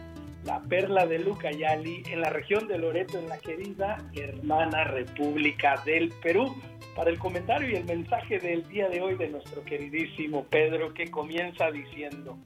la 0.45 0.61
perla 0.62 1.07
de 1.07 1.18
Lucayali, 1.18 2.03
en 2.07 2.22
la 2.22 2.30
región 2.30 2.68
de 2.68 2.78
Loreto, 2.78 3.18
en 3.18 3.28
la 3.28 3.39
querida 3.39 4.03
hermana 4.14 4.85
República 4.85 5.82
del 5.85 6.11
Perú. 6.22 6.55
Para 6.97 7.11
el 7.11 7.18
comentario 7.18 7.68
y 7.68 7.74
el 7.74 7.85
mensaje 7.85 8.39
del 8.39 8.66
día 8.68 8.89
de 8.89 9.01
hoy 9.01 9.16
de 9.16 9.28
nuestro 9.28 9.62
queridísimo 9.64 10.45
Pedro, 10.45 10.95
que 10.95 11.11
comienza 11.11 11.70
diciendo: 11.70 12.39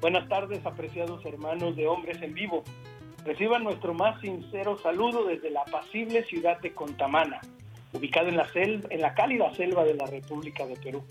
Buenas 0.00 0.28
tardes, 0.28 0.64
apreciados 0.66 1.24
hermanos 1.24 1.76
de 1.76 1.86
Hombres 1.86 2.20
en 2.20 2.34
Vivo. 2.34 2.64
Reciban 3.24 3.64
nuestro 3.64 3.94
más 3.94 4.20
sincero 4.20 4.78
saludo 4.78 5.24
desde 5.24 5.50
la 5.50 5.62
apacible 5.62 6.24
ciudad 6.24 6.60
de 6.60 6.72
Contamana, 6.72 7.40
ubicada 7.92 8.28
en 8.28 8.36
la, 8.36 8.46
en 8.54 9.00
la 9.00 9.14
cálida 9.14 9.52
selva 9.54 9.84
de 9.84 9.94
la 9.94 10.06
República 10.06 10.66
de 10.66 10.76
Perú. 10.76 11.02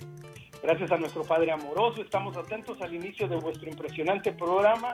Gracias 0.64 0.92
a 0.92 0.98
nuestro 0.98 1.24
Padre 1.24 1.52
amoroso, 1.52 2.02
estamos 2.02 2.36
atentos 2.36 2.82
al 2.82 2.94
inicio 2.94 3.28
de 3.28 3.36
vuestro 3.36 3.70
impresionante 3.70 4.32
programa 4.32 4.94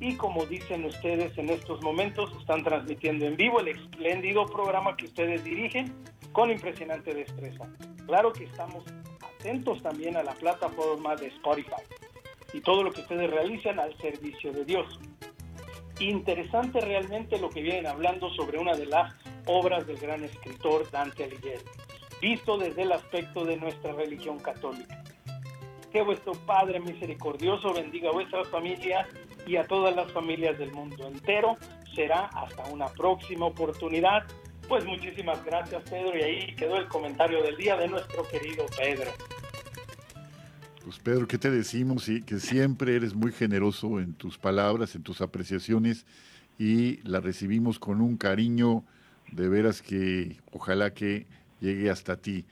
y 0.00 0.16
como 0.16 0.44
dicen 0.44 0.84
ustedes 0.84 1.36
en 1.38 1.50
estos 1.50 1.80
momentos, 1.82 2.32
están 2.40 2.64
transmitiendo 2.64 3.24
en 3.26 3.36
vivo 3.36 3.60
el 3.60 3.68
espléndido 3.68 4.44
programa 4.46 4.96
que 4.96 5.06
ustedes 5.06 5.44
dirigen 5.44 5.94
con 6.32 6.50
impresionante 6.50 7.14
destreza. 7.14 7.64
Claro 8.06 8.32
que 8.32 8.44
estamos 8.44 8.84
atentos 9.38 9.82
también 9.82 10.16
a 10.16 10.22
la 10.24 10.32
plataforma 10.34 11.14
de 11.14 11.28
Spotify 11.28 11.82
y 12.52 12.60
todo 12.60 12.82
lo 12.82 12.90
que 12.90 13.00
ustedes 13.00 13.30
realizan 13.30 13.78
al 13.78 13.96
servicio 13.98 14.52
de 14.52 14.64
Dios. 14.64 14.98
Interesante 16.00 16.80
realmente 16.80 17.38
lo 17.38 17.50
que 17.50 17.62
vienen 17.62 17.86
hablando 17.86 18.30
sobre 18.30 18.58
una 18.58 18.74
de 18.74 18.86
las 18.86 19.14
obras 19.46 19.86
del 19.86 19.98
gran 19.98 20.24
escritor 20.24 20.90
Dante 20.90 21.24
Alighieri 21.24 21.62
visto 22.24 22.56
desde 22.56 22.82
el 22.82 22.92
aspecto 22.92 23.44
de 23.44 23.58
nuestra 23.58 23.92
religión 23.92 24.38
católica. 24.38 25.04
Que 25.92 26.00
vuestro 26.00 26.32
Padre 26.46 26.80
misericordioso 26.80 27.74
bendiga 27.74 28.08
a 28.08 28.12
vuestras 28.12 28.48
familias 28.48 29.06
y 29.46 29.56
a 29.56 29.64
todas 29.64 29.94
las 29.94 30.10
familias 30.10 30.58
del 30.58 30.72
mundo 30.72 31.06
entero. 31.06 31.56
Será 31.94 32.26
hasta 32.26 32.64
una 32.72 32.88
próxima 32.88 33.44
oportunidad. 33.44 34.24
Pues 34.66 34.86
muchísimas 34.86 35.44
gracias 35.44 35.82
Pedro 35.82 36.16
y 36.16 36.22
ahí 36.22 36.56
quedó 36.56 36.78
el 36.78 36.88
comentario 36.88 37.42
del 37.42 37.58
día 37.58 37.76
de 37.76 37.88
nuestro 37.88 38.26
querido 38.26 38.64
Pedro. 38.78 39.10
Pues 40.84 40.98
Pedro, 40.98 41.26
¿qué 41.26 41.38
te 41.38 41.50
decimos? 41.50 42.04
Sí, 42.04 42.20
que 42.20 42.38
siempre 42.38 42.94
eres 42.94 43.14
muy 43.14 43.32
generoso 43.32 44.00
en 44.00 44.12
tus 44.12 44.36
palabras, 44.36 44.94
en 44.94 45.02
tus 45.02 45.22
apreciaciones 45.22 46.04
y 46.58 46.98
la 47.08 47.20
recibimos 47.20 47.78
con 47.78 48.02
un 48.02 48.18
cariño 48.18 48.84
de 49.32 49.48
veras 49.48 49.80
que 49.80 50.36
ojalá 50.52 50.92
que 50.92 51.26
llegue 51.58 51.88
hasta 51.88 52.18
ti. 52.18 52.44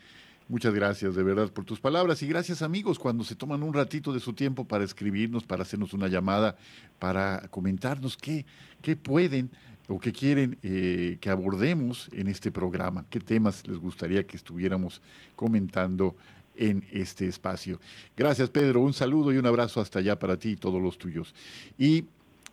Muchas 0.48 0.72
gracias 0.72 1.14
de 1.14 1.22
verdad 1.22 1.52
por 1.52 1.66
tus 1.66 1.78
palabras 1.78 2.22
y 2.22 2.26
gracias 2.26 2.62
amigos 2.62 2.98
cuando 2.98 3.22
se 3.22 3.34
toman 3.34 3.62
un 3.62 3.74
ratito 3.74 4.14
de 4.14 4.20
su 4.20 4.32
tiempo 4.32 4.66
para 4.66 4.84
escribirnos, 4.84 5.44
para 5.44 5.62
hacernos 5.62 5.92
una 5.92 6.08
llamada, 6.08 6.56
para 6.98 7.48
comentarnos 7.48 8.16
qué, 8.16 8.46
qué 8.80 8.96
pueden 8.96 9.50
o 9.88 10.00
qué 10.00 10.10
quieren 10.10 10.58
eh, 10.62 11.18
que 11.20 11.28
abordemos 11.28 12.08
en 12.12 12.28
este 12.28 12.50
programa, 12.50 13.04
qué 13.10 13.20
temas 13.20 13.66
les 13.66 13.76
gustaría 13.76 14.26
que 14.26 14.38
estuviéramos 14.38 15.02
comentando 15.36 16.16
en 16.56 16.84
este 16.92 17.26
espacio. 17.26 17.80
Gracias 18.16 18.50
Pedro, 18.50 18.80
un 18.80 18.92
saludo 18.92 19.32
y 19.32 19.38
un 19.38 19.46
abrazo 19.46 19.80
hasta 19.80 19.98
allá 19.98 20.18
para 20.18 20.38
ti 20.38 20.50
y 20.50 20.56
todos 20.56 20.80
los 20.82 20.98
tuyos. 20.98 21.34
Y 21.78 22.04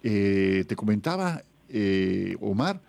eh, 0.03 0.63
te 0.67 0.75
comentaba, 0.75 1.43
eh, 1.69 2.35
Omar, 2.39 2.81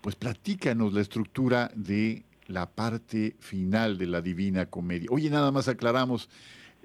pues 0.00 0.14
platícanos 0.16 0.92
la 0.92 1.00
estructura 1.00 1.70
de 1.74 2.24
la 2.46 2.68
parte 2.70 3.36
final 3.38 3.98
de 3.98 4.06
la 4.06 4.20
Divina 4.20 4.66
Comedia. 4.66 5.08
Oye, 5.10 5.30
nada 5.30 5.52
más 5.52 5.68
aclaramos 5.68 6.28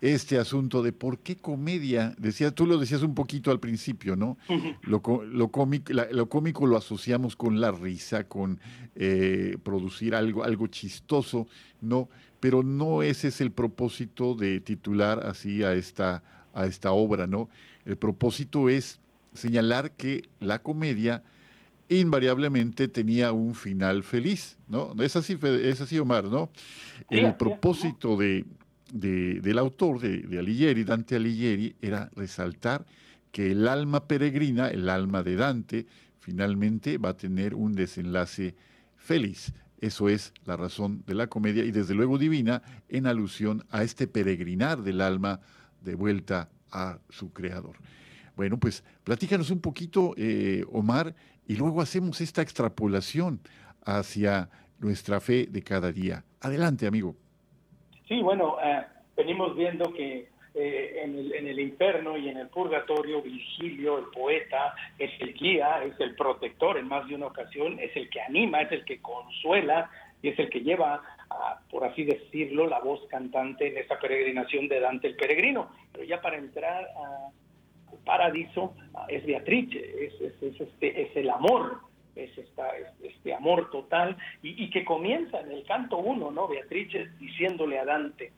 este 0.02 0.38
asunto 0.38 0.84
de 0.84 0.92
por 0.92 1.20
qué 1.20 1.38
comedia. 1.38 2.14
Decía, 2.18 2.52
tú 2.52 2.66
lo 2.66 2.78
decías 2.78 3.02
un 3.02 3.16
poquito 3.16 3.52
al 3.52 3.60
principio, 3.60 4.16
¿no? 4.16 4.38
lo, 4.84 5.02
cómico, 5.02 5.94
lo, 5.94 6.30
cómico, 6.30 6.68
lo 6.68 6.78
asociamos 6.78 7.36
con 7.36 7.60
la 7.60 7.72
risa, 7.72 8.28
con 8.28 8.60
eh, 8.96 9.58
producir 9.64 10.14
algo, 10.16 10.44
algo 10.44 10.68
chistoso, 10.68 11.48
¿no? 11.82 12.10
Pero 12.40 12.64
no 12.64 13.02
ese 13.02 13.30
es 13.30 13.42
el 13.42 13.52
propósito 13.52 14.36
de 14.36 14.60
titular 14.60 15.26
así 15.26 15.64
a 15.64 15.74
esta, 15.74 16.24
a 16.54 16.66
esta 16.66 16.92
obra, 16.92 17.28
¿no? 17.28 17.50
El 17.86 17.98
propósito 17.98 18.70
es 18.70 19.00
señalar 19.34 19.92
que 19.92 20.24
la 20.40 20.62
comedia 20.62 21.24
invariablemente 21.90 22.88
tenía 22.88 23.32
un 23.32 23.54
final 23.54 24.04
feliz, 24.04 24.58
¿no? 24.68 24.96
Es 25.00 25.16
así, 25.16 25.38
es 25.42 25.82
así 25.82 26.00
Omar, 26.00 26.26
¿no? 26.26 26.50
El 27.10 27.36
propósito 27.36 28.18
de, 28.18 28.46
del 28.92 29.58
autor, 29.60 30.00
de, 30.00 30.20
de, 30.20 30.40
Alighieri, 30.40 30.84
Dante 30.84 31.16
Alighieri, 31.16 31.76
era 31.82 32.10
resaltar 32.16 32.86
que 33.32 33.52
el 33.52 33.68
alma 33.68 34.08
peregrina, 34.08 34.70
el 34.70 34.90
alma 34.90 35.22
de 35.22 35.36
Dante, 35.36 35.86
finalmente 36.20 36.98
va 36.98 37.10
a 37.10 37.18
tener 37.18 37.54
un 37.54 37.74
desenlace 37.74 38.56
feliz. 38.96 39.54
Eso 39.80 40.10
es 40.10 40.34
la 40.46 40.56
razón 40.56 41.04
de 41.06 41.16
la 41.16 41.28
comedia 41.28 41.64
y 41.64 41.72
desde 41.72 41.94
luego 41.94 42.18
divina 42.18 42.62
en 42.90 43.08
alusión 43.08 43.66
a 43.70 43.84
este 43.84 44.08
peregrinar 44.08 44.82
del 44.82 45.02
alma 45.02 45.42
de 45.82 45.96
vuelta 45.96 46.50
a 46.72 47.00
su 47.10 47.32
creador. 47.34 47.76
Bueno, 48.36 48.58
pues 48.58 48.84
platícanos 49.04 49.50
un 49.52 49.62
poquito, 49.62 50.14
eh, 50.18 50.66
Omar, 50.72 51.16
y 51.48 51.56
luego 51.56 51.82
hacemos 51.82 52.22
esta 52.22 52.42
extrapolación 52.42 53.40
hacia 53.86 54.50
nuestra 54.80 55.20
fe 55.20 55.48
de 55.50 55.62
cada 55.62 55.92
día. 55.92 56.24
Adelante, 56.42 56.88
amigo. 56.88 57.16
Sí, 58.08 58.22
bueno, 58.22 58.58
eh, 58.64 58.86
venimos 59.16 59.56
viendo 59.56 59.92
que 59.94 60.30
eh, 60.56 61.02
en, 61.04 61.18
el, 61.18 61.34
en, 61.34 61.48
el, 61.48 61.60
infierno 61.60 62.16
y 62.18 62.30
en 62.30 62.38
el 62.38 62.48
purgatorio, 62.48 63.22
Virgilio, 63.22 63.98
el 63.98 64.06
poeta, 64.06 64.74
es 64.98 65.12
el 65.20 65.34
guía, 65.34 65.84
es 65.84 66.00
el 66.00 66.16
protector 66.16 66.78
en 66.78 66.88
más 66.88 67.08
de 67.08 67.16
una 67.16 67.28
ocasión, 67.28 67.78
es 67.80 67.96
el 67.96 68.10
que 68.10 68.22
anima, 68.22 68.62
es 68.62 68.72
el 68.72 68.86
que 68.86 69.02
consuela 69.02 69.90
y 70.22 70.30
es 70.30 70.40
el 70.40 70.50
que 70.50 70.62
lleva, 70.62 71.04
por 71.70 71.84
así 71.84 72.04
decirlo, 72.04 72.68
la 72.68 72.80
voz 72.80 73.06
cantante 73.10 73.68
en 73.68 73.78
esta 73.78 74.00
peregrinación 74.00 74.68
de 74.68 74.80
Dante 74.80 75.08
el 75.08 75.16
Peregrino. 75.16 75.70
Pero 75.92 76.06
ya 76.06 76.22
para 76.22 76.38
entrar 76.38 76.86
a 76.86 77.30
paradiso 78.06 78.74
es 79.08 79.26
Beatrice, 79.26 79.78
es, 80.06 80.22
este, 80.42 81.02
es 81.02 81.16
el 81.16 81.30
amor, 81.30 81.80
es 82.16 82.36
esta, 82.38 82.70
este 83.04 83.34
amor 83.34 83.70
total, 83.72 84.16
y, 84.42 84.70
que 84.70 84.86
comienza 84.86 85.42
en 85.42 85.52
el 85.52 85.66
canto 85.66 85.98
uno, 85.98 86.32
¿no? 86.32 86.48
Beatrice 86.48 87.10
diciéndole 87.20 87.78
a 87.78 87.86
Dante, 87.86 88.32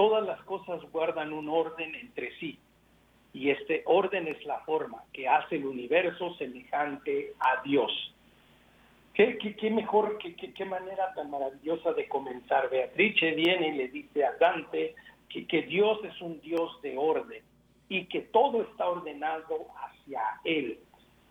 todas 0.00 0.24
las 0.24 0.40
cosas 0.44 0.80
guardan 0.92 1.30
un 1.30 1.50
orden 1.50 1.94
entre 1.94 2.34
sí, 2.38 2.58
y 3.34 3.50
este 3.50 3.82
orden 3.84 4.28
es 4.28 4.42
la 4.46 4.60
forma 4.60 5.04
que 5.12 5.28
hace 5.28 5.56
el 5.56 5.66
universo 5.66 6.34
semejante 6.36 7.34
a 7.38 7.60
Dios. 7.62 7.92
¿Qué, 9.12 9.36
qué, 9.36 9.70
mejor, 9.70 10.16
qué, 10.16 10.34
qué, 10.34 10.64
manera 10.64 11.12
tan 11.14 11.30
maravillosa 11.30 11.92
de 11.92 12.08
comenzar? 12.08 12.70
Beatrice 12.70 13.32
viene 13.32 13.68
y 13.68 13.72
le 13.72 13.88
dice 13.88 14.24
a 14.24 14.32
Dante 14.40 14.94
que, 15.28 15.46
que 15.46 15.64
Dios 15.64 15.98
es 16.02 16.18
un 16.22 16.40
Dios 16.40 16.80
de 16.80 16.96
orden 16.96 17.42
y 17.90 18.06
que 18.06 18.22
todo 18.22 18.62
está 18.62 18.88
ordenado 18.88 19.66
hacia 19.84 20.22
Él. 20.44 20.78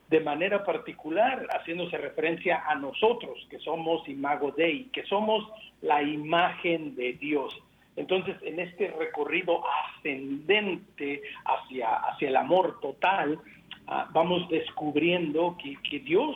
De 0.10 0.20
manera 0.20 0.64
particular, 0.64 1.48
haciéndose 1.50 1.98
referencia 1.98 2.64
a 2.68 2.76
nosotros, 2.76 3.48
que 3.50 3.58
somos 3.58 4.08
imago 4.08 4.52
Dei, 4.52 4.90
que 4.94 5.08
somos 5.08 5.44
la 5.82 6.04
imagen 6.04 6.96
de 6.96 7.14
Dios. 7.14 7.60
Entonces, 8.00 8.38
en 8.44 8.60
este 8.60 8.88
recorrido 8.92 9.62
ascendente 9.68 11.22
hacia, 11.44 11.96
hacia 11.96 12.30
el 12.30 12.38
amor 12.38 12.80
total, 12.80 13.40
ah, 13.88 14.08
vamos 14.14 14.48
descubriendo 14.50 15.58
que, 15.62 15.76
que 15.88 16.00
Dios 16.00 16.36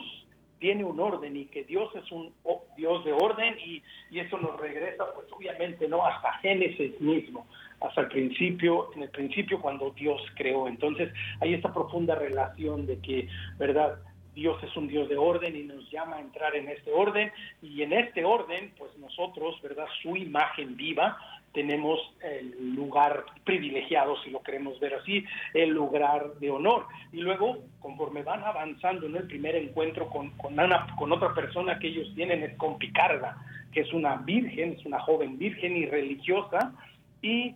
tiene 0.58 0.84
un 0.84 1.00
orden 1.00 1.36
y 1.36 1.46
que 1.46 1.64
Dios 1.64 1.90
es 1.94 2.10
un 2.12 2.32
Dios 2.76 3.04
de 3.04 3.12
orden 3.12 3.56
y, 3.64 3.82
y, 4.10 4.20
eso 4.20 4.38
nos 4.38 4.58
regresa 4.60 5.04
pues 5.14 5.26
obviamente 5.32 5.88
no 5.88 6.04
hasta 6.06 6.32
Génesis 6.38 6.98
mismo 7.00 7.46
hasta 7.80 8.02
el 8.02 8.08
principio, 8.08 8.90
en 8.94 9.02
el 9.02 9.10
principio 9.10 9.60
cuando 9.60 9.90
Dios 9.90 10.20
creó. 10.36 10.68
Entonces 10.68 11.12
hay 11.40 11.54
esta 11.54 11.72
profunda 11.72 12.14
relación 12.14 12.86
de 12.86 12.98
que, 12.98 13.28
¿verdad? 13.58 13.98
Dios 14.34 14.60
es 14.64 14.76
un 14.76 14.88
Dios 14.88 15.08
de 15.08 15.16
orden 15.16 15.54
y 15.54 15.62
nos 15.62 15.88
llama 15.90 16.16
a 16.16 16.20
entrar 16.20 16.56
en 16.56 16.68
este 16.68 16.92
orden 16.92 17.30
y 17.62 17.82
en 17.82 17.92
este 17.92 18.24
orden, 18.24 18.72
pues 18.76 18.96
nosotros, 18.98 19.60
¿verdad? 19.62 19.86
Su 20.02 20.16
imagen 20.16 20.76
viva, 20.76 21.16
tenemos 21.54 22.00
el 22.22 22.74
lugar 22.74 23.24
privilegiado, 23.44 24.20
si 24.22 24.30
lo 24.30 24.42
queremos 24.42 24.78
ver 24.80 24.94
así, 24.94 25.24
el 25.54 25.70
lugar 25.70 26.34
de 26.40 26.50
honor. 26.50 26.86
Y 27.12 27.18
luego, 27.18 27.58
conforme 27.80 28.22
van 28.22 28.42
avanzando 28.42 29.06
en 29.06 29.16
el 29.16 29.26
primer 29.28 29.54
encuentro 29.54 30.10
con, 30.10 30.30
con, 30.32 31.12
otra 31.12 31.32
persona 31.32 31.78
que 31.78 31.88
ellos 31.88 32.12
tienen, 32.14 32.42
es 32.42 32.56
con 32.58 32.76
Picarda, 32.76 33.38
que 33.72 33.80
es 33.80 33.92
una 33.92 34.16
virgen, 34.16 34.72
es 34.72 34.84
una 34.84 34.98
joven 35.00 35.38
virgen 35.38 35.76
y 35.76 35.86
religiosa, 35.86 36.74
y 37.22 37.54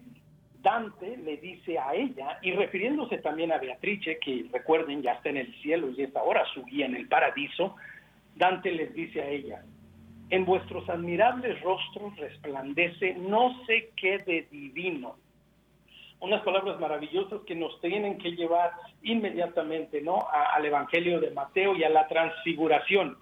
Dante 0.62 1.16
le 1.16 1.36
dice 1.38 1.78
a 1.78 1.94
ella, 1.94 2.38
y 2.40 2.52
refiriéndose 2.52 3.18
también 3.18 3.52
a 3.52 3.58
Beatrice, 3.58 4.18
que 4.18 4.46
recuerden 4.52 5.02
ya 5.02 5.14
está 5.14 5.28
en 5.28 5.38
el 5.38 5.54
cielo 5.60 5.90
y 5.90 6.02
es 6.02 6.14
ahora 6.14 6.44
su 6.54 6.64
guía 6.64 6.86
en 6.86 6.94
el 6.94 7.08
paraíso, 7.08 7.74
Dante 8.36 8.70
les 8.70 8.94
dice 8.94 9.20
a 9.20 9.28
ella, 9.28 9.62
en 10.30 10.44
vuestros 10.44 10.88
admirables 10.88 11.60
rostros 11.62 12.16
resplandece 12.16 13.14
no 13.14 13.64
sé 13.66 13.90
qué 13.96 14.18
de 14.18 14.46
divino. 14.50 15.16
Unas 16.20 16.42
palabras 16.42 16.80
maravillosas 16.80 17.40
que 17.46 17.54
nos 17.54 17.80
tienen 17.80 18.18
que 18.18 18.32
llevar 18.32 18.72
inmediatamente 19.02 20.00
¿no? 20.02 20.26
al 20.32 20.64
Evangelio 20.64 21.20
de 21.20 21.30
Mateo 21.30 21.76
y 21.76 21.84
a 21.84 21.90
la 21.90 22.08
transfiguración 22.08 23.16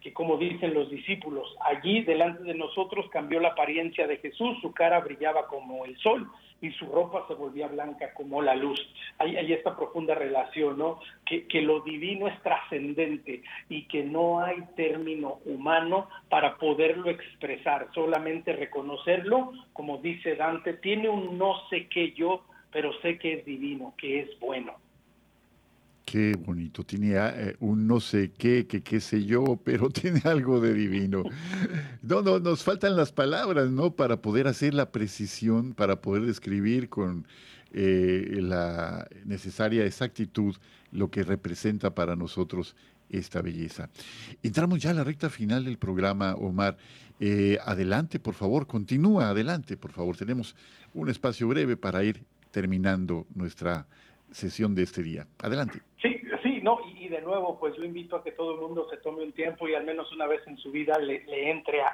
que 0.00 0.12
como 0.12 0.36
dicen 0.36 0.74
los 0.74 0.90
discípulos, 0.90 1.54
allí 1.60 2.02
delante 2.02 2.44
de 2.44 2.54
nosotros 2.54 3.06
cambió 3.10 3.40
la 3.40 3.48
apariencia 3.48 4.06
de 4.06 4.18
Jesús, 4.18 4.58
su 4.60 4.72
cara 4.72 5.00
brillaba 5.00 5.46
como 5.46 5.84
el 5.84 5.96
sol 5.98 6.28
y 6.60 6.70
su 6.72 6.86
ropa 6.86 7.24
se 7.28 7.34
volvía 7.34 7.68
blanca 7.68 8.12
como 8.14 8.42
la 8.42 8.54
luz. 8.54 8.80
Hay, 9.18 9.36
hay 9.36 9.52
esta 9.52 9.76
profunda 9.76 10.14
relación, 10.14 10.78
¿no? 10.78 11.00
Que, 11.24 11.46
que 11.46 11.62
lo 11.62 11.80
divino 11.80 12.26
es 12.28 12.40
trascendente 12.42 13.42
y 13.68 13.86
que 13.86 14.02
no 14.02 14.40
hay 14.40 14.56
término 14.76 15.38
humano 15.44 16.08
para 16.28 16.56
poderlo 16.56 17.10
expresar, 17.10 17.88
solamente 17.94 18.52
reconocerlo, 18.52 19.52
como 19.72 19.98
dice 19.98 20.36
Dante, 20.36 20.74
tiene 20.74 21.08
un 21.08 21.38
no 21.38 21.68
sé 21.68 21.88
qué 21.88 22.12
yo, 22.12 22.44
pero 22.72 22.92
sé 23.00 23.18
que 23.18 23.34
es 23.34 23.44
divino, 23.44 23.94
que 23.96 24.20
es 24.20 24.38
bueno. 24.40 24.74
Qué 26.10 26.36
bonito, 26.42 26.84
tiene 26.84 27.18
ah, 27.18 27.34
eh, 27.36 27.56
un 27.60 27.86
no 27.86 28.00
sé 28.00 28.30
qué, 28.30 28.66
que 28.66 28.82
qué 28.82 28.98
sé 28.98 29.26
yo, 29.26 29.60
pero 29.64 29.90
tiene 29.90 30.22
algo 30.24 30.58
de 30.58 30.72
divino. 30.72 31.22
No, 32.00 32.22
no, 32.22 32.38
nos 32.38 32.62
faltan 32.62 32.96
las 32.96 33.12
palabras, 33.12 33.70
¿no? 33.70 33.90
Para 33.94 34.22
poder 34.22 34.46
hacer 34.46 34.72
la 34.72 34.90
precisión, 34.90 35.74
para 35.74 36.00
poder 36.00 36.24
describir 36.24 36.88
con 36.88 37.26
eh, 37.72 38.38
la 38.40 39.06
necesaria 39.26 39.84
exactitud 39.84 40.56
lo 40.92 41.10
que 41.10 41.24
representa 41.24 41.94
para 41.94 42.16
nosotros 42.16 42.74
esta 43.10 43.42
belleza. 43.42 43.90
Entramos 44.42 44.80
ya 44.80 44.92
a 44.92 44.94
la 44.94 45.04
recta 45.04 45.28
final 45.28 45.66
del 45.66 45.76
programa, 45.76 46.36
Omar. 46.36 46.78
Eh, 47.20 47.58
adelante, 47.62 48.18
por 48.18 48.32
favor, 48.32 48.66
continúa, 48.66 49.28
adelante, 49.28 49.76
por 49.76 49.92
favor. 49.92 50.16
Tenemos 50.16 50.56
un 50.94 51.10
espacio 51.10 51.48
breve 51.48 51.76
para 51.76 52.02
ir 52.02 52.24
terminando 52.50 53.26
nuestra 53.34 53.86
sesión 54.30 54.74
de 54.74 54.82
este 54.82 55.02
día. 55.02 55.26
Adelante. 55.42 55.80
Sí, 56.00 56.20
sí, 56.42 56.60
no, 56.62 56.78
y, 56.94 57.08
de 57.08 57.20
nuevo, 57.22 57.58
pues 57.58 57.74
yo 57.76 57.84
invito 57.84 58.16
a 58.16 58.22
que 58.22 58.32
todo 58.32 58.54
el 58.54 58.60
mundo 58.60 58.86
se 58.90 58.98
tome 58.98 59.22
un 59.22 59.32
tiempo 59.32 59.66
y 59.66 59.74
al 59.74 59.84
menos 59.84 60.12
una 60.12 60.26
vez 60.26 60.46
en 60.46 60.56
su 60.58 60.70
vida 60.70 60.96
le, 60.98 61.24
entre 61.50 61.80
a, 61.82 61.92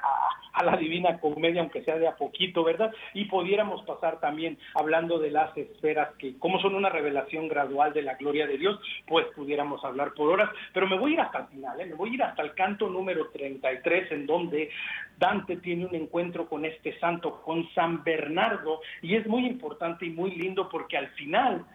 a, 0.53 0.63
la 0.63 0.77
divina 0.77 1.19
comedia, 1.19 1.61
aunque 1.61 1.83
sea 1.83 1.97
de 1.97 2.07
a 2.07 2.15
poquito, 2.15 2.63
¿verdad? 2.63 2.93
Y 3.13 3.25
pudiéramos 3.25 3.81
pasar 3.83 4.19
también 4.19 4.59
hablando 4.75 5.17
de 5.17 5.31
las 5.31 5.57
esferas, 5.57 6.13
que 6.19 6.37
como 6.37 6.59
son 6.59 6.75
una 6.75 6.89
revelación 6.89 7.47
gradual 7.47 7.93
de 7.93 8.03
la 8.03 8.15
gloria 8.15 8.45
de 8.45 8.57
Dios, 8.57 8.79
pues 9.07 9.25
pudiéramos 9.35 9.83
hablar 9.83 10.13
por 10.13 10.29
horas, 10.29 10.49
pero 10.73 10.87
me 10.87 10.99
voy 10.99 11.11
a 11.11 11.13
ir 11.13 11.21
hasta 11.21 11.39
el 11.39 11.47
final, 11.47 11.79
¿eh? 11.79 11.85
me 11.85 11.95
voy 11.95 12.11
a 12.11 12.13
ir 12.13 12.23
hasta 12.23 12.43
el 12.43 12.53
canto 12.53 12.89
número 12.89 13.29
33, 13.29 14.11
en 14.11 14.25
donde 14.27 14.69
Dante 15.17 15.57
tiene 15.57 15.85
un 15.85 15.95
encuentro 15.95 16.47
con 16.47 16.65
este 16.65 16.99
santo, 16.99 17.41
con 17.41 17.67
San 17.73 18.03
Bernardo, 18.03 18.81
y 19.01 19.15
es 19.15 19.25
muy 19.25 19.47
importante 19.47 20.05
y 20.05 20.09
muy 20.09 20.31
lindo 20.35 20.69
porque 20.69 20.97
al 20.97 21.07
final 21.11 21.65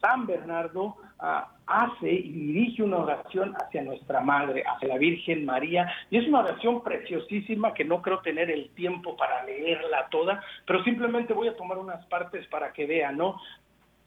San 0.00 0.26
Bernardo 0.26 0.96
ah, 1.18 1.48
hace 1.66 2.10
y 2.10 2.32
dirige 2.32 2.82
una 2.82 2.98
oración 2.98 3.54
hacia 3.56 3.82
nuestra 3.82 4.20
Madre, 4.20 4.62
hacia 4.64 4.88
la 4.88 4.98
Virgen 4.98 5.44
María, 5.44 5.92
y 6.10 6.18
es 6.18 6.28
una 6.28 6.40
oración 6.40 6.82
preciosísima 6.82 7.74
que 7.74 7.84
no 7.84 8.02
creo 8.02 8.20
tener 8.20 8.50
el 8.50 8.70
tiempo 8.70 9.16
para 9.16 9.44
leerla 9.44 10.08
toda, 10.10 10.42
pero 10.66 10.82
simplemente 10.84 11.32
voy 11.32 11.48
a 11.48 11.56
tomar 11.56 11.78
unas 11.78 12.04
partes 12.06 12.46
para 12.48 12.72
que 12.72 12.86
vean, 12.86 13.16
¿no? 13.16 13.40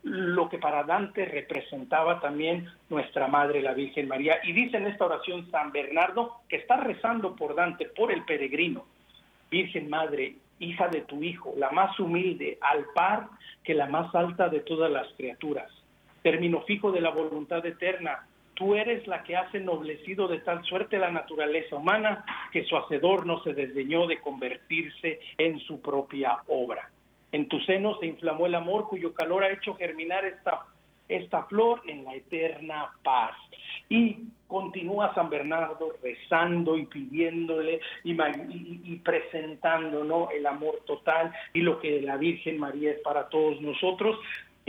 Lo 0.03 0.47
que 0.47 0.57
para 0.57 0.83
Dante 0.83 1.25
representaba 1.25 2.21
también 2.21 2.69
nuestra 2.89 3.27
Madre, 3.27 3.61
la 3.61 3.73
Virgen 3.73 4.07
María. 4.07 4.39
Y 4.43 4.53
dice 4.53 4.77
en 4.77 4.87
esta 4.87 5.05
oración 5.05 5.51
San 5.51 5.73
Bernardo 5.73 6.37
que 6.47 6.55
está 6.55 6.77
rezando 6.77 7.35
por 7.35 7.53
Dante, 7.53 7.85
por 7.85 8.09
el 8.09 8.23
peregrino. 8.23 8.85
Virgen 9.51 9.89
Madre, 9.89 10.35
hija 10.59 10.87
de 10.87 11.01
tu 11.01 11.21
Hijo, 11.21 11.53
la 11.57 11.71
más 11.71 11.99
humilde, 11.99 12.57
al 12.61 12.85
par 12.95 13.27
que 13.65 13.73
la 13.73 13.87
más 13.87 14.15
alta 14.15 14.47
de 14.47 14.61
todas 14.61 14.89
las 14.89 15.07
criaturas 15.17 15.69
término 16.21 16.61
fijo 16.61 16.91
de 16.91 17.01
la 17.01 17.09
voluntad 17.09 17.65
eterna. 17.65 18.27
Tú 18.53 18.75
eres 18.75 19.07
la 19.07 19.23
que 19.23 19.37
has 19.37 19.53
ennoblecido 19.55 20.27
de 20.27 20.39
tal 20.39 20.63
suerte 20.65 20.97
la 20.97 21.11
naturaleza 21.11 21.77
humana 21.77 22.25
que 22.51 22.65
su 22.65 22.75
hacedor 22.75 23.25
no 23.25 23.41
se 23.43 23.53
desdeñó 23.53 24.05
de 24.05 24.19
convertirse 24.19 25.19
en 25.37 25.59
su 25.59 25.81
propia 25.81 26.39
obra. 26.47 26.89
En 27.31 27.47
tu 27.47 27.59
seno 27.61 27.97
se 27.99 28.07
inflamó 28.07 28.47
el 28.47 28.55
amor 28.55 28.87
cuyo 28.87 29.13
calor 29.13 29.43
ha 29.43 29.51
hecho 29.51 29.75
germinar 29.75 30.25
esta, 30.25 30.65
esta 31.07 31.43
flor 31.43 31.81
en 31.87 32.03
la 32.03 32.15
eterna 32.15 32.89
paz. 33.03 33.35
Y 33.87 34.17
continúa 34.47 35.13
San 35.13 35.29
Bernardo 35.29 35.93
rezando 36.01 36.75
y 36.75 36.85
pidiéndole 36.85 37.79
y, 38.03 38.11
y, 38.11 38.81
y, 38.83 38.95
presentando 38.97 40.03
¿no? 40.03 40.29
el 40.31 40.45
amor 40.45 40.81
total 40.85 41.31
y 41.53 41.61
lo 41.61 41.79
que 41.79 42.01
la 42.01 42.17
Virgen 42.17 42.59
María 42.59 42.91
es 42.91 42.99
para 43.01 43.29
todos 43.29 43.61
nosotros, 43.61 44.17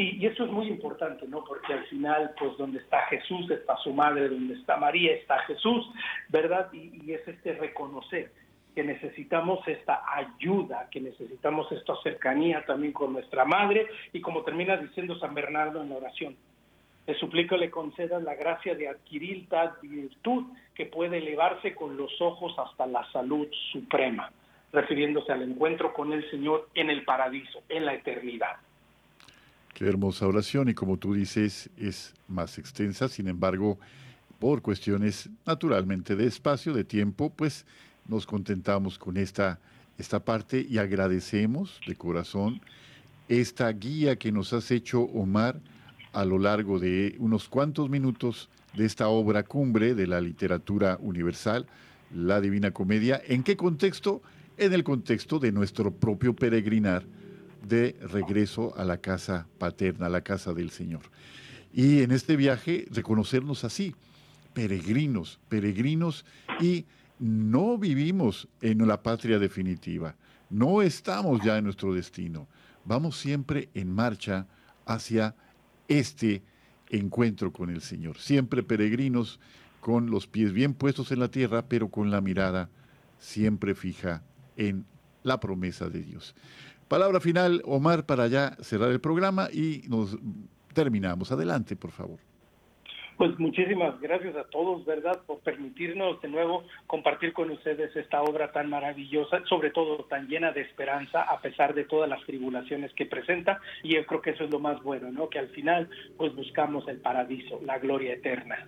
y, 0.01 0.27
eso 0.27 0.45
es 0.45 0.51
muy 0.51 0.69
importante, 0.69 1.27
¿no? 1.29 1.45
Porque 1.45 1.73
al 1.73 1.85
final, 1.87 2.33
pues 2.39 2.57
donde 2.57 2.79
está 2.79 3.03
Jesús, 3.07 3.51
está 3.51 3.77
su 3.79 3.93
madre, 3.93 4.29
donde 4.29 4.55
está 4.55 4.77
María, 4.77 5.13
está 5.13 5.41
Jesús, 5.41 5.89
¿verdad? 6.29 6.73
Y, 6.73 7.13
es 7.13 7.27
este 7.27 7.55
reconocer 7.55 8.33
que 8.75 8.85
necesitamos 8.85 9.67
esta 9.67 10.03
ayuda, 10.15 10.89
que 10.91 11.01
necesitamos 11.01 11.71
esta 11.73 11.95
cercanía 12.03 12.65
también 12.65 12.93
con 12.93 13.13
nuestra 13.13 13.45
madre 13.45 13.87
y 14.13 14.21
como 14.21 14.43
termina 14.43 14.77
diciendo 14.77 15.19
San 15.19 15.35
Bernardo 15.35 15.83
en 15.83 15.91
la 15.91 15.97
oración, 15.97 16.37
le 17.07 17.15
suplico 17.17 17.57
le 17.57 17.69
conceda 17.69 18.21
la 18.21 18.37
gracia 18.37 18.77
de 18.77 18.89
adquirir 18.89 19.49
tal 19.49 19.73
virtud 19.83 20.45
que 20.75 20.87
puede 20.87 21.19
elevarse 21.19 21.75
con 21.75 21.97
los 21.97 22.13
ojos 22.21 22.55
hasta 22.59 22.87
la 22.87 23.05
salud 23.11 23.49
suprema, 23.73 24.31
refiriéndose 24.73 25.33
al 25.33 25.43
encuentro 25.43 25.93
con 25.93 26.13
el 26.13 26.31
Señor 26.31 26.69
en 26.75 26.91
el 26.91 27.05
paraíso, 27.05 27.65
en 27.69 27.87
la 27.87 27.95
eternidad. 27.95 28.57
Qué 29.81 29.89
hermosa 29.89 30.27
oración 30.27 30.69
y 30.69 30.75
como 30.75 30.99
tú 30.99 31.15
dices 31.15 31.71
es 31.79 32.13
más 32.29 32.59
extensa, 32.59 33.09
sin 33.09 33.29
embargo, 33.29 33.79
por 34.39 34.61
cuestiones 34.61 35.31
naturalmente 35.47 36.17
de 36.17 36.27
espacio, 36.27 36.75
de 36.75 36.85
tiempo, 36.85 37.31
pues 37.31 37.65
nos 38.07 38.27
contentamos 38.27 38.99
con 38.99 39.17
esta, 39.17 39.59
esta 39.97 40.23
parte 40.23 40.67
y 40.69 40.77
agradecemos 40.77 41.81
de 41.87 41.97
corazón 41.97 42.61
esta 43.27 43.73
guía 43.73 44.17
que 44.17 44.33
nos 44.33 44.53
has 44.53 44.71
hecho, 44.71 45.01
Omar, 45.01 45.59
a 46.13 46.27
lo 46.27 46.39
largo 46.39 46.79
de 46.79 47.17
unos 47.19 47.49
cuantos 47.49 47.89
minutos 47.89 48.51
de 48.77 48.85
esta 48.85 49.09
obra 49.09 49.45
cumbre 49.45 49.95
de 49.95 50.07
la 50.07 50.21
literatura 50.21 50.99
universal, 51.01 51.67
la 52.15 52.43
Divina 52.43 52.71
Comedia. 52.73 53.23
¿En 53.27 53.43
qué 53.43 53.57
contexto? 53.57 54.21
En 54.59 54.75
el 54.75 54.85
contexto 54.85 55.39
de 55.39 55.53
nuestro 55.53 55.91
propio 55.91 56.37
peregrinar 56.37 57.03
de 57.67 57.97
regreso 58.01 58.75
a 58.77 58.85
la 58.85 58.99
casa 58.99 59.47
paterna, 59.59 60.07
a 60.07 60.11
la 60.11 60.23
casa 60.23 60.53
del 60.53 60.71
Señor. 60.71 61.03
Y 61.73 62.03
en 62.03 62.11
este 62.11 62.37
viaje 62.37 62.87
reconocernos 62.91 63.65
así, 63.65 63.95
peregrinos, 64.53 65.39
peregrinos 65.49 66.25
y 66.61 66.87
no 67.19 67.79
vivimos 67.79 68.49
en 68.61 68.87
la 68.87 69.03
patria 69.03 69.39
definitiva, 69.39 70.17
no 70.49 70.83
estamos 70.83 71.43
ya 71.45 71.59
en 71.59 71.65
nuestro 71.65 71.95
destino, 71.95 72.49
vamos 72.85 73.17
siempre 73.17 73.69
en 73.75 73.93
marcha 73.93 74.47
hacia 74.87 75.37
este 75.87 76.43
encuentro 76.89 77.53
con 77.53 77.71
el 77.71 77.83
Señor, 77.83 78.19
siempre 78.19 78.63
peregrinos 78.63 79.39
con 79.81 80.11
los 80.11 80.27
pies 80.27 80.53
bien 80.53 80.75
puestos 80.75 81.13
en 81.13 81.21
la 81.21 81.31
tierra, 81.31 81.63
pero 81.69 81.89
con 81.89 82.11
la 82.11 82.21
mirada 82.21 82.69
siempre 83.19 83.75
fija 83.75 84.23
en 84.57 84.85
la 85.23 85.39
promesa 85.41 85.89
de 85.89 86.03
Dios. 86.03 86.35
Palabra 86.91 87.21
final, 87.21 87.63
Omar, 87.67 88.05
para 88.05 88.27
ya 88.27 88.57
cerrar 88.63 88.91
el 88.91 89.01
programa 89.01 89.49
y 89.53 89.83
nos 89.89 90.19
terminamos. 90.75 91.31
Adelante, 91.31 91.77
por 91.77 91.93
favor. 91.93 92.19
Pues 93.17 93.39
muchísimas 93.39 94.01
gracias 94.01 94.35
a 94.35 94.43
todos, 94.43 94.85
¿verdad?, 94.85 95.21
por 95.25 95.39
permitirnos 95.39 96.21
de 96.21 96.29
nuevo 96.29 96.65
compartir 96.89 97.33
con 97.33 97.49
ustedes 97.53 97.95
esta 97.95 98.23
obra 98.23 98.51
tan 98.51 98.69
maravillosa, 98.69 99.41
sobre 99.49 99.71
todo 99.71 100.05
tan 100.07 100.27
llena 100.27 100.51
de 100.51 100.63
esperanza, 100.63 101.23
a 101.23 101.41
pesar 101.41 101.75
de 101.75 101.85
todas 101.85 102.11
las 102.11 102.25
tribulaciones 102.25 102.93
que 102.95 103.07
presenta. 103.07 103.61
Y 103.85 103.95
yo 103.95 104.05
creo 104.05 104.21
que 104.21 104.31
eso 104.31 104.43
es 104.43 104.51
lo 104.51 104.59
más 104.59 104.83
bueno, 104.83 105.13
¿no? 105.13 105.29
Que 105.29 105.39
al 105.39 105.51
final, 105.51 105.89
pues 106.17 106.35
buscamos 106.35 106.89
el 106.89 106.97
paraíso, 106.97 107.61
la 107.65 107.79
gloria 107.79 108.15
eterna. 108.15 108.67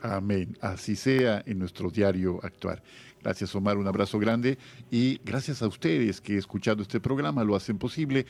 Amén. 0.00 0.56
Así 0.60 0.96
sea 0.96 1.42
en 1.46 1.60
nuestro 1.60 1.88
diario 1.88 2.40
actuar. 2.42 2.82
Gracias 3.24 3.54
Omar, 3.54 3.78
un 3.78 3.86
abrazo 3.86 4.18
grande 4.18 4.58
y 4.90 5.18
gracias 5.24 5.62
a 5.62 5.66
ustedes 5.66 6.20
que 6.20 6.36
escuchando 6.36 6.82
este 6.82 7.00
programa 7.00 7.42
lo 7.42 7.56
hacen 7.56 7.78
posible. 7.78 8.26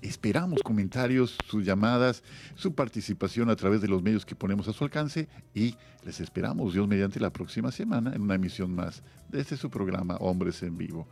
Esperamos 0.00 0.62
comentarios, 0.62 1.36
sus 1.46 1.66
llamadas, 1.66 2.22
su 2.54 2.74
participación 2.74 3.50
a 3.50 3.56
través 3.56 3.82
de 3.82 3.88
los 3.88 4.02
medios 4.02 4.24
que 4.24 4.34
ponemos 4.34 4.66
a 4.66 4.72
su 4.72 4.84
alcance 4.84 5.28
y 5.54 5.74
les 6.02 6.20
esperamos 6.20 6.72
Dios 6.72 6.88
mediante 6.88 7.20
la 7.20 7.28
próxima 7.28 7.70
semana 7.70 8.14
en 8.14 8.22
una 8.22 8.36
emisión 8.36 8.74
más 8.74 9.02
de 9.28 9.42
este 9.42 9.54
su 9.54 9.68
programa 9.68 10.16
Hombres 10.16 10.62
en 10.62 10.78
Vivo. 10.78 11.06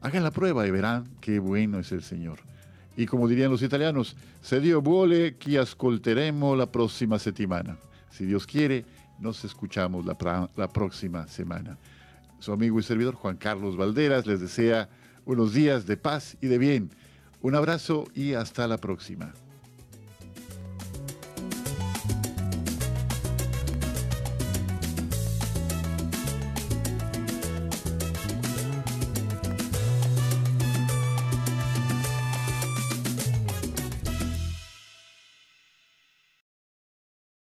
Hagan 0.00 0.24
la 0.24 0.32
prueba 0.32 0.66
y 0.66 0.72
verán 0.72 1.08
qué 1.20 1.38
bueno 1.38 1.78
es 1.78 1.92
el 1.92 2.02
Señor. 2.02 2.40
Y 2.96 3.06
como 3.06 3.28
dirían 3.28 3.52
los 3.52 3.62
italianos, 3.62 4.16
se 4.42 4.58
dio 4.58 4.82
vuole 4.82 5.36
que 5.36 5.60
ascolteremo 5.60 6.56
la 6.56 6.72
próxima 6.72 7.20
semana. 7.20 7.76
Si 8.10 8.24
Dios 8.26 8.48
quiere, 8.48 8.84
Nos 9.20 9.44
escuchamos 9.44 10.04
la, 10.04 10.50
la 10.56 10.68
próxima 10.68 11.28
semana. 11.28 11.78
Su 12.44 12.52
amigo 12.52 12.78
y 12.78 12.82
servidor 12.82 13.14
Juan 13.14 13.38
Carlos 13.38 13.78
Valderas 13.78 14.26
les 14.26 14.38
desea 14.38 14.90
unos 15.24 15.54
días 15.54 15.86
de 15.86 15.96
paz 15.96 16.36
y 16.42 16.48
de 16.48 16.58
bien. 16.58 16.90
Un 17.40 17.54
abrazo 17.54 18.04
y 18.14 18.34
hasta 18.34 18.68
la 18.68 18.76
próxima. 18.76 19.32